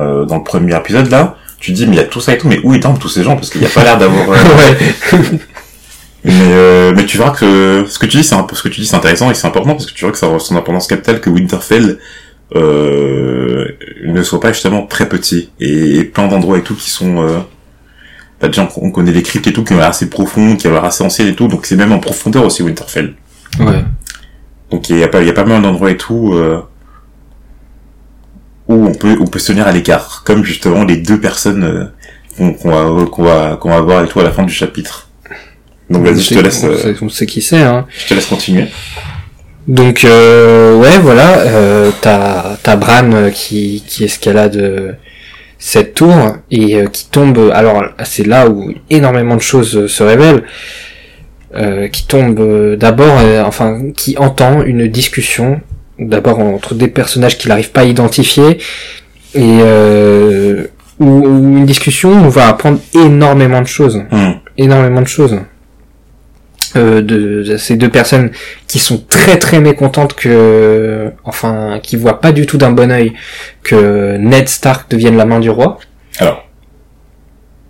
euh, 0.00 0.24
dans 0.26 0.36
le 0.36 0.44
premier 0.44 0.76
épisode 0.76 1.10
là, 1.10 1.34
tu 1.64 1.72
dis 1.72 1.86
mais 1.86 1.96
il 1.96 1.98
y 1.98 2.02
a 2.02 2.04
tout 2.04 2.20
ça 2.20 2.34
et 2.34 2.38
tout, 2.38 2.48
mais 2.48 2.60
où 2.62 2.74
ils 2.74 2.80
dorment 2.80 2.98
tous 2.98 3.08
ces 3.08 3.22
gens? 3.24 3.34
Parce 3.36 3.50
qu'il 3.50 3.60
n'y 3.60 3.66
a 3.66 3.70
pas 3.70 3.84
l'air 3.84 3.98
d'avoir. 3.98 4.28
euh, 4.30 4.34
ouais. 5.12 5.18
mais 6.24 6.32
euh, 6.52 6.92
mais 6.96 7.04
tu 7.04 7.18
verras 7.18 7.32
que 7.32 7.84
ce 7.88 7.98
que 7.98 8.06
tu 8.06 8.16
dis 8.18 8.24
c'est 8.24 8.34
ce 8.52 8.62
que 8.62 8.68
tu 8.68 8.80
dis 8.80 8.86
c'est 8.86 8.96
intéressant 8.96 9.30
et 9.30 9.34
c'est 9.34 9.46
important 9.46 9.72
parce 9.72 9.86
que 9.86 9.92
tu 9.92 10.04
vois 10.04 10.12
que 10.12 10.18
ça 10.18 10.26
a 10.34 10.38
son 10.38 10.56
importance 10.56 10.86
capitale 10.86 11.20
que 11.20 11.28
Winterfell 11.28 11.98
euh, 12.54 13.66
ne 14.04 14.22
soit 14.22 14.40
pas 14.40 14.52
justement 14.52 14.86
très 14.86 15.08
petit 15.08 15.50
et, 15.60 15.96
et 15.98 16.04
plein 16.04 16.26
d'endroits 16.28 16.56
et 16.58 16.62
tout 16.62 16.74
qui 16.74 16.88
sont 16.88 17.44
bah, 18.40 18.48
déjà 18.48 18.68
on 18.76 18.90
connaît 18.90 19.12
les 19.12 19.22
cryptes 19.22 19.46
et 19.46 19.52
tout 19.52 19.64
qui 19.64 19.74
ont 19.74 19.76
l'air 19.76 19.88
assez 19.88 20.08
profondes, 20.08 20.56
qui 20.56 20.66
ont 20.66 20.72
l'air 20.72 20.84
assez 20.84 21.04
anciennes 21.04 21.28
et 21.28 21.34
tout, 21.34 21.48
donc 21.48 21.66
c'est 21.66 21.76
même 21.76 21.92
en 21.92 21.98
profondeur 21.98 22.44
aussi 22.44 22.62
Winterfell. 22.62 23.14
ouais. 23.60 23.84
Donc 24.70 24.88
il 24.90 24.98
y 24.98 25.04
a 25.04 25.08
pas, 25.08 25.20
il 25.20 25.26
y 25.26 25.30
a 25.30 25.34
pas 25.34 25.44
mal 25.44 25.62
d'endroits 25.62 25.90
et 25.90 25.96
tout 25.96 26.32
euh, 26.34 26.60
où 28.68 28.86
on 28.86 28.94
peut, 28.94 29.16
on 29.20 29.26
peut 29.26 29.38
se 29.38 29.52
tenir 29.52 29.66
à 29.66 29.72
l'écart, 29.72 30.22
comme 30.24 30.44
justement 30.44 30.84
les 30.84 30.96
deux 30.96 31.20
personnes 31.20 31.64
euh, 31.64 32.50
qu'on 32.62 32.70
va, 32.70 33.06
qu'on 33.06 33.22
va, 33.22 33.56
qu'on 33.60 33.70
va 33.70 33.80
voir 33.80 34.04
et 34.04 34.08
tout 34.08 34.20
à 34.20 34.24
la 34.24 34.30
fin 34.32 34.42
du 34.42 34.52
chapitre. 34.52 35.08
Donc 35.90 36.04
vas-y, 36.04 36.20
je 36.20 36.34
te 36.34 36.40
laisse, 36.40 36.64
On 36.64 36.68
euh, 36.68 36.76
sait- 36.78 36.96
on 37.02 37.08
sait 37.08 37.26
qui 37.26 37.42
c'est, 37.42 37.60
hein. 37.62 37.86
je 37.90 38.08
te 38.08 38.14
laisse 38.14 38.26
continuer. 38.26 38.66
Donc 39.68 40.04
euh, 40.04 40.76
ouais 40.76 40.98
voilà, 40.98 41.38
euh, 41.40 41.90
t'as 42.00 42.56
t'as 42.62 42.76
Bran 42.76 43.10
euh, 43.12 43.30
qui 43.30 43.82
qui 43.86 44.04
escalade 44.04 44.98
cette 45.58 45.94
tour 45.94 46.36
et 46.50 46.76
euh, 46.76 46.86
qui 46.86 47.06
tombe. 47.06 47.50
Alors 47.54 47.82
c'est 48.04 48.26
là 48.26 48.48
où 48.48 48.72
énormément 48.90 49.36
de 49.36 49.40
choses 49.42 49.86
se 49.86 50.02
révèlent. 50.02 50.44
Euh, 51.56 51.86
qui 51.86 52.04
tombe 52.08 52.74
d'abord, 52.74 53.16
enfin 53.46 53.90
qui 53.96 54.18
entend 54.18 54.62
une 54.64 54.88
discussion 54.88 55.60
d'abord 55.98 56.38
entre 56.40 56.74
des 56.74 56.88
personnages 56.88 57.38
qu'il 57.38 57.48
n'arrive 57.50 57.70
pas 57.70 57.82
à 57.82 57.84
identifier 57.84 58.58
et 59.34 59.58
euh, 59.62 60.66
où, 60.98 61.06
où 61.06 61.56
une 61.58 61.66
discussion 61.66 62.10
où 62.12 62.24
on 62.24 62.28
va 62.28 62.48
apprendre 62.48 62.78
énormément 62.94 63.60
de 63.62 63.66
choses 63.66 64.02
Hum, 64.10 64.34
énormément 64.58 65.02
de 65.02 65.08
choses 65.08 65.38
euh, 66.76 67.00
de, 67.02 67.42
de 67.44 67.56
ces 67.56 67.76
deux 67.76 67.88
personnes 67.90 68.30
qui 68.66 68.78
sont 68.80 68.98
très 69.08 69.38
très 69.38 69.60
mécontentes 69.60 70.14
que 70.14 71.10
enfin 71.24 71.78
qui 71.82 71.96
voient 71.96 72.20
pas 72.20 72.32
du 72.32 72.46
tout 72.46 72.58
d'un 72.58 72.72
bon 72.72 72.90
œil 72.90 73.12
que 73.62 74.16
Ned 74.16 74.48
Stark 74.48 74.90
devienne 74.90 75.16
la 75.16 75.24
main 75.26 75.38
du 75.38 75.50
roi 75.50 75.78
Alors, 76.18 76.44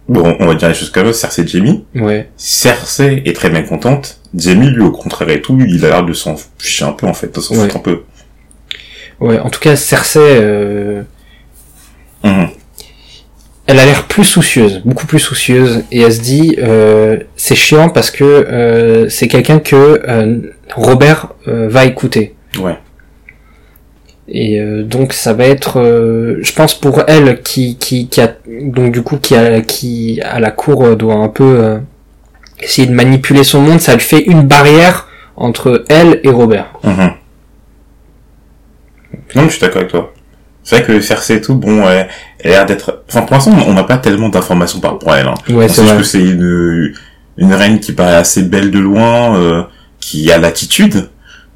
bon, 0.08 0.36
on 0.40 0.46
va 0.46 0.54
dire 0.54 0.68
les 0.68 0.74
choses 0.74 0.90
comme 0.90 1.12
ça. 1.12 1.28
Cersei 1.30 1.42
et 1.42 1.46
Jamie. 1.46 1.84
ouais 1.94 2.30
Cersei 2.36 3.22
est 3.26 3.36
très 3.36 3.50
mécontente. 3.50 4.20
Jamie, 4.34 4.70
lui, 4.70 4.82
au 4.82 4.90
contraire 4.90 5.28
et 5.30 5.40
tout, 5.40 5.58
il 5.66 5.84
a 5.84 5.88
l'air 5.90 6.04
de 6.04 6.12
s'en 6.12 6.36
ficher 6.58 6.84
un 6.84 6.92
peu 6.92 7.06
en 7.06 7.14
fait, 7.14 7.34
de 7.34 7.40
s'en 7.40 7.54
Ouais. 7.54 7.62
foutre 7.62 7.76
un 7.76 7.80
peu. 7.80 8.02
Ouais 9.20 9.38
en 9.38 9.50
tout 9.50 9.60
cas 9.60 9.76
Cersei 9.76 10.20
euh, 10.20 11.02
Hum, 12.22 12.48
elle 13.66 13.78
a 13.78 13.84
l'air 13.84 14.04
plus 14.04 14.24
soucieuse 14.24 14.80
beaucoup 14.84 15.06
plus 15.06 15.18
soucieuse 15.18 15.84
et 15.92 16.00
elle 16.00 16.12
se 16.12 16.20
dit 16.22 16.56
euh, 16.58 17.18
c'est 17.36 17.54
chiant 17.54 17.90
parce 17.90 18.10
que 18.10 18.24
euh, 18.24 19.10
c'est 19.10 19.28
quelqu'un 19.28 19.58
que 19.58 20.00
Robert 20.74 21.28
va 21.46 21.84
écouter 21.84 22.34
Ouais. 22.58 22.78
Et 24.26 24.58
donc 24.84 25.12
ça 25.12 25.34
va 25.34 25.44
être, 25.44 25.82
je 26.40 26.52
pense 26.54 26.72
pour 26.72 27.02
elle 27.08 27.42
qui 27.42 27.76
qui 27.76 28.08
qui 28.08 28.22
a 28.22 28.34
donc 28.48 28.90
du 28.90 29.02
coup 29.02 29.18
qui 29.18 29.36
a 29.36 29.60
qui 29.60 30.18
à 30.22 30.40
la 30.40 30.50
cour 30.50 30.96
doit 30.96 31.16
un 31.16 31.28
peu 31.28 31.78
essayer 32.60 32.86
de 32.86 32.94
manipuler 32.94 33.44
son 33.44 33.60
monde, 33.60 33.80
ça 33.80 33.94
lui 33.94 34.00
fait 34.00 34.22
une 34.22 34.42
barrière 34.42 35.08
entre 35.36 35.84
elle 35.88 36.20
et 36.22 36.30
Robert. 36.30 36.72
Mhm. 36.84 37.12
Non, 39.34 39.42
mais 39.42 39.48
je 39.48 39.52
suis 39.54 39.60
d'accord 39.60 39.78
avec 39.78 39.90
toi. 39.90 40.12
C'est 40.62 40.76
vrai 40.76 40.84
que 40.86 41.00
Cersei 41.00 41.34
et 41.36 41.40
tout, 41.42 41.54
bon, 41.56 41.86
elle 41.88 42.08
a 42.44 42.48
l'air 42.48 42.66
d'être... 42.66 43.02
Enfin, 43.08 43.22
pour 43.22 43.34
l'instant, 43.34 43.52
on 43.66 43.74
n'a 43.74 43.84
pas 43.84 43.98
tellement 43.98 44.30
d'informations 44.30 44.80
par 44.80 44.92
rapport 44.92 45.12
à 45.12 45.18
elle. 45.18 45.28
Hein. 45.28 45.34
Ouais, 45.50 45.66
On 45.66 45.68
sait 45.68 45.82
vrai. 45.82 45.96
que 45.98 46.02
c'est 46.04 46.20
une, 46.22 46.94
une 47.36 47.52
reine 47.52 47.80
qui 47.80 47.92
paraît 47.92 48.16
assez 48.16 48.42
belle 48.42 48.70
de 48.70 48.78
loin, 48.78 49.36
euh, 49.38 49.62
qui 50.00 50.32
a 50.32 50.38
l'attitude, 50.38 51.10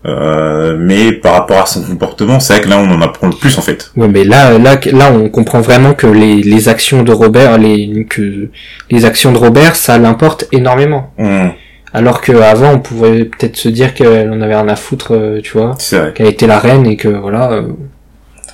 euh, 0.05 0.77
mais 0.79 1.13
par 1.13 1.33
rapport 1.33 1.61
à 1.63 1.67
son 1.67 1.83
comportement, 1.83 2.39
c'est 2.39 2.53
vrai 2.55 2.63
que 2.63 2.69
là, 2.69 2.79
on 2.79 2.91
en 2.91 3.01
apprend 3.01 3.29
le 3.29 3.35
plus, 3.35 3.57
en 3.57 3.63
fait. 3.63 3.91
Ouais, 3.97 4.09
mais 4.09 4.25
là 4.25 4.59
là 4.59 4.79
là 4.93 5.11
on 5.13 5.29
comprend 5.29 5.61
vraiment 5.61 5.93
que 5.95 6.07
les 6.07 6.43
les 6.43 6.69
actions 6.69 7.03
de 7.03 7.11
Robert, 7.13 7.59
les 7.59 8.07
que 8.09 8.49
les 8.91 9.05
actions 9.07 9.33
de 9.33 9.39
Robert, 9.39 9.75
ça 9.75 9.99
l'importe 9.99 10.45
énormément. 10.53 11.13
Hum, 11.19 11.51
Alors 11.99 12.21
que 12.21 12.33
avant 12.33 12.73
on 12.75 12.79
pouvait 12.79 13.25
peut-être 13.25 13.57
se 13.57 13.69
dire 13.69 13.93
qu'elle 13.95 14.31
en 14.31 14.41
avait 14.41 14.55
rien 14.55 14.69
à 14.69 14.77
foutre, 14.77 15.15
euh, 15.15 15.41
tu 15.43 15.53
vois, 15.59 15.75
c'est 15.79 15.99
vrai. 15.99 16.13
qu'elle 16.15 16.27
était 16.29 16.47
la 16.47 16.59
reine 16.59 16.87
et 16.87 16.97
que 16.97 17.09
voilà, 17.09 17.51
euh, 17.53 17.63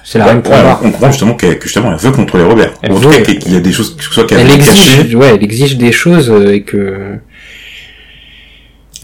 c'est 0.02 0.18
la 0.18 0.24
Ouais, 0.26 0.30
reine 0.32 0.42
pour 0.42 0.52
ouais, 0.52 0.58
on 0.64 0.76
comprend 0.76 1.10
justement 1.10 1.34
qu'elle, 1.34 1.58
que 1.58 1.64
justement, 1.64 1.92
elle 1.92 1.98
veut 1.98 2.10
contrôler 2.12 2.44
Robert. 2.44 2.72
Elle 2.82 2.92
en 2.92 3.00
tout 3.00 3.08
veut. 3.08 3.16
cas, 3.18 3.34
qu'il 3.34 3.52
y 3.52 3.56
a 3.56 3.60
des 3.60 3.72
choses, 3.72 3.96
soit 4.00 4.24
qu'elle 4.26 4.40
Elle 4.40 4.46
veut 4.48 4.56
cacher, 4.58 5.00
exige, 5.00 5.14
ouais, 5.16 5.34
elle 5.34 5.42
exige 5.44 5.76
des 5.76 5.92
choses 5.92 6.30
euh, 6.30 6.52
et 6.54 6.62
que 6.62 7.18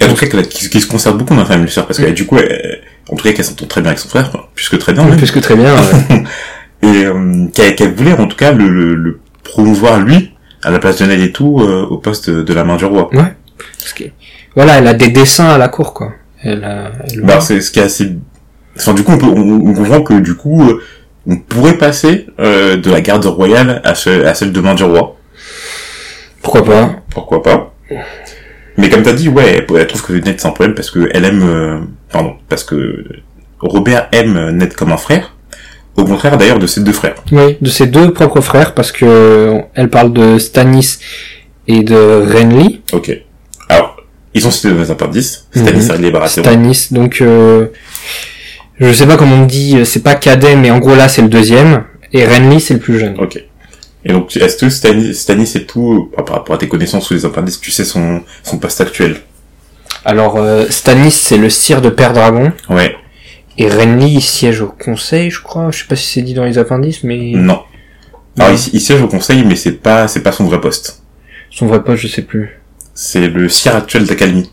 et 0.01 0.05
en 0.05 0.09
tout 0.09 0.15
cas, 0.17 0.27
qu'elle- 0.27 0.49
qu'il 0.49 0.71
qu'il 0.71 0.81
se 0.81 0.87
conserve 0.87 1.19
beaucoup 1.19 1.35
dans 1.35 1.41
la 1.41 1.47
famille 1.47 1.69
sœur, 1.71 1.87
parce 1.87 1.99
que 1.99 2.07
du 2.11 2.25
coup, 2.27 2.39
elle- 2.39 2.81
en 3.11 3.17
tout 3.17 3.25
cas, 3.25 3.33
qu'elle 3.33 3.45
s'entend 3.45 3.67
très 3.67 3.81
bien 3.83 3.91
avec 3.91 3.99
son 3.99 4.09
frère, 4.09 4.31
quoi, 4.31 4.49
plus 4.55 4.69
que 4.69 4.77
très 4.77 4.93
bien, 4.93 5.05
même. 5.05 5.17
plus 5.17 5.31
que 5.31 5.39
très 5.41 5.57
bien. 5.57 5.75
ouais. 5.75 6.25
et 6.83 7.05
euh, 7.05 7.47
qu'elle 7.53 7.75
qu'elle 7.77 7.93
voulait 7.93 8.13
en 8.15 8.27
tout 8.27 8.37
cas 8.37 8.53
le, 8.53 8.69
le, 8.69 8.95
le 8.95 9.21
promouvoir 9.45 10.01
lui 10.01 10.33
à 10.63 10.71
la 10.71 10.79
place 10.79 10.99
de 10.99 11.07
Ned 11.07 11.21
et 11.21 11.33
tout 11.33 11.59
euh, 11.61 11.85
au 11.91 11.99
poste 11.99 12.31
de 12.31 12.55
la 12.55 12.65
main 12.65 12.77
du 12.77 12.85
roi. 12.87 13.11
Parce 13.79 13.93
que, 13.93 14.05
voilà, 14.57 14.79
elle 14.79 14.87
a 14.87 14.95
des 14.95 15.09
dessins 15.09 15.49
à 15.51 15.59
la 15.59 15.69
cour, 15.69 15.95
quoi. 15.95 16.13
Elle 16.43 16.65
a, 16.65 16.91
elle- 17.13 17.21
Bah 17.23 17.41
c'est 17.41 17.61
ce 17.61 17.71
qui 17.71 17.79
est 17.81 17.83
assez. 17.83 18.13
Enfin 18.77 18.95
du 18.95 19.03
coup 19.03 19.13
on 19.13 19.19
peut 19.19 19.27
on, 19.27 19.69
on 19.69 19.75
comprend 19.75 20.01
que 20.03 20.15
du 20.15 20.35
coup 20.37 20.63
euh, 20.63 20.81
on 21.27 21.37
pourrait 21.37 21.77
passer 21.77 22.27
euh, 22.39 22.77
de 22.77 22.91
la 22.91 23.01
garde 23.03 23.27
royale 23.27 23.81
à, 23.85 23.95
ce, 23.95 24.25
à 24.25 24.33
celle 24.33 24.53
de 24.53 24.61
main 24.61 24.75
du 24.75 24.85
roi. 24.85 25.17
pourquoi 26.43 26.65
pas. 26.65 26.95
Pourquoi 27.11 27.43
pas. 27.43 27.75
Mais 28.79 28.89
comme 28.89 29.03
t'as 29.03 29.13
dit 29.13 29.29
ouais 29.29 29.57
elle, 29.69 29.77
elle 29.77 29.87
trouve 29.87 30.03
que 30.07 30.13
Ned 30.15 30.37
c'est 30.41 30.47
un 30.47 30.53
problème 30.53 30.75
parce 30.75 30.91
que 30.91 31.11
elle 31.13 31.25
aime 31.27 31.43
euh, 31.43 31.81
pardon 32.11 32.35
parce 32.49 32.65
que 32.65 33.05
Robert 33.59 34.09
aime 34.13 34.51
Ned 34.57 34.73
comme 34.75 34.93
un 34.93 34.97
frère. 34.97 35.35
Au 35.97 36.05
contraire 36.05 36.39
d'ailleurs 36.39 36.61
de 36.61 36.67
ses 36.67 36.81
deux 36.83 36.93
frères. 36.93 37.17
Oui, 37.33 37.59
de 37.61 37.69
ses 37.69 37.87
deux 37.87 38.13
propres 38.13 38.41
frères, 38.41 38.73
parce 38.75 38.93
que 38.93 39.59
elle 39.75 39.91
parle 39.91 40.13
de 40.15 40.39
Stannis 40.39 40.99
et 41.67 41.83
de 41.83 41.95
Renly. 42.33 42.81
Ok. 42.93 43.11
Ils 44.35 44.41
sont 44.43 44.51
cités 44.51 44.71
dans 44.71 44.79
les 44.81 44.91
appendices. 44.91 45.47
Stannis 45.55 45.85
Mhm. 45.87 45.91
Renly 45.91 46.11
Baratheon. 46.13 46.43
Stannis, 46.45 46.89
donc 46.93 47.21
euh, 47.21 47.67
je 48.79 48.93
sais 48.93 49.07
pas 49.07 49.17
comment 49.17 49.37
on 49.43 49.47
dit, 49.47 49.77
euh, 49.77 49.85
c'est 49.85 50.03
pas 50.03 50.15
cadet, 50.15 50.57
mais 50.57 50.71
en 50.71 50.79
gros 50.79 50.95
là 50.95 51.09
c'est 51.09 51.23
le 51.23 51.29
deuxième, 51.29 51.85
et 52.13 52.25
Renly 52.25 52.61
c'est 52.61 52.75
le 52.75 52.81
plus 52.81 52.99
jeune. 52.99 53.17
Ok. 53.19 53.43
Et 54.03 54.13
donc, 54.15 54.35
est-ce 54.35 54.57
que 54.57 54.71
Stanis, 54.71 55.15
Stanis 55.15 55.53
et 55.57 55.67
tout, 55.67 56.11
par 56.17 56.37
rapport 56.37 56.55
à 56.55 56.59
tes 56.59 56.69
connaissances 56.69 57.07
sous 57.07 57.13
les 57.13 57.27
appendices, 57.27 57.61
tu 57.61 57.71
sais 57.71 57.85
son, 57.85 58.23
son 58.43 58.57
poste 58.57 58.81
actuel? 58.81 59.17
Alors 60.07 60.37
euh, 60.39 60.65
Stannis 60.71 61.11
c'est 61.11 61.37
le 61.37 61.51
sire 61.51 61.83
de 61.83 61.91
Père 61.91 62.13
Dragon, 62.15 62.53
Ouais. 62.71 62.95
et 63.59 63.69
Renly 63.69 64.15
il 64.15 64.21
siège 64.23 64.63
au 64.63 64.69
conseil, 64.69 65.31
je 65.31 65.43
crois. 65.43 65.71
Je 65.73 65.81
sais 65.81 65.85
pas 65.87 65.97
si 65.97 66.07
c'est 66.07 66.23
dit 66.23 66.33
dans 66.35 66.45
les 66.45 66.57
appendices, 66.57 67.03
mais 67.05 67.33
Non. 67.35 67.61
Alors, 68.39 68.53
il, 68.53 68.75
il 68.75 68.81
siège 68.81 69.03
au 69.03 69.09
conseil, 69.09 69.45
mais 69.45 69.57
c'est 69.57 69.73
pas, 69.73 70.07
c'est 70.09 70.23
pas 70.23 70.33
son 70.33 70.45
vrai 70.45 70.61
poste. 70.61 71.03
son 71.51 71.67
vrai 71.67 71.83
poste 71.83 72.03
je 72.03 72.09
sais 72.09 72.23
plus. 72.23 72.60
C'est 73.03 73.29
le 73.29 73.49
sire 73.49 73.75
actuel 73.77 74.05
d'Accalmie. 74.05 74.51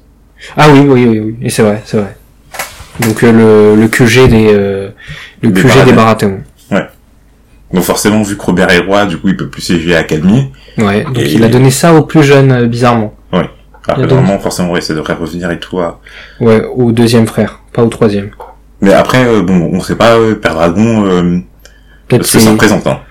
Ah 0.56 0.70
oui, 0.72 0.80
oui, 0.80 1.06
oui, 1.06 1.20
oui, 1.20 1.36
et 1.42 1.50
c'est 1.50 1.64
vrai, 1.64 1.82
c'est 1.86 1.98
vrai. 1.98 2.16
Donc 3.02 3.22
euh, 3.22 3.74
le, 3.76 3.82
le 3.82 3.88
QG 3.90 4.30
des 4.30 4.48
euh, 4.54 4.90
le 5.42 5.50
Des 5.52 5.62
QG 5.62 5.84
des. 5.84 5.92
Baratheon. 5.92 6.40
Ouais. 6.72 6.88
Donc 7.74 7.84
forcément, 7.84 8.22
vu 8.24 8.38
que 8.38 8.42
Robert 8.44 8.72
est 8.72 8.80
roi, 8.80 9.06
du 9.06 9.18
coup, 9.18 9.28
il 9.28 9.36
peut 9.36 9.50
plus 9.50 9.62
siéger 9.62 9.98
à 9.98 10.00
Académie. 10.00 10.50
Ouais, 10.78 11.04
donc 11.04 11.20
Et- 11.20 11.34
il 11.34 11.44
a 11.44 11.50
donné 11.50 11.72
ça 11.72 11.94
aux 11.94 12.04
plus 12.04 12.24
jeunes, 12.24 12.52
euh, 12.54 12.66
bizarrement. 12.68 13.14
Alors 13.34 13.44
Il 13.44 13.86
que 13.86 13.92
a 13.92 13.96
donné- 13.96 14.08
normalement, 14.14 14.40
forcément, 14.40 14.72
ouais, 14.72 14.80
ça 14.82 14.94
devrait 14.94 15.14
revenir 15.14 15.52
et 15.52 15.60
tout. 15.60 15.80
à- 15.82 16.00
Ouais, 16.40 16.64
au 16.74 16.94
deuxième 16.94 17.28
frère, 17.28 17.60
pas 17.74 17.84
au 17.84 17.88
troisième. 17.90 18.30
Mais 18.80 18.94
après, 18.94 19.26
euh, 19.26 19.42
bon, 19.42 19.72
on 19.74 19.82
sait 19.82 19.96
pas, 19.98 20.16
euh, 20.16 20.36
Père 20.36 20.54
Dragon, 20.56 21.06
euh, 21.06 21.40
Peut-être 22.08 22.26
ce 22.26 22.38
que 22.38 22.44
ça 22.44 22.52
représente. 22.52 22.88
Hein. 22.88 23.02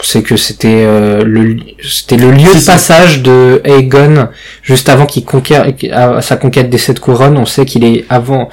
C'est 0.00 0.22
que 0.22 0.36
c'était 0.36 0.82
euh, 0.84 1.22
le 1.24 1.56
c'était 1.82 2.16
le 2.16 2.30
lieu 2.32 2.52
de 2.54 2.64
passage 2.66 3.22
de 3.22 3.60
Aegon 3.64 4.28
juste 4.62 4.88
avant 4.88 5.06
qu'il 5.06 5.24
conquiert 5.24 5.66
à 5.92 6.20
sa 6.22 6.36
conquête 6.36 6.70
des 6.70 6.78
sept 6.78 6.98
couronnes. 6.98 7.36
On 7.38 7.46
sait 7.46 7.64
qu'il 7.64 7.84
est 7.84 8.04
avant 8.08 8.48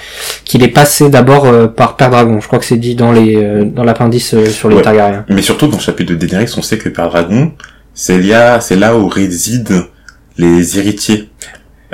qu'il 0.46 0.62
est 0.64 0.68
passé 0.68 1.10
d'abord 1.10 1.46
euh, 1.46 1.68
par 1.68 1.96
Père 1.96 2.12
Dragon. 2.12 2.40
Je 2.40 2.46
crois 2.48 2.60
que 2.60 2.66
c'est 2.66 2.78
dit 2.78 2.94
dans 2.96 3.12
les 3.12 3.36
euh, 3.38 3.64
dans 3.66 3.84
l'appendice 3.84 4.34
euh, 4.36 4.46
sur 4.46 4.70
les 4.70 4.76
Ouais. 4.76 4.82
Targaryens. 4.84 5.26
Mais 5.30 5.42
surtout, 5.42 5.68
dans 5.68 5.78
le 5.78 5.82
chapitre 5.82 6.12
de 6.14 6.16
Daenerys, 6.18 6.54
on 6.58 6.62
sait 6.62 6.78
que 6.78 6.90
Père 6.90 7.10
Dragon, 7.10 7.52
c'est 7.96 8.20
là, 8.22 8.60
c'est 8.62 8.76
là 8.76 8.96
où 8.96 9.08
résident 9.08 9.86
les 10.38 10.78
héritiers 10.78 11.30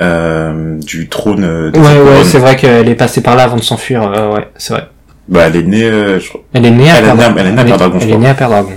euh, 0.01 0.77
du 0.79 1.08
trône 1.08 1.71
des 1.71 1.79
Ouais, 1.79 1.86
sept 1.86 2.03
ouais, 2.03 2.23
c'est 2.25 2.39
vrai 2.39 2.55
qu'elle 2.58 2.89
est 2.89 2.95
passée 2.95 3.21
par 3.21 3.36
là 3.36 3.43
avant 3.43 3.55
de 3.58 3.63
s'enfuir. 3.63 4.03
euh, 4.03 4.34
ouais, 4.34 4.47
c'est 4.58 4.73
vrai. 4.73 4.89
Bah, 5.27 5.43
elle 5.47 5.55
est 5.55 5.63
née, 5.63 5.84
euh, 5.86 6.19
je 6.19 6.27
crois, 6.29 6.41
Elle 6.53 6.65
est 6.65 6.71
née 6.71 6.91
à 6.91 6.97
Elle 6.97 7.03
Père 7.05 7.13
à- 7.13 7.15
Dragon. 7.15 7.36
elle 7.39 7.47
est 7.47 7.55
Père 7.65 7.77
Dragon, 7.77 7.97
Elle 8.01 8.19
née 8.19 8.27
à 8.27 8.34
Père 8.36 8.49
Dragon. 8.49 8.71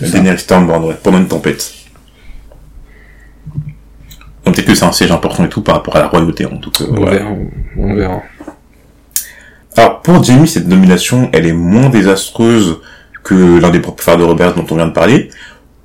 Daenerys 0.00 0.38
Stormborn, 0.38 0.84
ouais, 0.84 0.96
pendant 1.02 1.18
une 1.18 1.28
tempête. 1.28 1.72
Donc 4.44 4.54
peut-être 4.56 4.66
que 4.66 4.74
c'est 4.74 4.84
un 4.84 4.92
siège 4.92 5.12
important 5.12 5.44
et 5.44 5.48
tout 5.48 5.62
par 5.62 5.76
rapport 5.76 5.96
à 5.96 6.00
la 6.00 6.08
royauté, 6.08 6.46
en 6.46 6.56
tout 6.56 6.70
cas. 6.70 6.84
On 6.90 6.94
voilà. 6.96 7.10
verra. 7.18 7.30
On 7.76 7.94
verra. 7.94 8.22
Alors 9.76 10.02
pour 10.02 10.22
Jamie, 10.22 10.48
cette 10.48 10.66
nomination, 10.66 11.30
elle 11.32 11.46
est 11.46 11.52
moins 11.52 11.88
désastreuse 11.88 12.80
que 13.22 13.58
l'un 13.60 13.70
des 13.70 13.78
propres 13.80 14.02
frères 14.02 14.18
de 14.18 14.24
Robert 14.24 14.54
dont 14.54 14.66
on 14.70 14.76
vient 14.76 14.86
de 14.88 14.92
parler, 14.92 15.30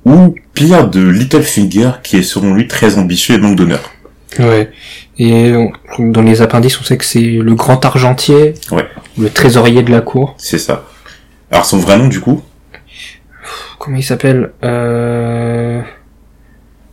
ou 0.04 0.34
pire 0.54 0.88
de 0.88 1.08
Littlefinger, 1.08 1.92
qui 2.02 2.16
est 2.16 2.22
selon 2.22 2.54
lui 2.54 2.66
très 2.66 2.98
ambitieux 2.98 3.36
et 3.36 3.38
manque 3.38 3.56
d'honneur. 3.56 3.92
Ouais. 4.40 4.70
Et 5.18 5.52
on- 5.54 5.72
dans 6.10 6.22
les 6.22 6.42
appendices, 6.42 6.80
on 6.80 6.84
sait 6.84 6.96
que 6.96 7.04
c'est 7.04 7.20
le 7.20 7.54
grand 7.54 7.84
argentier, 7.84 8.54
Ouais. 8.72 8.86
le 9.16 9.30
trésorier 9.30 9.82
de 9.82 9.90
la 9.90 10.00
cour. 10.00 10.34
C'est 10.38 10.58
ça. 10.58 10.84
Alors 11.50 11.64
son 11.64 11.78
vrai 11.78 11.96
nom, 11.98 12.08
du 12.08 12.20
coup, 12.20 12.42
Comment 13.78 13.96
il 13.96 14.02
s'appelle 14.02 14.50
euh... 14.64 15.80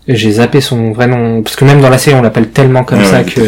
J'ai 0.08 0.34
zappé 0.34 0.62
son 0.62 0.92
vrai 0.92 1.08
nom 1.08 1.42
parce 1.42 1.56
que 1.56 1.66
même 1.66 1.82
dans 1.82 1.90
la 1.90 1.98
série 1.98 2.16
on 2.16 2.22
l'appelle 2.22 2.50
tellement 2.50 2.84
comme 2.84 3.00
euh, 3.00 3.04
ça 3.04 3.24
que 3.24 3.42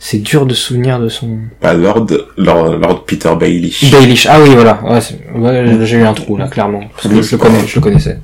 c'est 0.00 0.18
dur 0.18 0.44
de 0.44 0.52
se 0.52 0.62
souvenir 0.68 0.98
de 0.98 1.08
son. 1.08 1.38
Pas 1.60 1.72
Lord, 1.72 2.06
Lord, 2.36 2.78
Lord 2.78 3.04
Peter 3.04 3.30
Baelish. 3.38 3.90
Baelish. 3.90 4.26
Ah 4.28 4.40
oui 4.42 4.50
voilà. 4.54 4.80
Ouais, 4.82 5.76
j'ai 5.84 5.98
eu 5.98 6.02
un 6.02 6.14
trou 6.14 6.36
là 6.36 6.48
clairement 6.48 6.82
parce 6.94 7.08
que 7.08 7.14
Oui, 7.14 7.22
je 7.22 7.32
le 7.32 7.38
connais, 7.38 7.66
je 7.66 7.76
le 7.76 7.80
connaissais. 7.80 8.18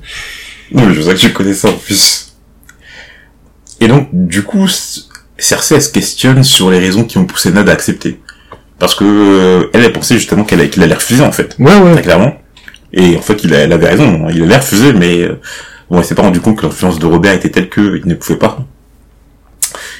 Non, 0.73 0.85
mais 0.85 0.93
je 0.93 1.01
sais 1.01 1.13
que 1.13 1.19
tu 1.19 1.33
connais 1.33 1.53
ça 1.53 1.69
en 1.69 1.73
plus. 1.73 2.33
Et 3.81 3.87
donc, 3.87 4.09
du 4.13 4.43
coup, 4.43 4.67
Cersei, 5.37 5.75
elle 5.75 5.81
se 5.81 5.91
questionne 5.91 6.43
sur 6.43 6.69
les 6.69 6.79
raisons 6.79 7.03
qui 7.03 7.17
ont 7.17 7.25
poussé 7.25 7.51
Ned 7.51 7.67
à 7.67 7.71
accepter. 7.73 8.19
Parce 8.79 8.95
que 8.95 9.03
euh, 9.03 9.69
elle, 9.73 9.83
elle 9.83 9.91
pensait 9.91 10.15
justement 10.15 10.43
qu'elle 10.43 10.69
qu'il 10.69 10.83
allait 10.83 10.93
refuser, 10.93 11.23
en 11.23 11.31
fait. 11.31 11.55
Ouais 11.59 11.75
ouais. 11.77 11.93
Très 11.93 12.03
clairement. 12.03 12.33
Et 12.93 13.17
en 13.17 13.21
fait, 13.21 13.43
il, 13.43 13.53
avait 13.53 13.87
raison. 13.89 14.25
hein. 14.25 14.31
Il 14.33 14.43
allait 14.43 14.57
refuser, 14.57 14.93
mais 14.93 15.21
euh, 15.21 15.39
bon, 15.89 15.99
elle 15.99 16.05
s'est 16.05 16.15
pas 16.15 16.23
rendu 16.23 16.39
compte 16.41 16.57
que 16.57 16.65
l'influence 16.65 16.99
de 16.99 17.05
Robert 17.05 17.33
était 17.33 17.49
telle 17.49 17.69
qu'il 17.69 18.01
ne 18.05 18.15
pouvait 18.15 18.39
pas. 18.39 18.59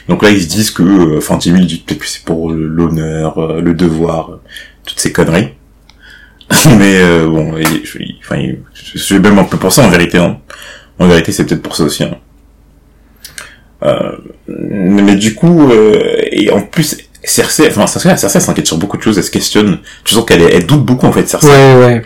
Donc 0.10 0.24
là, 0.24 0.30
ils 0.32 0.42
se 0.42 0.48
disent 0.48 0.72
que, 0.72 0.84
euh, 0.84 1.40
Jimmy 1.40 1.66
dit 1.66 1.78
peut-être 1.86 2.00
que 2.00 2.08
c'est 2.08 2.24
pour 2.26 2.52
l'honneur, 2.52 3.38
euh, 3.38 3.62
le 3.62 3.74
devoir, 3.74 4.32
euh, 4.32 4.42
toutes 4.86 5.00
ces 5.00 5.12
conneries. 5.14 5.50
mais 6.78 7.00
bon, 7.26 7.56
il- 7.58 7.86
je- 7.86 7.98
il- 8.00 8.20
il- 8.36 8.60
je 8.74 8.98
suis 8.98 9.20
même 9.20 9.40
un 9.40 9.46
peu 9.46 9.58
pour 9.58 9.72
ça 9.72 9.84
en 9.84 9.90
vérité. 9.90 10.18
Hein. 10.18 10.38
En 11.00 11.08
vérité, 11.08 11.32
c'est 11.32 11.46
peut-être 11.46 11.62
pour 11.62 11.76
ça 11.78 11.84
aussi. 11.84 12.04
Hein. 12.04 12.18
Euh, 13.84 14.12
mais 14.48 15.16
du 15.16 15.34
coup, 15.34 15.70
euh, 15.72 16.22
et 16.32 16.52
en 16.52 16.62
plus, 16.62 16.98
Cersei, 17.24 17.68
enfin, 17.70 17.88
Cersei, 17.88 18.16
Cersei 18.18 18.40
s'inquiète 18.40 18.68
sur 18.68 18.78
beaucoup 18.78 18.98
de 18.98 19.02
choses, 19.02 19.18
elle 19.18 19.24
se 19.24 19.32
questionne. 19.32 19.80
Tu 20.04 20.14
sens 20.14 20.26
qu'elle 20.26 20.42
elle 20.42 20.66
doute 20.66 20.84
beaucoup 20.86 21.06
en 21.08 21.12
fait, 21.12 21.28
Cersei. 21.28 21.48
Ouais 21.48 21.76
ouais. 21.86 22.02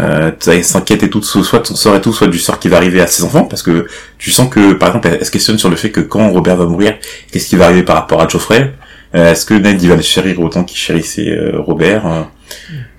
Euh, 0.00 0.30
elle 0.46 0.64
s'inquiète 0.64 1.02
et 1.02 1.10
tout, 1.10 1.22
soit 1.22 1.58
de 1.58 1.66
son 1.66 1.74
sort 1.74 1.96
et 1.96 2.00
tout, 2.00 2.12
soit 2.12 2.28
du 2.28 2.38
sort 2.38 2.60
qui 2.60 2.68
va 2.68 2.76
arriver 2.76 3.00
à 3.00 3.06
ses 3.08 3.24
enfants, 3.24 3.44
parce 3.44 3.62
que 3.62 3.86
tu 4.16 4.30
sens 4.30 4.48
que, 4.48 4.74
par 4.74 4.90
exemple, 4.90 5.08
elle, 5.08 5.24
se 5.26 5.30
questionne 5.30 5.58
sur 5.58 5.70
le 5.70 5.76
fait 5.76 5.90
que 5.90 6.00
quand 6.00 6.30
Robert 6.30 6.56
va 6.56 6.66
mourir, 6.66 6.94
qu'est-ce 7.32 7.48
qui 7.48 7.56
va 7.56 7.64
arriver 7.64 7.82
par 7.82 7.96
rapport 7.96 8.20
à 8.20 8.28
Geoffrey? 8.28 8.72
Euh, 9.14 9.32
Est-ce 9.32 9.44
que 9.44 9.54
Ned 9.54 9.82
il 9.82 9.88
va 9.88 9.96
le 9.96 10.02
chérir 10.02 10.38
autant 10.40 10.62
qu'il 10.64 10.78
chérissait 10.78 11.28
euh, 11.30 11.60
Robert 11.60 12.06
Euh, 12.06 12.22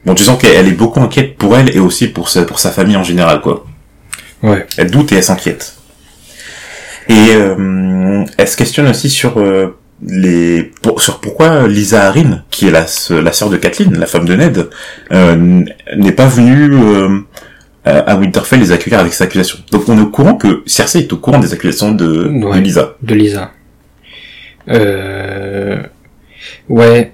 Bon, 0.05 0.13
tu 0.15 0.23
sens 0.23 0.39
qu'elle 0.39 0.55
elle 0.55 0.67
est 0.67 0.71
beaucoup 0.71 1.01
inquiète 1.01 1.35
pour 1.37 1.57
elle 1.57 1.75
et 1.75 1.79
aussi 1.79 2.07
pour 2.07 2.29
sa, 2.29 2.43
pour 2.43 2.59
sa 2.59 2.71
famille 2.71 2.95
en 2.95 3.03
général, 3.03 3.41
quoi. 3.41 3.65
Ouais. 4.41 4.65
Elle 4.77 4.91
doute 4.91 5.11
et 5.11 5.15
elle 5.15 5.23
s'inquiète. 5.23 5.75
Et 7.09 7.29
euh, 7.31 8.23
elle 8.37 8.47
se 8.47 8.55
questionne 8.55 8.87
aussi 8.87 9.09
sur 9.09 9.37
euh, 9.39 9.77
les 10.01 10.63
pour- 10.81 11.01
sur 11.01 11.19
pourquoi 11.19 11.67
Lisa 11.67 12.07
Arryn, 12.07 12.43
qui 12.49 12.67
est 12.67 12.71
la, 12.71 12.87
sœur 12.87 13.49
de 13.49 13.57
Kathleen, 13.57 13.97
la 13.97 14.05
femme 14.05 14.25
de 14.25 14.35
Ned, 14.35 14.69
euh, 15.11 15.63
n'est 15.97 16.11
pas 16.13 16.27
venue 16.27 16.69
euh, 16.73 17.19
à 17.85 18.15
Winterfell 18.15 18.59
les 18.59 18.71
accueillir 18.71 18.99
avec 18.99 19.13
ses 19.13 19.23
accusations. 19.23 19.59
Donc 19.71 19.89
on 19.89 19.97
est 19.97 20.01
au 20.01 20.07
courant 20.09 20.35
que 20.35 20.61
Cersei 20.65 20.99
est 20.99 21.13
au 21.13 21.17
courant 21.17 21.39
des 21.39 21.53
accusations 21.53 21.91
de, 21.91 22.05
de. 22.27 22.59
Lisa. 22.59 22.95
De 23.01 23.15
Lisa. 23.15 23.51
Euh... 24.69 25.81
Ouais. 26.67 27.11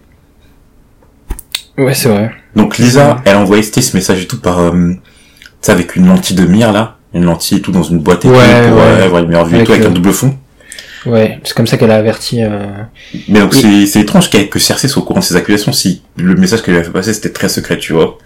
Ouais 1.77 1.93
c'est 1.93 2.09
vrai. 2.09 2.31
Donc 2.55 2.77
Lisa, 2.77 3.21
elle 3.25 3.35
a 3.35 3.39
envoyé 3.39 3.63
ce 3.63 3.95
message 3.97 4.21
et 4.23 4.27
tout 4.27 4.39
par, 4.39 4.59
euh, 4.59 4.93
avec 5.67 5.95
une 5.95 6.07
lentille 6.07 6.35
de 6.35 6.45
mire 6.45 6.71
là, 6.71 6.97
une 7.13 7.25
lentille 7.25 7.57
et 7.57 7.61
tout 7.61 7.71
dans 7.71 7.83
une 7.83 7.99
boîte 7.99 8.25
et 8.25 8.27
tout 8.27 8.33
Ouais, 8.33 8.67
pour 8.69 8.77
ouais. 8.77 8.83
euh, 8.83 9.05
avoir 9.05 9.23
une 9.23 9.29
meilleure 9.29 9.45
vue 9.45 9.57
et 9.59 9.63
tout 9.63 9.71
avec 9.71 9.83
le- 9.83 9.89
un 9.89 9.93
double 9.93 10.11
fond. 10.11 10.37
Ouais. 11.05 11.39
C'est 11.43 11.53
comme 11.55 11.67
ça 11.67 11.77
qu'elle 11.77 11.91
a 11.91 11.95
averti. 11.97 12.43
Euh... 12.43 12.49
Mais 13.27 13.39
donc 13.39 13.53
c'est 13.53 13.99
étrange 13.99 14.29
qu'elle- 14.29 14.49
que 14.49 14.59
Cersei 14.59 14.87
soit 14.87 15.01
au 15.03 15.05
courant 15.05 15.19
de 15.19 15.25
ces 15.25 15.35
accusations 15.35 15.71
si 15.71 16.01
le 16.17 16.35
message 16.35 16.61
qu'elle 16.63 16.73
lui 16.75 16.81
a 16.81 16.83
fait 16.83 16.89
passer 16.91 17.13
c'était 17.13 17.31
très 17.31 17.49
secret, 17.49 17.77
tu 17.77 17.93
vois. 17.93 18.17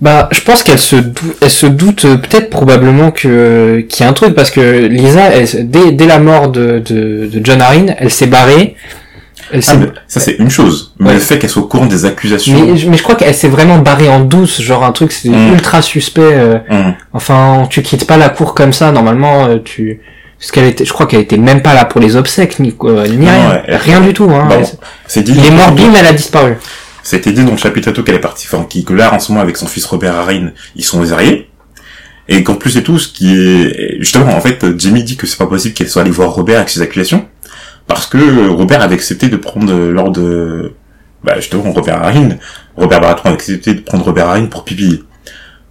Bah, 0.00 0.28
je 0.32 0.40
pense 0.40 0.62
qu'elle 0.62 0.78
se, 0.78 0.96
dou- 0.96 1.34
elle 1.42 1.50
se 1.50 1.66
doute 1.66 2.06
euh, 2.06 2.16
peut-être 2.16 2.48
probablement 2.48 3.10
que 3.10 3.80
qu'il 3.88 4.02
y 4.02 4.06
a 4.06 4.10
un 4.10 4.14
truc 4.14 4.34
parce 4.34 4.50
que 4.50 4.86
Lisa, 4.86 5.24
elle, 5.30 5.70
dès, 5.70 5.92
dès 5.92 6.06
la 6.06 6.18
mort 6.18 6.48
de, 6.50 6.78
de, 6.78 7.26
de 7.26 7.40
John 7.44 7.60
Arryn, 7.60 7.94
elle 7.98 8.10
s'est 8.10 8.26
barrée. 8.26 8.76
Elle 9.52 9.60
Ah, 9.66 9.74
mais 9.76 9.86
ça 10.08 10.20
c'est 10.20 10.36
une 10.38 10.48
chose. 10.48 10.94
Mais 10.98 11.08
Ouais. 11.08 11.14
le 11.14 11.20
fait 11.20 11.38
qu'elle 11.38 11.50
soit 11.50 11.62
au 11.62 11.66
courant 11.66 11.84
des 11.86 12.06
accusations. 12.06 12.58
mais, 12.66 12.76
je- 12.78 12.88
mais 12.88 12.96
je 12.96 13.02
crois 13.02 13.14
qu'elle 13.14 13.34
s'est 13.34 13.48
vraiment 13.48 13.78
barrée 13.78 14.08
en 14.08 14.20
douce, 14.20 14.62
genre 14.62 14.84
un 14.84 14.92
truc 14.92 15.12
c'est 15.12 15.28
Mm. 15.28 15.52
ultra 15.52 15.82
suspect. 15.82 16.20
euh, 16.22 16.58
Hum. 16.70 16.94
enfin, 17.12 17.66
tu 17.68 17.82
quittes 17.82 18.06
pas 18.06 18.16
la 18.16 18.30
cour 18.30 18.54
comme 18.54 18.72
ça. 18.72 18.92
Normalement, 18.92 19.46
euh, 19.46 19.58
tu 19.62 20.00
parce 20.40 20.50
qu'elle 20.52 20.64
était, 20.64 20.84
je 20.84 20.92
crois 20.92 21.06
qu'elle 21.06 21.20
était 21.20 21.36
même 21.36 21.62
pas 21.62 21.74
là 21.74 21.84
pour 21.84 22.00
les 22.00 22.16
obsèques 22.16 22.58
ni 22.58 22.72
quoi, 22.74 23.06
ni 23.06 23.18
Non, 23.18 23.26
rien, 23.26 23.62
elle- 23.66 23.76
rien 23.76 24.00
du 24.00 24.12
tout. 24.14 24.24
Hein. 24.24 24.46
Bah, 24.48 24.56
Elle- 24.58 24.64
bon, 24.64 24.70
C'est 25.06 25.22
dit. 25.22 25.34
il 25.36 25.44
est 25.44 25.50
mort, 25.50 25.70
bim, 25.72 25.92
elle 25.98 26.06
a 26.06 26.12
disparu. 26.12 26.56
C'était 27.02 27.32
dit 27.32 27.44
dans 27.44 27.52
le 27.52 27.56
chapitre 27.58 27.90
tout 27.92 28.02
qu'elle 28.02 28.14
est 28.16 28.20
partie, 28.20 28.46
enfin, 28.50 28.64
qui, 28.68 28.84
que 28.84 28.92
là, 28.94 29.12
en 29.14 29.18
ce 29.18 29.30
moment, 29.32 29.42
avec 29.42 29.56
son 29.56 29.66
fils 29.66 29.84
Robert 29.86 30.14
Arryn, 30.16 30.52
ils 30.76 30.84
sont 30.84 31.00
mariés. 31.04 31.48
Et 32.28 32.42
qu'en 32.44 32.54
plus 32.54 32.76
et 32.76 32.82
tout, 32.82 32.98
ce 32.98 33.08
qui 33.08 33.34
est, 33.34 33.96
justement, 33.98 34.34
en 34.36 34.40
fait, 34.40 34.64
Jimmy 34.78 35.02
dit 35.02 35.16
que 35.16 35.26
c'est 35.26 35.38
pas 35.38 35.46
possible 35.46 35.74
qu'elle 35.74 35.88
soit 35.88 36.02
allée 36.02 36.10
voir 36.10 36.30
Robert 36.32 36.58
avec 36.58 36.68
ses 36.70 36.80
accusations. 36.80 37.26
Parce 37.86 38.06
que 38.06 38.18
euh, 38.18 38.50
Robert 38.50 38.82
avait 38.82 38.94
accepté 38.94 39.28
de 39.28 39.36
prendre 39.36 39.72
euh, 39.72 39.90
lors 39.90 40.10
de, 40.10 40.72
bah, 41.24 41.34
justement, 41.36 41.72
Robert 41.72 42.02
Arryn, 42.02 42.36
Robert 42.76 43.00
Baratheon 43.00 43.24
avait 43.26 43.34
accepté 43.34 43.74
de 43.74 43.80
prendre 43.80 44.04
Robert 44.04 44.28
Arryn 44.28 44.46
pour 44.46 44.64
pipi. 44.64 45.02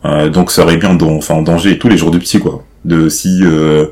Euh, 0.05 0.29
donc 0.29 0.51
ça 0.51 0.63
aurait 0.63 0.77
bien, 0.77 0.93
dans, 0.95 1.15
enfin, 1.15 1.35
en 1.35 1.41
danger 1.43 1.77
tous 1.77 1.87
les 1.87 1.97
jours 1.97 2.11
de 2.11 2.17
psy, 2.17 2.39
quoi. 2.39 2.63
De 2.83 3.07
si, 3.07 3.39
euh, 3.43 3.85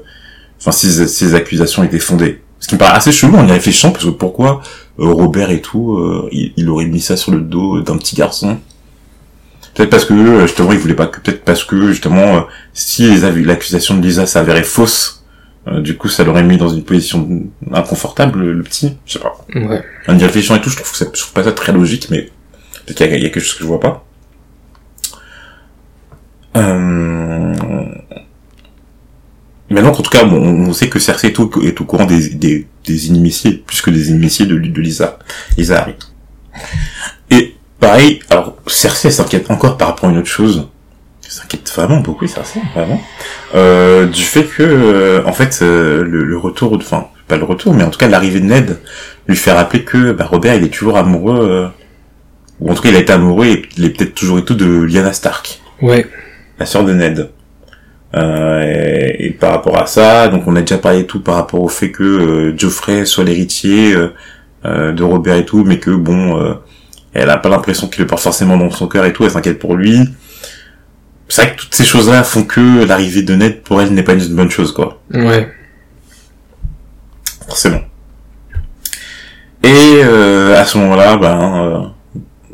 enfin, 0.59 0.71
si 0.71 0.91
ces 0.91 1.35
accusations 1.35 1.83
étaient 1.83 1.99
fondées. 1.99 2.41
Ce 2.59 2.67
qui 2.67 2.75
me 2.75 2.79
paraît 2.79 2.97
assez 2.97 3.11
chelou 3.11 3.35
en 3.35 3.47
y 3.47 3.51
réfléchissant, 3.51 3.91
parce 3.91 4.05
que 4.05 4.09
pourquoi 4.09 4.61
euh, 4.99 5.05
Robert 5.05 5.51
et 5.51 5.61
tout, 5.61 5.97
euh, 5.97 6.27
il, 6.31 6.53
il 6.57 6.69
aurait 6.69 6.85
mis 6.87 6.99
ça 7.01 7.15
sur 7.15 7.31
le 7.31 7.41
dos 7.41 7.81
d'un 7.81 7.97
petit 7.97 8.15
garçon? 8.15 8.57
Peut-être 9.75 9.91
parce 9.91 10.05
que 10.05 10.13
euh, 10.15 10.47
justement 10.47 10.71
il 10.71 10.79
voulait 10.79 10.95
pas 10.95 11.05
que 11.05 11.19
peut-être 11.19 11.45
parce 11.45 11.63
que 11.63 11.89
justement 11.89 12.37
euh, 12.37 12.41
si 12.73 13.15
l'accusation 13.19 13.95
de 13.95 14.01
Lisa 14.01 14.25
s'avérait 14.25 14.63
fausse, 14.63 15.23
euh, 15.67 15.81
du 15.81 15.95
coup 15.97 16.09
ça 16.09 16.23
l'aurait 16.23 16.41
mis 16.41 16.57
dans 16.57 16.69
une 16.69 16.83
position 16.83 17.43
inconfortable 17.71 18.39
le, 18.39 18.53
le 18.53 18.63
petit. 18.63 18.97
Je 19.05 19.13
sais 19.13 19.19
pas. 19.19 19.37
Ouais. 19.53 19.83
En 20.07 20.17
y 20.17 20.23
réfléchissant 20.23 20.55
et 20.55 20.61
tout, 20.61 20.71
je 20.71 20.77
trouve 20.77 20.91
que 20.91 20.97
ça, 20.97 21.05
je 21.13 21.19
trouve 21.21 21.33
pas 21.33 21.43
ça 21.43 21.51
très 21.51 21.73
logique, 21.73 22.07
mais 22.09 22.31
peut-être 22.87 22.97
qu'il 22.97 23.19
y, 23.19 23.21
y 23.21 23.25
a 23.27 23.29
quelque 23.29 23.39
chose 23.39 23.53
que 23.53 23.63
je 23.63 23.67
vois 23.67 23.79
pas. 23.79 24.03
Euh... 26.55 27.76
Mais 29.69 29.81
donc, 29.81 29.99
en 29.99 30.01
tout 30.03 30.09
cas, 30.09 30.23
bon, 30.23 30.37
on 30.37 30.73
sait 30.73 30.87
que 30.89 30.99
Cersei 30.99 31.27
est 31.27 31.39
au, 31.39 31.51
est 31.63 31.79
au 31.81 31.83
courant 31.83 32.05
des, 32.05 32.29
des, 32.29 32.67
des 32.85 33.07
inimitiés, 33.07 33.51
plus 33.65 33.81
que 33.81 33.89
des 33.89 34.09
inimitiés 34.09 34.45
de, 34.45 34.57
de 34.57 34.81
Lisa, 34.81 35.19
Lisa 35.57 35.79
Harry. 35.81 35.95
Et 37.29 37.55
pareil, 37.79 38.19
alors 38.29 38.55
Cersei 38.67 39.11
s'inquiète 39.11 39.51
encore 39.51 39.77
par 39.77 39.89
rapport 39.89 40.09
à 40.09 40.11
une 40.11 40.19
autre 40.19 40.27
chose. 40.29 40.67
S'inquiète 41.27 41.69
vraiment 41.75 41.97
beaucoup, 41.99 42.25
Cersei, 42.27 42.61
vraiment. 42.73 43.01
Euh, 43.55 44.05
du 44.05 44.23
fait 44.23 44.45
que, 44.45 44.63
euh, 44.63 45.23
en 45.25 45.33
fait, 45.33 45.59
euh, 45.61 46.01
le, 46.03 46.23
le 46.23 46.37
retour, 46.37 46.73
enfin, 46.77 47.07
pas 47.27 47.35
le 47.35 47.43
retour, 47.43 47.73
mais 47.73 47.83
en 47.83 47.89
tout 47.89 47.99
cas 47.99 48.07
l'arrivée 48.07 48.39
de 48.39 48.45
Ned 48.45 48.79
lui 49.27 49.35
fait 49.35 49.51
rappeler 49.51 49.83
que 49.83 50.13
bah, 50.13 50.25
Robert, 50.25 50.55
il 50.55 50.63
est 50.63 50.69
toujours 50.69 50.97
amoureux, 50.97 51.49
euh, 51.49 51.67
ou 52.61 52.71
en 52.71 52.73
tout 52.73 52.81
cas 52.81 52.87
il 52.89 52.95
a 52.95 52.99
été 52.99 53.11
amoureux 53.11 53.47
et 53.47 53.65
il 53.77 53.83
est 53.83 53.89
peut-être 53.89 54.15
toujours 54.15 54.39
et 54.39 54.45
tout 54.45 54.55
de 54.55 54.83
Lyanna 54.83 55.11
Stark. 55.11 55.59
Ouais. 55.81 56.07
la 56.57 56.65
sœur 56.65 56.85
de 56.85 56.93
Ned. 56.93 57.29
Euh, 58.15 58.61
et, 59.19 59.27
et 59.27 59.31
par 59.31 59.51
rapport 59.51 59.77
à 59.77 59.85
ça, 59.85 60.29
donc 60.29 60.47
on 60.47 60.55
a 60.55 60.61
déjà 60.61 60.77
parlé 60.77 61.05
tout 61.05 61.19
par 61.21 61.35
rapport 61.35 61.61
au 61.61 61.67
fait 61.67 61.91
que 61.91 62.03
euh, 62.03 62.57
Geoffrey 62.57 63.05
soit 63.05 63.25
l'héritier 63.25 63.93
euh, 63.93 64.13
euh, 64.65 64.91
de 64.93 65.03
Robert 65.03 65.35
et 65.35 65.45
tout, 65.45 65.63
mais 65.65 65.79
que 65.79 65.91
bon, 65.91 66.41
euh, 66.41 66.53
elle 67.13 67.29
a 67.29 67.37
pas 67.37 67.49
l'impression 67.49 67.87
qu'il 67.87 68.01
le 68.01 68.07
porte 68.07 68.21
forcément 68.21 68.57
dans 68.57 68.71
son 68.71 68.87
cœur 68.87 69.05
et 69.05 69.13
tout, 69.13 69.23
elle 69.25 69.31
s'inquiète 69.31 69.59
pour 69.59 69.75
lui. 69.75 69.99
C'est 71.27 71.41
vrai 71.41 71.55
que 71.55 71.61
toutes 71.61 71.75
ces 71.75 71.83
choses-là 71.83 72.23
font 72.23 72.43
que 72.43 72.85
l'arrivée 72.85 73.23
de 73.23 73.35
Ned 73.35 73.61
pour 73.61 73.81
elle 73.81 73.93
n'est 73.93 74.03
pas 74.03 74.13
une 74.13 74.35
bonne 74.35 74.49
chose, 74.49 74.71
quoi. 74.71 75.01
Ouais. 75.13 75.51
Forcément. 77.45 77.81
Et 79.63 80.01
euh, 80.03 80.57
à 80.59 80.63
ce 80.63 80.77
moment-là, 80.77 81.17
ben, 81.17 81.93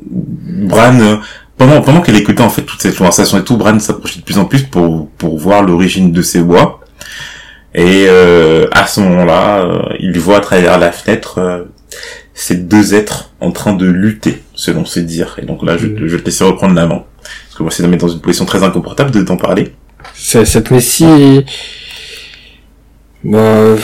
Bran, 0.10 1.20
pendant 1.58 1.82
pendant 1.82 2.02
qu'elle 2.02 2.16
écoutait 2.16 2.42
en 2.42 2.50
fait 2.50 2.64
toute 2.64 2.82
cette 2.82 2.98
conversation 2.98 3.38
et 3.38 3.44
tout, 3.44 3.58
Bran 3.58 3.80
s'approchait 3.80 4.20
de 4.20 4.26
plus 4.26 4.38
en 4.38 4.46
plus 4.46 4.64
pour 4.64 5.10
pour 5.18 5.38
voir 5.38 5.64
l'origine 5.64 6.12
de 6.12 6.22
ces 6.22 6.42
bois. 6.42 6.80
Et 7.76 8.06
euh, 8.08 8.68
à 8.72 8.86
ce 8.86 9.00
moment-là, 9.02 9.62
euh, 9.62 9.96
il 10.00 10.20
voit 10.20 10.38
à 10.38 10.42
travers 10.42 10.78
la 10.78 10.92
fenêtre 10.92 11.40
euh, 11.40 11.64
ces 12.36 12.56
deux 12.56 12.94
êtres 12.94 13.32
en 13.40 13.52
train 13.52 13.74
de 13.74 13.86
lutter, 13.86 14.44
selon 14.54 14.86
ses 14.86 15.02
dires. 15.02 15.38
Et 15.42 15.46
donc 15.46 15.64
là, 15.64 15.78
je, 15.78 15.88
je 15.88 16.16
vais 16.16 16.22
te 16.22 16.26
laisser 16.26 16.44
reprendre 16.44 16.76
la 16.76 16.86
main. 16.86 17.04
Parce 17.22 17.58
que 17.58 17.64
moi, 17.64 17.72
c'est 17.72 17.84
de 17.84 17.88
me 17.88 17.94
mettre 17.94 18.06
dans 18.06 18.14
une 18.14 18.22
position 18.22 18.46
très 18.46 18.64
inconfortable 18.64 19.12
de 19.12 19.24
t'en 19.24 19.38
parler. 19.38 19.74
Cette 20.14 20.70
messie... 20.72 21.46
Bon, 23.24 23.38
euh, 23.38 23.78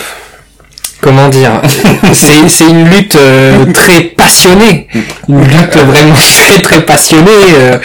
comment 1.02 1.30
dire 1.30 1.62
C'est 2.14 2.48
c'est 2.50 2.68
une 2.70 2.86
lutte 2.90 3.16
euh, 3.16 3.66
très 3.74 4.02
passionnée. 4.04 4.88
Une 5.28 5.42
lutte 5.42 5.78
vraiment 5.78 6.16
très 6.36 6.62
très 6.62 6.82
passionnée. 6.86 7.30
euh, 7.58 7.78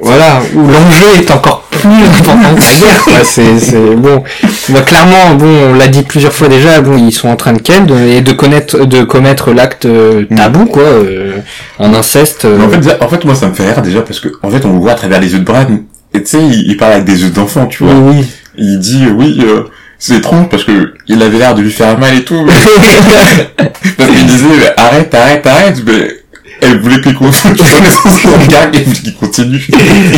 voilà, 0.00 0.40
où 0.54 0.60
l'enjeu 0.60 1.06
est 1.20 1.30
encore 1.30 1.62
plus 1.70 1.90
important 1.90 2.54
que 2.54 2.60
la 2.60 2.86
guerre. 2.86 3.02
quoi. 3.04 3.14
C'est 3.24 3.58
c'est- 3.58 3.96
bon. 3.96 4.22
Bah, 4.68 4.82
clairement, 4.82 5.34
bon, 5.34 5.70
on 5.70 5.74
l'a 5.74 5.88
dit 5.88 6.02
plusieurs 6.02 6.32
fois 6.32 6.48
déjà. 6.48 6.80
Bon, 6.80 6.96
ils 6.96 7.12
sont 7.12 7.28
en 7.28 7.36
train 7.36 7.52
de 7.52 7.58
ken 7.60 7.84
de- 7.84 7.96
et 7.96 8.20
de 8.20 8.32
connaître, 8.32 8.84
de 8.84 9.02
commettre 9.02 9.52
l'acte 9.52 9.86
euh, 9.86 10.24
tabou, 10.36 10.66
quoi, 10.66 10.82
euh, 10.84 11.38
un 11.80 11.92
inceste. 11.94 12.44
euh, 12.44 12.60
en 12.64 12.68
fait, 12.70 13.02
en 13.02 13.08
fait, 13.08 13.24
moi, 13.24 13.34
ça 13.34 13.48
me 13.48 13.54
fait 13.54 13.66
rire 13.72 13.82
déjà 13.82 14.02
parce 14.02 14.20
que, 14.20 14.28
en 14.42 14.50
fait, 14.50 14.64
on 14.64 14.72
le 14.74 14.78
voit 14.78 14.92
à 14.92 14.94
travers 14.94 15.20
les 15.20 15.32
yeux 15.32 15.40
de 15.40 15.44
Bran. 15.44 15.66
Et 16.14 16.22
tu 16.22 16.30
sais, 16.30 16.38
il, 16.42 16.70
il 16.70 16.76
parle 16.76 16.92
avec 16.92 17.04
des 17.04 17.22
yeux 17.22 17.30
d'enfant, 17.30 17.66
tu 17.66 17.82
vois. 17.84 17.94
oui, 17.94 18.18
oui. 18.20 18.26
Il 18.56 18.78
dit, 18.78 19.04
euh, 19.04 19.10
oui, 19.16 19.38
euh, 19.42 19.64
c'est 19.98 20.16
étrange 20.16 20.48
parce 20.48 20.64
que 20.64 20.94
il 21.06 21.22
avait 21.22 21.38
l'air 21.38 21.54
de 21.54 21.62
lui 21.62 21.72
faire 21.72 21.98
mal 21.98 22.16
et 22.16 22.24
tout. 22.24 22.46
parce 23.96 24.10
qu'il 24.10 24.26
disait, 24.26 24.46
mais 24.58 24.72
arrête, 24.76 25.14
arrête, 25.14 25.46
arrête. 25.46 25.82
Mais 25.86 26.16
elle 26.60 26.80
voulait 26.80 27.00
qu'il 27.00 27.14
continue. 27.14 27.54
Qu'il 29.02 29.14
continue. 29.14 29.60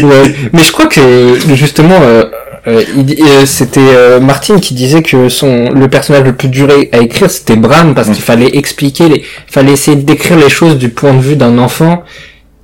Ouais. 0.03 0.35
Mais 0.53 0.62
je 0.62 0.72
crois 0.72 0.87
que 0.87 1.39
justement, 1.55 1.99
euh, 2.01 2.24
euh, 2.66 2.85
euh, 2.97 3.47
c'était 3.47 3.81
euh, 3.81 4.20
Martine 4.20 4.61
qui 4.61 4.74
disait 4.74 5.03
que 5.03 5.31
son 5.31 5.70
le 5.70 5.89
personnage 5.89 6.24
le 6.24 6.35
plus 6.35 6.49
dur 6.49 6.68
à 6.93 6.99
écrire 6.99 7.31
c'était 7.31 7.57
Bran 7.57 7.95
parce 7.95 8.09
Mm. 8.09 8.12
qu'il 8.12 8.22
fallait 8.22 8.57
expliquer, 8.57 9.09
les, 9.09 9.24
fallait 9.47 9.72
essayer 9.72 9.97
de 9.97 10.03
décrire 10.03 10.37
les 10.37 10.51
choses 10.51 10.76
du 10.76 10.91
point 10.91 11.14
de 11.14 11.20
vue 11.20 11.37
d'un 11.37 11.59
enfant. 11.59 12.05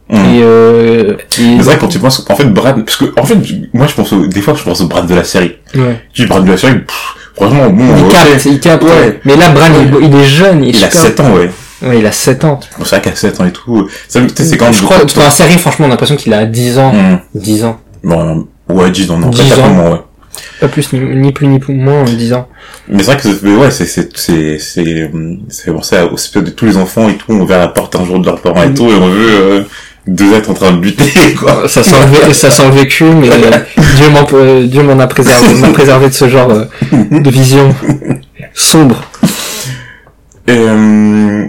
Hum. 0.09 0.19
Et, 0.19 0.41
euh, 0.43 1.17
et- 1.19 1.27
C'est 1.37 1.57
vrai 1.63 1.79
quand 1.81 1.89
tu 1.89 1.99
penses, 1.99 2.25
en 2.29 2.37
fait, 2.37 2.45
Bran, 2.45 2.75
parce 2.85 2.97
que, 2.97 3.07
en 3.21 3.25
fait, 3.25 3.37
moi, 3.75 3.87
je 3.89 3.95
pense 3.95 4.13
au, 4.13 4.27
des 4.27 4.41
fois, 4.41 4.55
je 4.55 4.63
pense 4.63 4.81
au 4.81 4.87
Bran 4.87 5.03
de 5.05 5.15
la 5.15 5.25
série. 5.25 5.57
ouais. 5.75 6.01
Tu 6.13 6.27
Bran 6.27 6.41
de 6.41 6.51
la 6.51 6.57
série, 6.57 6.79
pff, 6.79 7.15
franchement, 7.35 7.71
bon, 7.71 7.85
il 7.97 8.13
capte, 8.13 8.45
il 8.47 8.61
capte. 8.61 8.85
Ouais. 8.85 9.21
Mais 9.25 9.37
là, 9.37 9.49
Bran, 9.51 9.67
il, 10.01 10.07
il 10.07 10.15
est 10.15 10.25
jeune, 10.25 10.63
il, 10.65 10.77
il 10.77 10.85
a 10.85 10.91
super- 10.91 11.03
7 11.03 11.21
ans, 11.21 11.33
ouais. 11.35 11.51
Ouais, 11.83 11.99
il 11.99 12.07
a 12.07 12.13
7 12.13 12.45
ans. 12.45 12.61
Bon, 12.79 12.85
c'est 12.85 12.97
vrai 12.97 13.03
qu'à 13.11 13.17
7 13.17 13.41
ans 13.41 13.45
et 13.47 13.53
tout, 13.53 13.89
ça, 14.09 14.21
c'est 14.37 14.57
quand 14.57 14.73
je 14.73 14.83
crois, 14.83 14.99
dans 15.05 15.23
la 15.23 15.31
série, 15.31 15.59
franchement, 15.59 15.87
on 15.87 15.89
a 15.89 15.93
l'impression 15.93 16.17
qu'il 16.17 16.33
a 16.33 16.47
10 16.47 16.79
ans. 16.79 16.95
Hum. 16.95 17.19
10 17.35 17.65
ans. 17.65 17.81
Bon, 18.05 18.47
ouais, 18.71 18.91
10 18.91 19.11
ans, 19.11 19.19
non, 19.19 19.29
10 19.31 19.43
pas 19.43 19.55
ans. 19.55 19.63
tellement, 19.63 19.91
ouais. 19.93 19.99
Pas 20.61 20.69
plus, 20.69 20.91
ni, 20.93 21.01
ni 21.01 21.33
plus 21.33 21.47
ni 21.49 21.59
plus 21.59 21.75
moins, 21.75 22.05
10 22.05 22.33
ans. 22.33 22.47
Mais 22.89 23.03
c'est 23.03 23.13
vrai 23.13 23.17
que 23.17 23.29
mais 23.43 23.57
ouais, 23.57 23.71
c'est, 23.71 23.87
c'est, 23.87 24.09
c'est, 24.17 24.59
c'est, 24.59 25.05
hum, 25.13 25.41
c'est 25.49 25.71
ça, 25.83 26.07
au 26.07 26.15
de 26.41 26.51
tous 26.51 26.65
les 26.67 26.77
enfants 26.77 27.09
et 27.09 27.17
tout, 27.17 27.27
on 27.31 27.45
va 27.45 27.57
à 27.57 27.59
la 27.59 27.69
porte 27.69 27.95
un 27.97 28.05
jour 28.05 28.19
de 28.21 28.27
leurs 28.27 28.41
parents 28.41 28.63
et 28.63 28.73
tout, 28.73 28.87
et 28.89 28.95
on 28.95 29.09
veut, 29.09 29.29
euh, 29.31 29.63
deux 30.07 30.33
êtres 30.35 30.51
en 30.51 30.55
train 30.55 30.73
de 30.73 30.83
lutter, 30.83 31.35
quoi. 31.39 31.69
Ça 31.69 31.83
sent 31.83 31.97
le, 32.27 32.33
ça 32.33 32.51
sent 32.51 32.65
le 32.67 32.75
vécu, 32.75 33.05
mais 33.05 33.31
euh, 33.31 33.59
Dieu 33.97 34.09
m'en, 34.11 34.27
euh, 34.35 34.67
Dieu 34.67 34.83
m'en 34.83 34.99
a 35.01 35.07
préservé, 35.07 35.55
m'a 35.55 35.71
préservé 35.71 36.09
de 36.09 36.15
ce 36.15 36.29
genre 36.29 36.51
euh, 36.51 36.65
de 36.93 37.31
vision 37.31 37.75
sombre. 38.55 39.03
Et, 40.49 40.53
euh, 40.57 41.47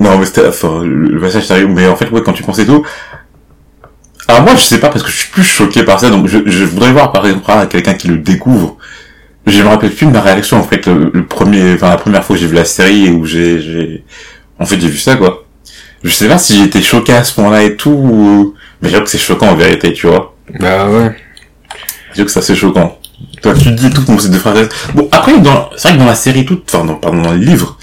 non, 0.00 0.18
mais 0.18 0.24
c'était, 0.24 0.46
enfin, 0.48 0.82
le 0.82 1.20
passage 1.20 1.46
sérieux, 1.46 1.68
mais 1.68 1.86
en 1.86 1.96
fait, 1.96 2.10
ouais, 2.10 2.22
quand 2.22 2.32
tu 2.32 2.42
penses 2.42 2.58
et 2.58 2.66
tout, 2.66 2.82
alors 4.26 4.42
moi, 4.42 4.52
je 4.54 4.62
sais 4.62 4.78
pas, 4.78 4.88
parce 4.88 5.02
que 5.02 5.10
je 5.10 5.16
suis 5.16 5.30
plus 5.30 5.42
choqué 5.42 5.82
par 5.82 6.00
ça, 6.00 6.08
donc 6.08 6.28
je, 6.28 6.38
je 6.46 6.64
voudrais 6.64 6.92
voir, 6.92 7.12
par 7.12 7.26
exemple, 7.26 7.50
à 7.50 7.66
quelqu'un 7.66 7.94
qui 7.94 8.08
le 8.08 8.18
découvre. 8.18 8.76
Je 9.46 9.60
me 9.62 9.68
rappelle 9.68 9.90
plus 9.90 10.06
de 10.06 10.12
ma 10.12 10.20
réaction, 10.20 10.58
en 10.58 10.62
fait, 10.62 10.86
le, 10.86 11.10
le 11.12 11.26
premier, 11.26 11.74
enfin, 11.74 11.90
la 11.90 11.96
première 11.96 12.24
fois 12.24 12.36
que 12.36 12.40
j'ai 12.40 12.46
vu 12.46 12.54
la 12.54 12.64
série, 12.64 13.06
et 13.06 13.10
où 13.10 13.26
j'ai, 13.26 13.60
j'ai, 13.60 14.04
en 14.58 14.64
fait, 14.64 14.80
j'ai 14.80 14.88
vu 14.88 14.98
ça, 14.98 15.16
quoi. 15.16 15.39
Je 16.02 16.10
sais 16.10 16.28
pas 16.28 16.38
si 16.38 16.62
été 16.62 16.80
choqué 16.80 17.12
à 17.12 17.24
ce 17.24 17.38
moment-là 17.40 17.62
et 17.62 17.76
tout, 17.76 17.90
ou... 17.90 18.54
mais 18.80 18.88
j'avoue 18.88 19.04
que 19.04 19.10
c'est 19.10 19.18
choquant, 19.18 19.48
en 19.48 19.54
vérité, 19.54 19.92
tu 19.92 20.06
vois. 20.06 20.34
Bah 20.58 20.88
ouais. 20.88 21.14
J'avoue 22.14 22.26
que 22.26 22.32
ça, 22.32 22.42
c'est 22.42 22.54
choquant. 22.54 22.98
Toi, 23.42 23.54
tu 23.54 23.70
dis 23.72 23.90
tout, 23.90 24.04
comme 24.04 24.18
ces 24.18 24.30
deux 24.30 24.38
frères. 24.38 24.68
Bon, 24.94 25.08
après, 25.12 25.38
dans, 25.38 25.68
c'est 25.76 25.88
vrai 25.88 25.98
que 25.98 26.02
dans 26.02 26.08
la 26.08 26.14
série 26.14 26.44
toute, 26.46 26.72
enfin, 26.72 26.84
dans, 26.84 26.94
pardon, 26.94 27.22
dans 27.22 27.32
les 27.32 27.44
livres, 27.44 27.76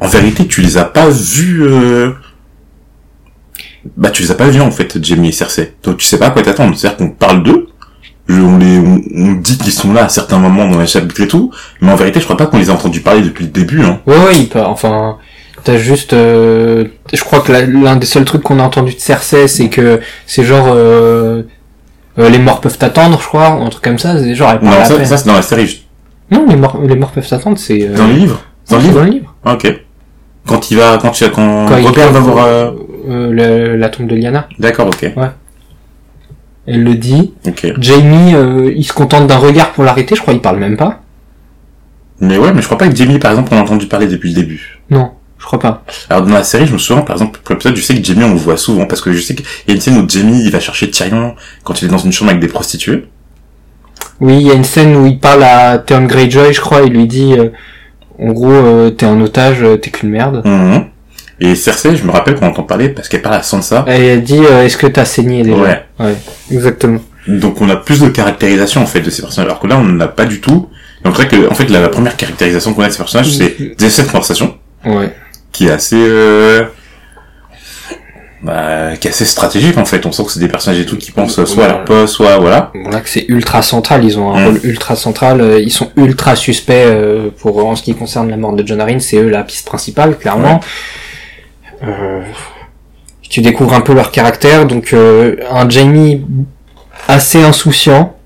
en 0.00 0.08
vérité, 0.08 0.46
tu 0.46 0.62
les 0.62 0.78
as 0.78 0.84
pas 0.84 1.08
vus, 1.10 1.62
euh... 1.64 2.12
bah, 3.96 4.10
tu 4.10 4.22
les 4.22 4.30
as 4.30 4.36
pas 4.36 4.48
vus, 4.48 4.60
en 4.60 4.70
fait, 4.70 5.02
Jamie 5.02 5.28
et 5.28 5.32
Cersei. 5.32 5.74
Donc, 5.82 5.98
tu 5.98 6.06
sais 6.06 6.18
pas 6.18 6.28
à 6.28 6.30
quoi 6.30 6.42
t'attendre. 6.42 6.74
C'est-à-dire 6.76 6.96
qu'on 6.96 7.10
parle 7.10 7.42
d'eux, 7.42 7.66
on 8.28 8.58
les, 8.58 8.78
on, 8.78 9.02
on 9.14 9.32
dit 9.32 9.58
qu'ils 9.58 9.72
sont 9.72 9.92
là 9.92 10.04
à 10.04 10.08
certains 10.08 10.38
moments 10.38 10.68
dans 10.68 10.80
les 10.80 10.86
chapitres 10.86 11.20
et 11.20 11.28
tout, 11.28 11.52
mais 11.80 11.90
en 11.90 11.96
vérité, 11.96 12.20
je 12.20 12.24
crois 12.24 12.36
pas 12.36 12.46
qu'on 12.46 12.58
les 12.58 12.70
a 12.70 12.72
entendus 12.72 13.00
parler 13.00 13.22
depuis 13.22 13.44
le 13.44 13.50
début, 13.50 13.82
hein. 13.82 14.00
Ouais, 14.06 14.16
ouais, 14.18 14.38
il 14.38 14.58
enfin, 14.60 15.18
t'as 15.64 15.76
juste, 15.76 16.12
euh, 16.12 16.84
je 17.12 17.22
crois 17.22 17.40
que 17.40 17.52
l'un 17.52 17.96
des 17.96 18.06
seuls 18.06 18.24
trucs 18.24 18.42
qu'on 18.42 18.58
a 18.58 18.62
entendu 18.62 18.94
de 18.94 18.98
Cersei, 19.00 19.48
c'est 19.48 19.68
que 19.68 20.00
c'est 20.26 20.44
genre, 20.44 20.66
euh, 20.68 21.42
euh, 22.18 22.28
les 22.28 22.38
morts 22.38 22.60
peuvent 22.60 22.78
t'attendre, 22.78 23.18
je 23.20 23.26
crois, 23.26 23.56
ou 23.56 23.62
un 23.62 23.68
truc 23.68 23.82
comme 23.84 23.98
ça, 23.98 24.18
c'est 24.18 24.34
genre, 24.34 24.54
Non, 24.62 24.70
ça, 24.84 25.04
c'est 25.16 25.26
dans 25.26 25.34
la 25.34 25.42
série. 25.42 25.86
Non, 26.30 26.46
les 26.48 26.56
morts, 26.56 26.78
les 26.86 26.96
morts 26.96 27.10
peuvent 27.12 27.28
t'attendre, 27.28 27.58
c'est, 27.58 27.78
Dans 27.88 28.06
les 28.06 28.14
livres? 28.14 28.42
Dans 28.68 28.76
le 28.76 28.82
livre? 28.82 28.94
dans 28.94 29.04
le 29.04 29.10
livre. 29.10 29.34
Ah, 29.44 29.54
ok. 29.54 29.80
Quand 30.46 30.70
il 30.70 30.76
va, 30.78 30.98
quand 31.00 31.20
il 31.20 31.30
quand, 31.30 31.66
Quand 31.68 31.76
il 31.76 31.86
Robert 31.86 32.12
va 32.12 32.20
voir, 32.20 32.72
le- 33.08 33.76
la 33.76 33.88
tombe 33.88 34.06
de 34.06 34.14
Lyanna. 34.16 34.48
d'accord, 34.58 34.86
ok. 34.88 35.12
Elle 36.66 36.84
le 36.84 36.94
dit. 36.94 37.34
Jamie, 37.80 38.34
euh, 38.34 38.72
il 38.76 38.84
se 38.84 38.92
contente 38.92 39.26
d'un 39.26 39.38
regard 39.38 39.72
pour 39.72 39.82
l'arrêter, 39.84 40.14
je 40.14 40.20
crois 40.20 40.34
qu'il 40.34 40.42
parle 40.42 40.58
même 40.58 40.76
pas. 40.76 41.00
Mais 42.20 42.36
ouais, 42.36 42.52
mais 42.52 42.60
je 42.60 42.66
crois 42.66 42.78
pas 42.78 42.86
que 42.88 42.94
Jamie, 42.94 43.18
par 43.18 43.30
exemple, 43.32 43.48
on 43.54 43.56
a 43.58 43.62
entendu 43.62 43.86
parler 43.86 44.06
depuis 44.06 44.28
le 44.28 44.34
début. 44.42 44.78
Non, 44.90 45.12
je 45.40 45.46
crois 45.46 45.58
pas. 45.58 45.82
Alors 46.08 46.22
dans 46.24 46.34
la 46.34 46.44
série, 46.44 46.66
je 46.66 46.72
me 46.72 46.78
souviens, 46.78 47.02
par 47.02 47.16
exemple, 47.16 47.40
pour 47.42 47.54
l'épisode, 47.54 47.74
je 47.76 47.82
sais 47.82 47.94
que 47.96 48.04
Jamie, 48.04 48.24
on 48.24 48.30
le 48.34 48.36
voit 48.36 48.56
souvent, 48.56 48.86
parce 48.86 49.00
que 49.00 49.12
je 49.12 49.20
sais 49.20 49.34
qu'il 49.34 49.44
y 49.68 49.70
a 49.70 49.74
une 49.74 49.80
scène 49.80 49.96
où 49.96 50.06
Jamie, 50.08 50.42
il 50.44 50.50
va 50.50 50.60
chercher 50.60 50.90
Tyrion 50.90 51.34
quand 51.64 51.80
il 51.80 51.86
est 51.86 51.90
dans 51.90 51.98
une 51.98 52.12
chambre 52.12 52.30
avec 52.30 52.40
des 52.42 52.48
prostituées. 52.48 53.06
Oui, 54.20 54.36
il 54.36 54.46
y 54.46 54.50
a 54.50 54.54
une 54.54 54.64
scène 54.64 54.94
où 54.96 55.06
il 55.06 55.18
parle 55.18 55.42
à 55.42 55.78
Theon 55.78 56.04
Greyjoy, 56.04 56.52
je 56.52 56.60
crois, 56.60 56.82
il 56.82 56.92
lui 56.92 57.06
dit, 57.06 57.34
euh, 57.38 57.48
en 58.18 58.32
gros, 58.32 58.50
euh, 58.52 58.90
t'es 58.90 59.06
un 59.06 59.18
otage, 59.20 59.62
euh, 59.62 59.76
t'es 59.78 59.90
qu'une 59.90 60.10
merde. 60.10 60.42
Mhm. 60.44 60.84
Et 61.42 61.54
Cersei, 61.54 61.96
je 61.96 62.04
me 62.04 62.10
rappelle 62.10 62.34
qu'on 62.34 62.46
entend 62.48 62.64
parler 62.64 62.90
parce 62.90 63.08
qu'elle 63.08 63.22
parle 63.22 63.36
à 63.36 63.42
Sansa. 63.42 63.86
Et 63.88 64.08
elle 64.08 64.22
dit, 64.22 64.38
euh, 64.38 64.64
est-ce 64.66 64.76
que 64.76 64.86
t'as 64.86 65.06
saigné 65.06 65.42
déjà 65.42 65.56
Ouais. 65.56 65.82
Ouais, 65.98 66.14
exactement. 66.50 67.00
Donc 67.26 67.60
on 67.62 67.68
a 67.70 67.76
plus 67.76 68.00
de 68.00 68.08
caractérisation, 68.08 68.82
en 68.82 68.86
fait, 68.86 69.00
de 69.00 69.08
ces 69.08 69.22
personnages, 69.22 69.48
alors 69.48 69.60
que 69.60 69.66
là, 69.66 69.78
on 69.78 69.84
n'en 69.84 70.00
a 70.00 70.08
pas 70.08 70.26
du 70.26 70.40
tout. 70.42 70.68
Donc 71.02 71.16
c'est 71.16 71.22
vrai 71.22 71.28
que, 71.28 71.50
en 71.50 71.54
fait, 71.54 71.70
la, 71.70 71.80
la 71.80 71.88
première 71.88 72.14
caractérisation 72.16 72.74
qu'on 72.74 72.82
a 72.82 72.88
de 72.88 72.92
ces 72.92 72.98
personnages, 72.98 73.30
c'est 73.30 73.74
dès 73.78 73.88
cette 73.88 74.08
conversation, 74.08 74.54
Ouais. 74.84 75.14
Qui 75.60 75.66
est 75.66 75.72
assez, 75.72 75.96
euh, 75.98 76.62
bah, 78.42 78.96
qui 78.98 79.08
est 79.08 79.10
assez 79.10 79.26
stratégique, 79.26 79.76
en 79.76 79.84
fait. 79.84 80.06
On 80.06 80.12
sent 80.12 80.24
que 80.24 80.30
c'est 80.32 80.40
des 80.40 80.48
personnages 80.48 80.80
et 80.80 80.86
tout 80.86 80.96
qui 80.96 81.12
pensent 81.12 81.44
soit 81.44 81.64
à 81.66 81.68
leur 81.68 81.84
poste, 81.84 82.14
soit, 82.14 82.38
voilà. 82.38 82.70
Bon, 82.74 82.88
là 82.88 83.00
que 83.02 83.10
c'est 83.10 83.26
ultra 83.28 83.60
central, 83.60 84.02
ils 84.02 84.18
ont 84.18 84.32
un 84.34 84.40
Mm. 84.40 84.44
rôle 84.46 84.60
ultra 84.64 84.96
central, 84.96 85.42
euh, 85.42 85.60
ils 85.60 85.70
sont 85.70 85.90
ultra 85.96 86.34
suspects 86.34 86.72
euh, 86.72 87.28
pour 87.40 87.62
en 87.66 87.76
ce 87.76 87.82
qui 87.82 87.94
concerne 87.94 88.30
la 88.30 88.38
mort 88.38 88.54
de 88.54 88.66
John 88.66 88.80
Arryn, 88.80 89.00
c'est 89.00 89.18
eux 89.18 89.28
la 89.28 89.44
piste 89.44 89.66
principale, 89.66 90.16
clairement. 90.16 90.60
Euh, 91.86 92.22
tu 93.28 93.42
découvres 93.42 93.74
un 93.74 93.82
peu 93.82 93.92
leur 93.92 94.10
caractère, 94.12 94.64
donc 94.64 94.94
euh, 94.94 95.36
un 95.50 95.68
Jamie 95.68 96.22
assez 97.06 97.42
insouciant 97.42 98.16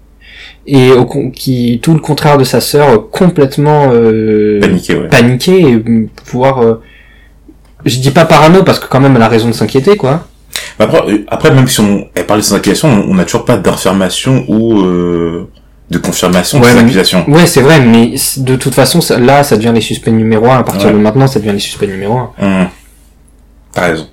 et 0.69 0.93
au 0.93 1.05
qui 1.31 1.81
tout 1.83 1.95
le 1.95 2.01
contraire 2.01 2.39
de 2.39 2.45
sa 2.45 2.61
sœur, 2.61 3.11
complètement 3.11 3.89
euh, 3.93 4.61
Paniqué, 4.61 4.95
ouais. 4.95 5.09
paniqué 5.09 5.61
et 5.61 5.83
pouvoir 6.27 6.79
je 7.85 7.99
dis 7.99 8.11
pas 8.11 8.25
parano 8.25 8.63
parce 8.63 8.79
que 8.79 8.87
quand 8.87 9.01
même 9.01 9.15
elle 9.17 9.23
a 9.23 9.29
raison 9.29 9.49
de 9.49 9.53
s'inquiéter 9.55 9.97
quoi. 9.97 10.27
Après, 10.79 11.03
euh, 11.09 11.25
après, 11.29 11.51
même 11.53 11.67
si 11.69 11.81
on 11.81 12.09
elle 12.15 12.27
parle 12.27 12.41
de 12.41 12.45
ses 12.45 12.55
accusations, 12.55 12.89
on 13.09 13.15
n'a 13.15 13.25
toujours 13.25 13.45
pas 13.45 13.57
d'information 13.57 14.45
ou 14.49 14.81
euh, 14.83 15.49
de 15.91 15.99
confirmation 15.99 16.59
de 16.59 16.65
Ouais, 16.65 16.71
ses 16.71 16.77
mais- 16.77 16.83
accusations. 16.83 17.29
Ouais, 17.31 17.47
c'est 17.47 17.61
vrai, 17.61 17.81
mais 17.81 18.15
de 18.39 18.57
toute 18.57 18.75
façon, 18.75 19.01
ça- 19.01 19.19
là, 19.19 19.43
ça 19.45 19.57
devient 19.57 19.73
les 19.75 19.81
suspects 19.81 20.11
numéro 20.13 20.47
un. 20.51 20.59
À 20.59 20.63
partir 20.65 20.87
Ouais. 20.89 20.93
de 20.93 20.99
maintenant, 20.99 21.27
ça 21.27 21.39
devient 21.41 21.53
les 21.53 21.59
suspects 21.59 21.87
numéro 21.89 22.17
un. 22.19 22.31
Hum. 22.41 22.69
T'as 23.73 23.83
raison. 23.89 24.07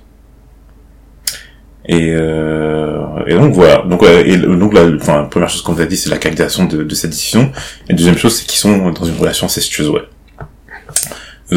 Et 1.88 2.10
euh... 2.14 3.00
et 3.26 3.34
donc 3.34 3.54
voilà. 3.54 3.82
Donc, 3.88 4.02
euh, 4.04 4.22
et 4.24 4.36
donc 4.36 4.72
la, 4.72 4.82
enfin, 5.00 5.22
la 5.22 5.24
première 5.24 5.48
chose 5.48 5.62
qu'on 5.62 5.72
vous 5.72 5.80
a 5.82 5.86
dit, 5.86 5.96
c'est 5.96 6.10
la 6.10 6.18
caractérisation 6.18 6.64
de, 6.64 6.84
de 6.84 6.94
cette 6.94 7.10
décision. 7.10 7.50
Et 7.88 7.92
la 7.92 7.96
deuxième 7.96 8.16
chose, 8.16 8.36
c'est 8.36 8.46
qu'ils 8.46 8.58
sont 8.60 8.90
dans 8.90 9.04
une 9.04 9.16
relation 9.18 9.46
incestueuse, 9.46 9.88
ouais. 9.88 10.02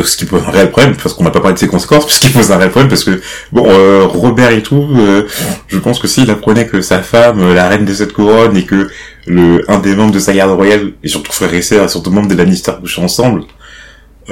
Ce 0.04 0.18
qui 0.18 0.26
pose 0.26 0.42
un 0.48 0.52
réel 0.52 0.72
problème, 0.72 0.96
parce 1.02 1.14
qu'on 1.16 1.24
n'a 1.24 1.30
pas 1.32 1.40
parlé 1.40 1.54
de 1.54 1.60
ses 1.60 1.68
conséquences, 1.68 2.06
puisqu'il 2.08 2.32
pose 2.32 2.52
un 2.52 2.58
réel 2.58 2.70
problème, 2.72 2.90
parce 2.90 3.04
que, 3.04 3.22
bon, 3.52 3.66
euh, 3.70 4.06
Robert 4.06 4.52
et 4.52 4.62
tout, 4.64 4.88
euh, 4.98 5.24
je 5.68 5.78
pense 5.78 6.00
que 6.00 6.08
s'il 6.08 6.30
apprenait 6.32 6.68
que 6.68 6.82
sa 6.82 7.02
femme, 7.02 7.40
euh, 7.42 7.54
la 7.54 7.68
reine 7.70 7.86
de 7.86 7.94
cette 7.94 8.14
couronne, 8.14 8.56
et 8.58 8.64
que 8.64 8.90
le, 9.28 9.64
un 9.70 9.80
des 9.80 9.96
membres 9.96 10.12
de 10.14 10.20
sa 10.20 10.34
garde 10.34 10.52
royale, 10.52 10.92
et 11.04 11.08
surtout 11.08 11.32
frère 11.32 11.54
et 11.54 11.62
sœur, 11.62 11.86
et 11.86 11.88
surtout 11.88 12.12
membre 12.12 12.28
de 12.30 12.36
Lannister 12.36 12.72
couchaient 12.80 13.02
ensemble, 13.02 13.44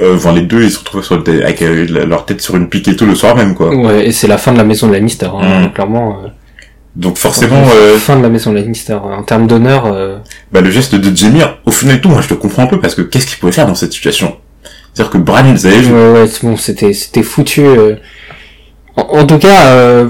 euh, 0.00 0.16
enfin, 0.16 0.32
les 0.32 0.42
deux, 0.42 0.62
ils 0.64 0.70
se 0.72 0.78
retrouvent 0.80 1.04
sur 1.04 1.16
le, 1.22 1.42
avec 1.44 1.62
euh, 1.62 1.86
leur 2.06 2.24
tête 2.26 2.40
sur 2.40 2.56
une 2.56 2.68
pique 2.68 2.88
et 2.88 2.96
tout 2.96 3.06
le 3.06 3.14
soir 3.14 3.36
même, 3.36 3.54
quoi. 3.54 3.74
Ouais, 3.74 4.06
et 4.08 4.12
c'est 4.12 4.26
la 4.26 4.38
fin 4.38 4.52
de 4.52 4.58
la 4.58 4.64
maison 4.64 4.88
de 4.88 4.92
Lannister, 4.92 5.26
hein, 5.32 5.66
Mm. 5.68 5.72
clairement. 5.72 6.18
euh, 6.24 6.28
Donc, 6.96 7.16
forcément, 7.16 7.62
euh, 7.74 7.96
Fin 7.98 8.16
de 8.16 8.22
la 8.22 8.28
maison 8.28 8.52
de 8.52 8.58
Lannister. 8.58 8.94
En 8.94 9.22
termes 9.22 9.46
d'honneur, 9.46 9.86
euh, 9.86 10.18
bah, 10.52 10.60
le 10.60 10.70
geste 10.70 10.94
de 10.94 11.16
Jamie, 11.16 11.42
au 11.64 11.70
final 11.72 11.96
et 11.96 12.00
tout, 12.00 12.08
moi, 12.08 12.20
je 12.22 12.28
le 12.28 12.36
comprends 12.36 12.62
un 12.64 12.66
peu, 12.66 12.80
parce 12.80 12.94
que 12.94 13.02
qu'est-ce 13.02 13.26
qu'il 13.26 13.38
pouvait 13.38 13.52
faire 13.52 13.66
dans 13.66 13.74
cette 13.74 13.92
situation? 13.92 14.36
C'est-à-dire 14.94 15.12
que 15.12 15.18
Bran, 15.18 15.42
il 15.48 15.58
savait, 15.58 15.84
ouais, 15.86 16.12
ouais, 16.12 16.24
bon, 16.42 16.56
c'était, 16.56 16.92
c'était 16.92 17.22
foutu. 17.24 17.62
euh. 17.66 17.96
En, 18.96 19.02
en 19.20 19.26
tout 19.26 19.38
cas, 19.38 19.66
euh, 19.66 20.08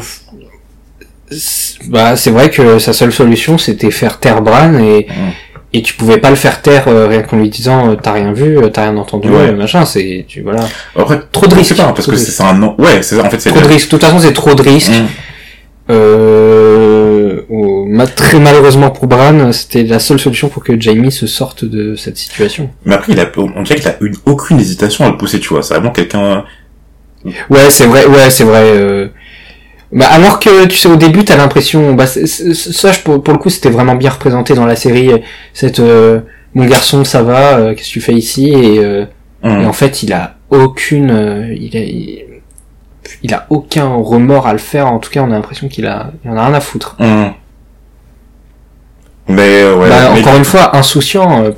c'est- 1.30 1.78
bah, 1.88 2.16
c'est 2.16 2.30
vrai 2.30 2.50
que 2.50 2.78
sa 2.78 2.92
seule 2.92 3.12
solution, 3.12 3.56
c'était 3.58 3.90
faire 3.90 4.20
taire 4.20 4.42
Bran 4.42 4.74
et, 4.78 5.06
et 5.72 5.82
tu 5.82 5.94
pouvais 5.94 6.18
pas 6.18 6.28
le 6.30 6.36
faire 6.36 6.60
taire 6.62 6.84
euh, 6.88 7.06
rien 7.08 7.22
qu'en 7.22 7.38
lui 7.38 7.48
disant 7.48 7.90
euh, 7.90 7.94
t'as 7.96 8.12
rien 8.12 8.32
vu, 8.32 8.58
t'as 8.72 8.82
rien 8.84 8.96
entendu, 8.98 9.28
Ouais. 9.30 9.52
machin. 9.52 9.84
C'est, 9.86 10.26
tu 10.28 10.42
voilà, 10.42 10.60
après, 10.94 11.18
trop 11.32 11.46
de 11.46 11.54
risques. 11.54 11.74
parce 11.76 11.94
Trop 12.02 12.12
que 12.12 12.16
de 12.16 12.20
c'est 12.20 12.42
un 12.42 12.52
nom, 12.54 12.74
ouais, 12.78 13.02
c'est 13.02 13.18
en 13.20 13.30
fait, 13.30 13.40
c'est 13.40 13.50
Trop 13.50 13.60
de 13.60 13.66
risques. 13.66 13.86
De 13.86 13.90
toute 13.90 14.04
façon, 14.04 14.18
c'est 14.18 14.32
trop 14.34 14.54
de 14.54 14.62
risques. 14.62 14.90
Mm. 14.92 15.06
Euh, 15.90 17.23
au- 17.50 17.88
très 18.16 18.38
malheureusement 18.38 18.90
pour 18.90 19.06
Bran, 19.06 19.52
c'était 19.52 19.82
la 19.84 19.98
seule 19.98 20.18
solution 20.18 20.48
pour 20.48 20.62
que 20.64 20.78
Jamie 20.80 21.12
se 21.12 21.26
sorte 21.26 21.64
de 21.64 21.94
cette 21.96 22.16
situation. 22.16 22.70
Mais 22.84 22.94
après, 22.94 23.12
il 23.12 23.20
a, 23.20 23.30
on 23.36 23.62
dirait 23.62 23.78
qu'il 23.78 23.88
a 23.88 23.96
une, 24.00 24.14
aucune 24.26 24.58
hésitation 24.60 25.04
à 25.06 25.10
le 25.10 25.16
pousser, 25.16 25.40
tu 25.40 25.48
vois. 25.48 25.62
C'est 25.62 25.74
vraiment 25.74 25.90
quelqu'un, 25.92 26.44
Ouais, 27.48 27.70
c'est 27.70 27.86
vrai, 27.86 28.04
ouais, 28.06 28.28
c'est 28.30 28.44
vrai. 28.44 28.62
euh. 28.64 29.08
Bah, 29.92 30.06
alors 30.10 30.40
que, 30.40 30.66
tu 30.66 30.76
sais, 30.76 30.88
au 30.88 30.96
début, 30.96 31.24
t'as 31.24 31.36
l'impression, 31.36 31.94
bah, 31.94 32.06
c'est- 32.06 32.26
c'est- 32.26 32.52
ça, 32.54 32.90
pour, 33.04 33.22
pour 33.22 33.32
le 33.32 33.38
coup, 33.38 33.48
c'était 33.48 33.70
vraiment 33.70 33.94
bien 33.94 34.10
représenté 34.10 34.54
dans 34.54 34.66
la 34.66 34.76
série, 34.76 35.10
cette, 35.52 35.78
euh, 35.80 36.20
mon 36.54 36.66
garçon, 36.66 37.04
ça 37.04 37.22
va, 37.22 37.58
euh, 37.58 37.74
qu'est-ce 37.74 37.88
que 37.88 37.92
tu 37.92 38.00
fais 38.00 38.14
ici, 38.14 38.48
et, 38.50 38.76
et 38.76 39.66
en 39.66 39.72
fait, 39.72 40.02
il 40.02 40.12
a 40.12 40.36
aucune, 40.50 41.10
euh, 41.10 41.54
il 41.58 41.76
a, 41.76 41.80
il, 41.80 42.24
il 43.22 43.34
a 43.34 43.46
aucun 43.50 43.94
remords 43.94 44.46
à 44.46 44.52
le 44.52 44.58
faire, 44.58 44.86
en 44.86 44.98
tout 44.98 45.10
cas, 45.10 45.20
on 45.22 45.30
a 45.30 45.34
l'impression 45.34 45.68
qu'il 45.68 45.86
a, 45.86 46.10
il 46.24 46.30
en 46.30 46.36
a 46.36 46.46
rien 46.46 46.54
à 46.54 46.60
foutre. 46.60 46.96
Mais, 49.28 49.62
euh, 49.62 49.76
ouais, 49.76 49.88
bah, 49.88 50.10
mais, 50.12 50.20
encore 50.20 50.36
une 50.36 50.44
fois, 50.44 50.76
insouciant, 50.76 51.44
euh, 51.44 51.50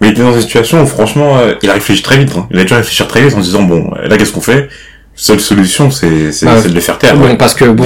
mais 0.00 0.08
il 0.08 0.12
était 0.12 0.22
dans 0.22 0.34
une 0.34 0.40
situation 0.40 0.82
où, 0.82 0.86
franchement, 0.86 1.38
euh, 1.38 1.54
il 1.62 1.70
a 1.70 1.74
réfléchi 1.74 2.02
très 2.02 2.18
vite, 2.18 2.34
hein. 2.36 2.48
Il 2.50 2.58
a 2.58 2.64
dû 2.64 2.74
réfléchir 2.74 3.06
très 3.06 3.22
vite 3.22 3.34
en 3.34 3.40
se 3.40 3.44
disant, 3.44 3.62
bon, 3.62 3.90
là, 4.02 4.16
qu'est-ce 4.16 4.32
qu'on 4.32 4.40
fait? 4.40 4.68
Seule 5.16 5.38
solution, 5.38 5.92
c'est, 5.92 6.32
c'est 6.32 6.46
de 6.68 6.74
le 6.74 6.80
faire 6.80 6.98
taire, 6.98 7.16
Bon, 7.16 7.26
ouais. 7.26 7.36
parce 7.36 7.54
que 7.54 7.64
bon, 7.66 7.84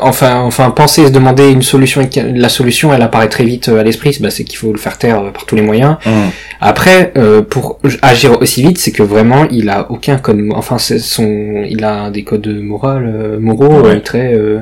enfin, 0.00 0.40
enfin, 0.40 0.70
penser 0.70 1.02
et 1.02 1.06
se 1.06 1.10
demander 1.10 1.48
une 1.50 1.62
solution, 1.62 2.06
la 2.34 2.50
solution, 2.50 2.92
elle 2.92 3.00
apparaît 3.00 3.30
très 3.30 3.44
vite 3.44 3.70
euh, 3.70 3.80
à 3.80 3.82
l'esprit, 3.82 4.14
bah, 4.20 4.28
c'est 4.28 4.44
qu'il 4.44 4.58
faut 4.58 4.72
le 4.72 4.78
faire 4.78 4.98
taire 4.98 5.20
euh, 5.22 5.30
par 5.30 5.46
tous 5.46 5.56
les 5.56 5.62
moyens. 5.62 5.96
Hum. 6.04 6.12
Après, 6.60 7.12
euh, 7.16 7.40
pour 7.40 7.78
agir 8.02 8.38
aussi 8.42 8.60
vite, 8.62 8.76
c'est 8.76 8.92
que 8.92 9.02
vraiment, 9.02 9.46
il 9.50 9.70
a 9.70 9.90
aucun 9.90 10.18
code, 10.18 10.38
enfin, 10.54 10.76
son, 10.78 11.64
il 11.66 11.82
a 11.82 12.10
des 12.10 12.24
codes 12.24 12.46
moraux, 12.46 13.00
moraux 13.40 13.80
Ouais. 13.80 14.00
très, 14.00 14.34
euh, 14.34 14.58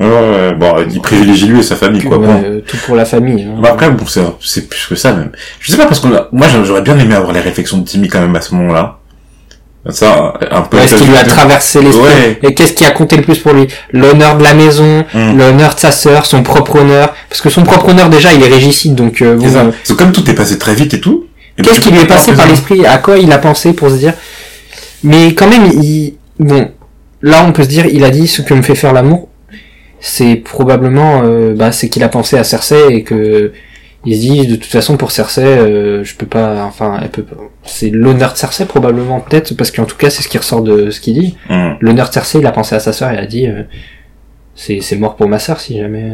Ouais, 0.00 0.06
ouais, 0.06 0.54
bon, 0.54 0.74
il 0.90 1.00
privilégie 1.00 1.46
lui 1.46 1.60
et 1.60 1.62
sa 1.62 1.76
famille, 1.76 2.02
quoi. 2.02 2.18
ouais, 2.18 2.26
bon. 2.26 2.42
euh, 2.44 2.60
tout 2.66 2.76
pour 2.86 2.96
la 2.96 3.04
famille. 3.04 3.42
hein. 3.44 3.60
Bah 3.60 3.70
après, 3.72 3.90
bon, 3.90 4.06
c'est, 4.06 4.22
c'est 4.40 4.68
plus 4.68 4.86
que 4.86 4.94
ça, 4.96 5.12
même. 5.12 5.30
Je 5.60 5.70
sais 5.70 5.76
pas, 5.76 5.86
parce 5.86 6.00
que 6.00 6.08
moi, 6.32 6.46
j'aurais 6.64 6.82
bien 6.82 6.98
aimé 6.98 7.14
avoir 7.14 7.32
les 7.32 7.38
réflexions 7.40 7.78
de 7.78 7.84
Timmy, 7.84 8.08
quand 8.08 8.20
même, 8.20 8.34
à 8.34 8.40
ce 8.40 8.54
moment-là. 8.56 8.98
Ça, 9.90 10.34
un 10.50 10.62
peu... 10.62 10.78
Ouais, 10.78 10.86
ce 10.88 10.94
qui 10.94 11.04
lui 11.04 11.16
a 11.16 11.24
traversé 11.24 11.82
l'esprit. 11.82 12.02
Ouais. 12.04 12.38
Et 12.42 12.54
qu'est-ce 12.54 12.72
qui 12.72 12.84
a 12.86 12.90
compté 12.90 13.16
le 13.16 13.22
plus 13.22 13.38
pour 13.38 13.52
lui? 13.52 13.66
L'honneur 13.92 14.38
de 14.38 14.42
la 14.42 14.54
maison, 14.54 15.04
Hum. 15.14 15.36
l'honneur 15.36 15.74
de 15.74 15.80
sa 15.80 15.90
sœur, 15.92 16.24
son 16.24 16.42
propre 16.42 16.76
honneur. 16.76 17.14
Parce 17.28 17.42
que 17.42 17.50
son 17.50 17.62
propre 17.64 17.90
honneur, 17.90 18.08
déjà, 18.08 18.32
il 18.32 18.42
est 18.42 18.48
régicide, 18.48 18.94
donc 18.94 19.20
euh, 19.20 19.38
ça. 19.40 19.60
euh, 19.60 19.70
que 19.86 19.92
comme 19.92 20.12
tout 20.12 20.28
est 20.30 20.34
passé 20.34 20.58
très 20.58 20.74
vite 20.74 20.94
et 20.94 21.00
tout. 21.00 21.26
Qu'est-ce 21.62 21.80
qui 21.80 21.90
lui 21.90 22.00
est 22.00 22.06
passé 22.06 22.32
par 22.32 22.46
l'esprit? 22.48 22.86
À 22.86 22.98
quoi 22.98 23.18
il 23.18 23.30
a 23.30 23.38
pensé 23.38 23.74
pour 23.74 23.90
se 23.90 23.96
dire? 23.96 24.14
Mais 25.02 25.34
quand 25.34 25.48
même, 25.48 25.66
il... 25.66 26.14
bon, 26.38 26.70
là 27.20 27.44
on 27.46 27.52
peut 27.52 27.62
se 27.64 27.68
dire, 27.68 27.84
il 27.86 28.04
a 28.04 28.10
dit 28.10 28.26
ce 28.26 28.40
que 28.42 28.54
me 28.54 28.62
fait 28.62 28.74
faire 28.74 28.92
l'amour. 28.94 29.28
C'est 30.00 30.36
probablement, 30.36 31.22
euh, 31.24 31.54
bah, 31.54 31.72
c'est 31.72 31.88
qu'il 31.88 32.02
a 32.02 32.08
pensé 32.08 32.36
à 32.36 32.44
Cersei 32.44 32.86
et 32.90 33.02
que 33.02 33.52
il 34.06 34.16
se 34.16 34.20
dit 34.20 34.46
de 34.46 34.56
toute 34.56 34.70
façon 34.70 34.96
pour 34.96 35.10
Cersei, 35.10 35.44
euh, 35.44 36.04
je 36.04 36.14
peux 36.14 36.26
pas, 36.26 36.64
enfin, 36.64 36.98
elle 37.02 37.10
peut 37.10 37.22
pas. 37.22 37.36
C'est 37.64 37.90
l'honneur 37.90 38.32
de 38.32 38.38
Cersei 38.38 38.66
probablement 38.66 39.20
peut-être 39.20 39.54
parce 39.56 39.70
qu'en 39.70 39.84
tout 39.84 39.96
cas 39.96 40.10
c'est 40.10 40.22
ce 40.22 40.28
qui 40.28 40.38
ressort 40.38 40.62
de 40.62 40.90
ce 40.90 41.00
qu'il 41.00 41.14
dit. 41.14 41.36
Hum. 41.48 41.76
L'honneur 41.80 42.08
de 42.08 42.12
Cersei, 42.12 42.38
il 42.40 42.46
a 42.46 42.52
pensé 42.52 42.74
à 42.74 42.80
sa 42.80 42.92
sœur 42.92 43.10
et 43.10 43.18
a 43.18 43.26
dit, 43.26 43.46
euh, 43.46 43.62
c'est 44.54 44.80
c'est 44.80 44.96
mort 44.96 45.16
pour 45.16 45.28
ma 45.28 45.38
sœur 45.38 45.60
si 45.60 45.78
jamais. 45.78 46.12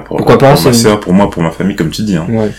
pour, 0.00 0.16
Pourquoi 0.16 0.38
pas, 0.38 0.54
pour 0.54 0.64
ma 0.64 0.72
sœur, 0.72 1.00
pour 1.00 1.12
moi, 1.12 1.30
pour 1.30 1.42
ma 1.42 1.50
famille, 1.50 1.76
comme 1.76 1.90
tu 1.90 2.02
dis. 2.02 2.16
Hein. 2.16 2.26
Ouais. 2.28 2.50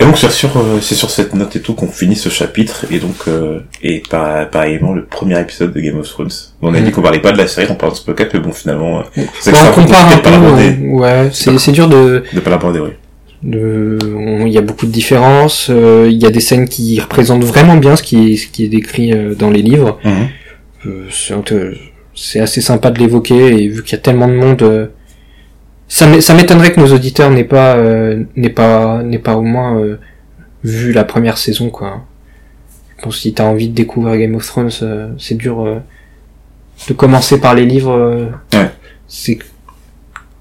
Et 0.00 0.04
donc 0.04 0.16
c'est 0.16 0.30
sur 0.30 0.56
euh, 0.56 0.78
c'est 0.80 0.94
sur 0.94 1.10
cette 1.10 1.34
note 1.34 1.54
et 1.56 1.60
tout 1.60 1.74
qu'on 1.74 1.88
finit 1.88 2.16
ce 2.16 2.28
chapitre 2.30 2.86
et 2.90 2.98
donc 2.98 3.16
euh, 3.28 3.60
et 3.82 4.02
par, 4.08 4.48
pareillement 4.48 4.94
le 4.94 5.04
premier 5.04 5.38
épisode 5.40 5.72
de 5.74 5.80
Game 5.80 5.98
of 5.98 6.08
Thrones. 6.08 6.30
On 6.62 6.72
a 6.74 6.80
Mm. 6.80 6.84
dit 6.84 6.90
qu'on 6.90 7.02
parlait 7.02 7.20
pas 7.20 7.32
de 7.32 7.38
la 7.38 7.46
série, 7.46 7.66
on 7.70 7.74
parle 7.74 7.92
de 7.92 7.98
podcast, 7.98 8.30
mais 8.34 8.40
bon 8.40 8.52
finalement 8.52 9.00
euh, 9.00 9.22
c'est 9.40 9.52
Bon, 9.52 9.58
on 9.68 9.72
compare 9.82 10.10
un 10.12 10.18
peu. 10.18 10.30
on- 10.30 10.98
Ouais, 10.98 11.28
c'est 11.32 11.56
c'est 11.58 11.72
dur 11.72 11.88
de. 11.88 12.24
de 12.32 12.40
pas 12.40 12.50
l'aborder, 12.50 12.80
oui. 12.80 12.90
de- 13.42 13.98
on- 14.16 14.46
il 14.46 14.52
y 14.52 14.58
a 14.58 14.62
beaucoup 14.62 14.86
de 14.86 14.90
différences. 14.92 15.68
euh, 15.70 16.08
il 16.10 16.16
y 16.16 16.26
a 16.26 16.30
des 16.30 16.40
scènes 16.40 16.68
qui 16.68 16.98
représentent 17.00 17.44
vraiment 17.44 17.76
bien 17.76 17.94
ce 17.96 18.02
qui 18.02 18.32
est, 18.32 18.36
ce 18.36 18.46
qui 18.48 18.64
est 18.64 18.68
décrit 18.68 19.12
euh, 19.12 19.34
dans 19.34 19.50
les 19.50 19.62
livres. 19.62 19.98
Mhm. 20.04 20.28
Euh, 20.86 21.04
c'est 21.10 21.34
c'est 22.14 22.40
assez 22.40 22.60
sympa 22.60 22.90
de 22.90 22.98
l'évoquer 22.98 23.48
et 23.62 23.68
vu 23.68 23.82
qu'il 23.82 23.92
y 23.92 23.94
a 23.96 24.02
tellement 24.02 24.28
de 24.28 24.34
monde, 24.34 24.62
euh, 24.62 24.86
ça 25.92 26.06
m'é- 26.06 26.20
ça 26.20 26.34
m'étonnerait 26.34 26.72
que 26.72 26.78
nos 26.80 26.92
auditeurs 26.94 27.30
n'aient 27.30 27.42
pas 27.44 27.74
euh, 27.76 28.22
n'aient 28.36 28.48
pas 28.48 29.02
n'aient 29.02 29.18
pas 29.18 29.34
au 29.36 29.42
moins 29.42 29.76
euh, 29.78 29.98
vu 30.62 30.92
la 30.92 31.02
première 31.04 31.36
saison 31.36 31.68
quoi. 31.68 32.02
Je 32.96 33.02
pense 33.02 33.16
que 33.16 33.20
si 33.22 33.34
t'as 33.34 33.44
envie 33.44 33.68
de 33.68 33.74
découvrir 33.74 34.16
Game 34.16 34.34
of 34.36 34.46
Thrones, 34.46 34.70
euh, 34.82 35.08
c'est 35.18 35.34
dur 35.36 35.60
euh, 35.66 35.78
de 36.88 36.92
commencer 36.94 37.40
par 37.40 37.54
les 37.54 37.64
livres. 37.66 37.92
euh, 37.92 38.26
Ouais. 38.54 38.70
C'est 39.08 39.38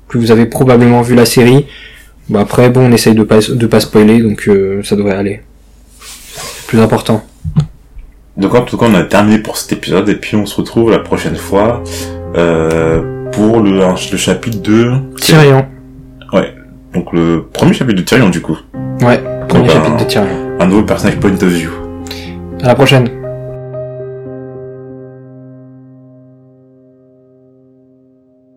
que 0.07 0.17
vous 0.17 0.29
avez 0.31 0.45
probablement 0.45 1.01
vu 1.01 1.15
la 1.15 1.25
série. 1.25 1.65
Bah 2.29 2.41
après 2.41 2.69
bon 2.69 2.81
on 2.87 2.91
essaye 2.91 3.15
de 3.15 3.23
pas 3.23 3.39
de 3.39 3.65
pas 3.67 3.79
spoiler 3.79 4.21
donc 4.21 4.47
euh, 4.47 4.83
ça 4.83 4.95
devrait 4.95 5.15
aller. 5.15 5.41
Plus 6.67 6.79
important. 6.79 7.25
Donc 8.37 8.53
en 8.53 8.61
tout 8.61 8.77
cas 8.77 8.85
on 8.87 8.93
a 8.93 9.03
terminé 9.03 9.39
pour 9.39 9.57
cet 9.57 9.71
épisode 9.73 10.07
et 10.09 10.15
puis 10.15 10.35
on 10.37 10.45
se 10.45 10.55
retrouve 10.55 10.91
la 10.91 10.99
prochaine 10.99 11.35
fois 11.35 11.83
euh, 12.35 13.18
pour 13.31 13.61
le, 13.61 13.79
le 14.11 14.17
chapitre 14.17 14.57
2. 14.59 14.91
Tyrion. 15.19 15.65
Donc 16.93 17.13
le 17.13 17.45
premier 17.53 17.73
chapitre 17.73 17.99
de 17.99 18.03
Tyrion 18.03 18.29
du 18.29 18.41
coup. 18.41 18.57
Ouais, 19.01 19.21
premier 19.47 19.67
Donc, 19.67 19.71
chapitre 19.75 19.93
un- 19.93 19.97
de 19.97 20.03
Tyrion. 20.05 20.27
Un 20.59 20.65
nouveau 20.65 20.81
personnage 20.83 21.17
point 21.19 21.31
of 21.33 21.43
view. 21.43 21.69
À 22.63 22.67
la 22.67 22.75
prochaine. 22.75 23.07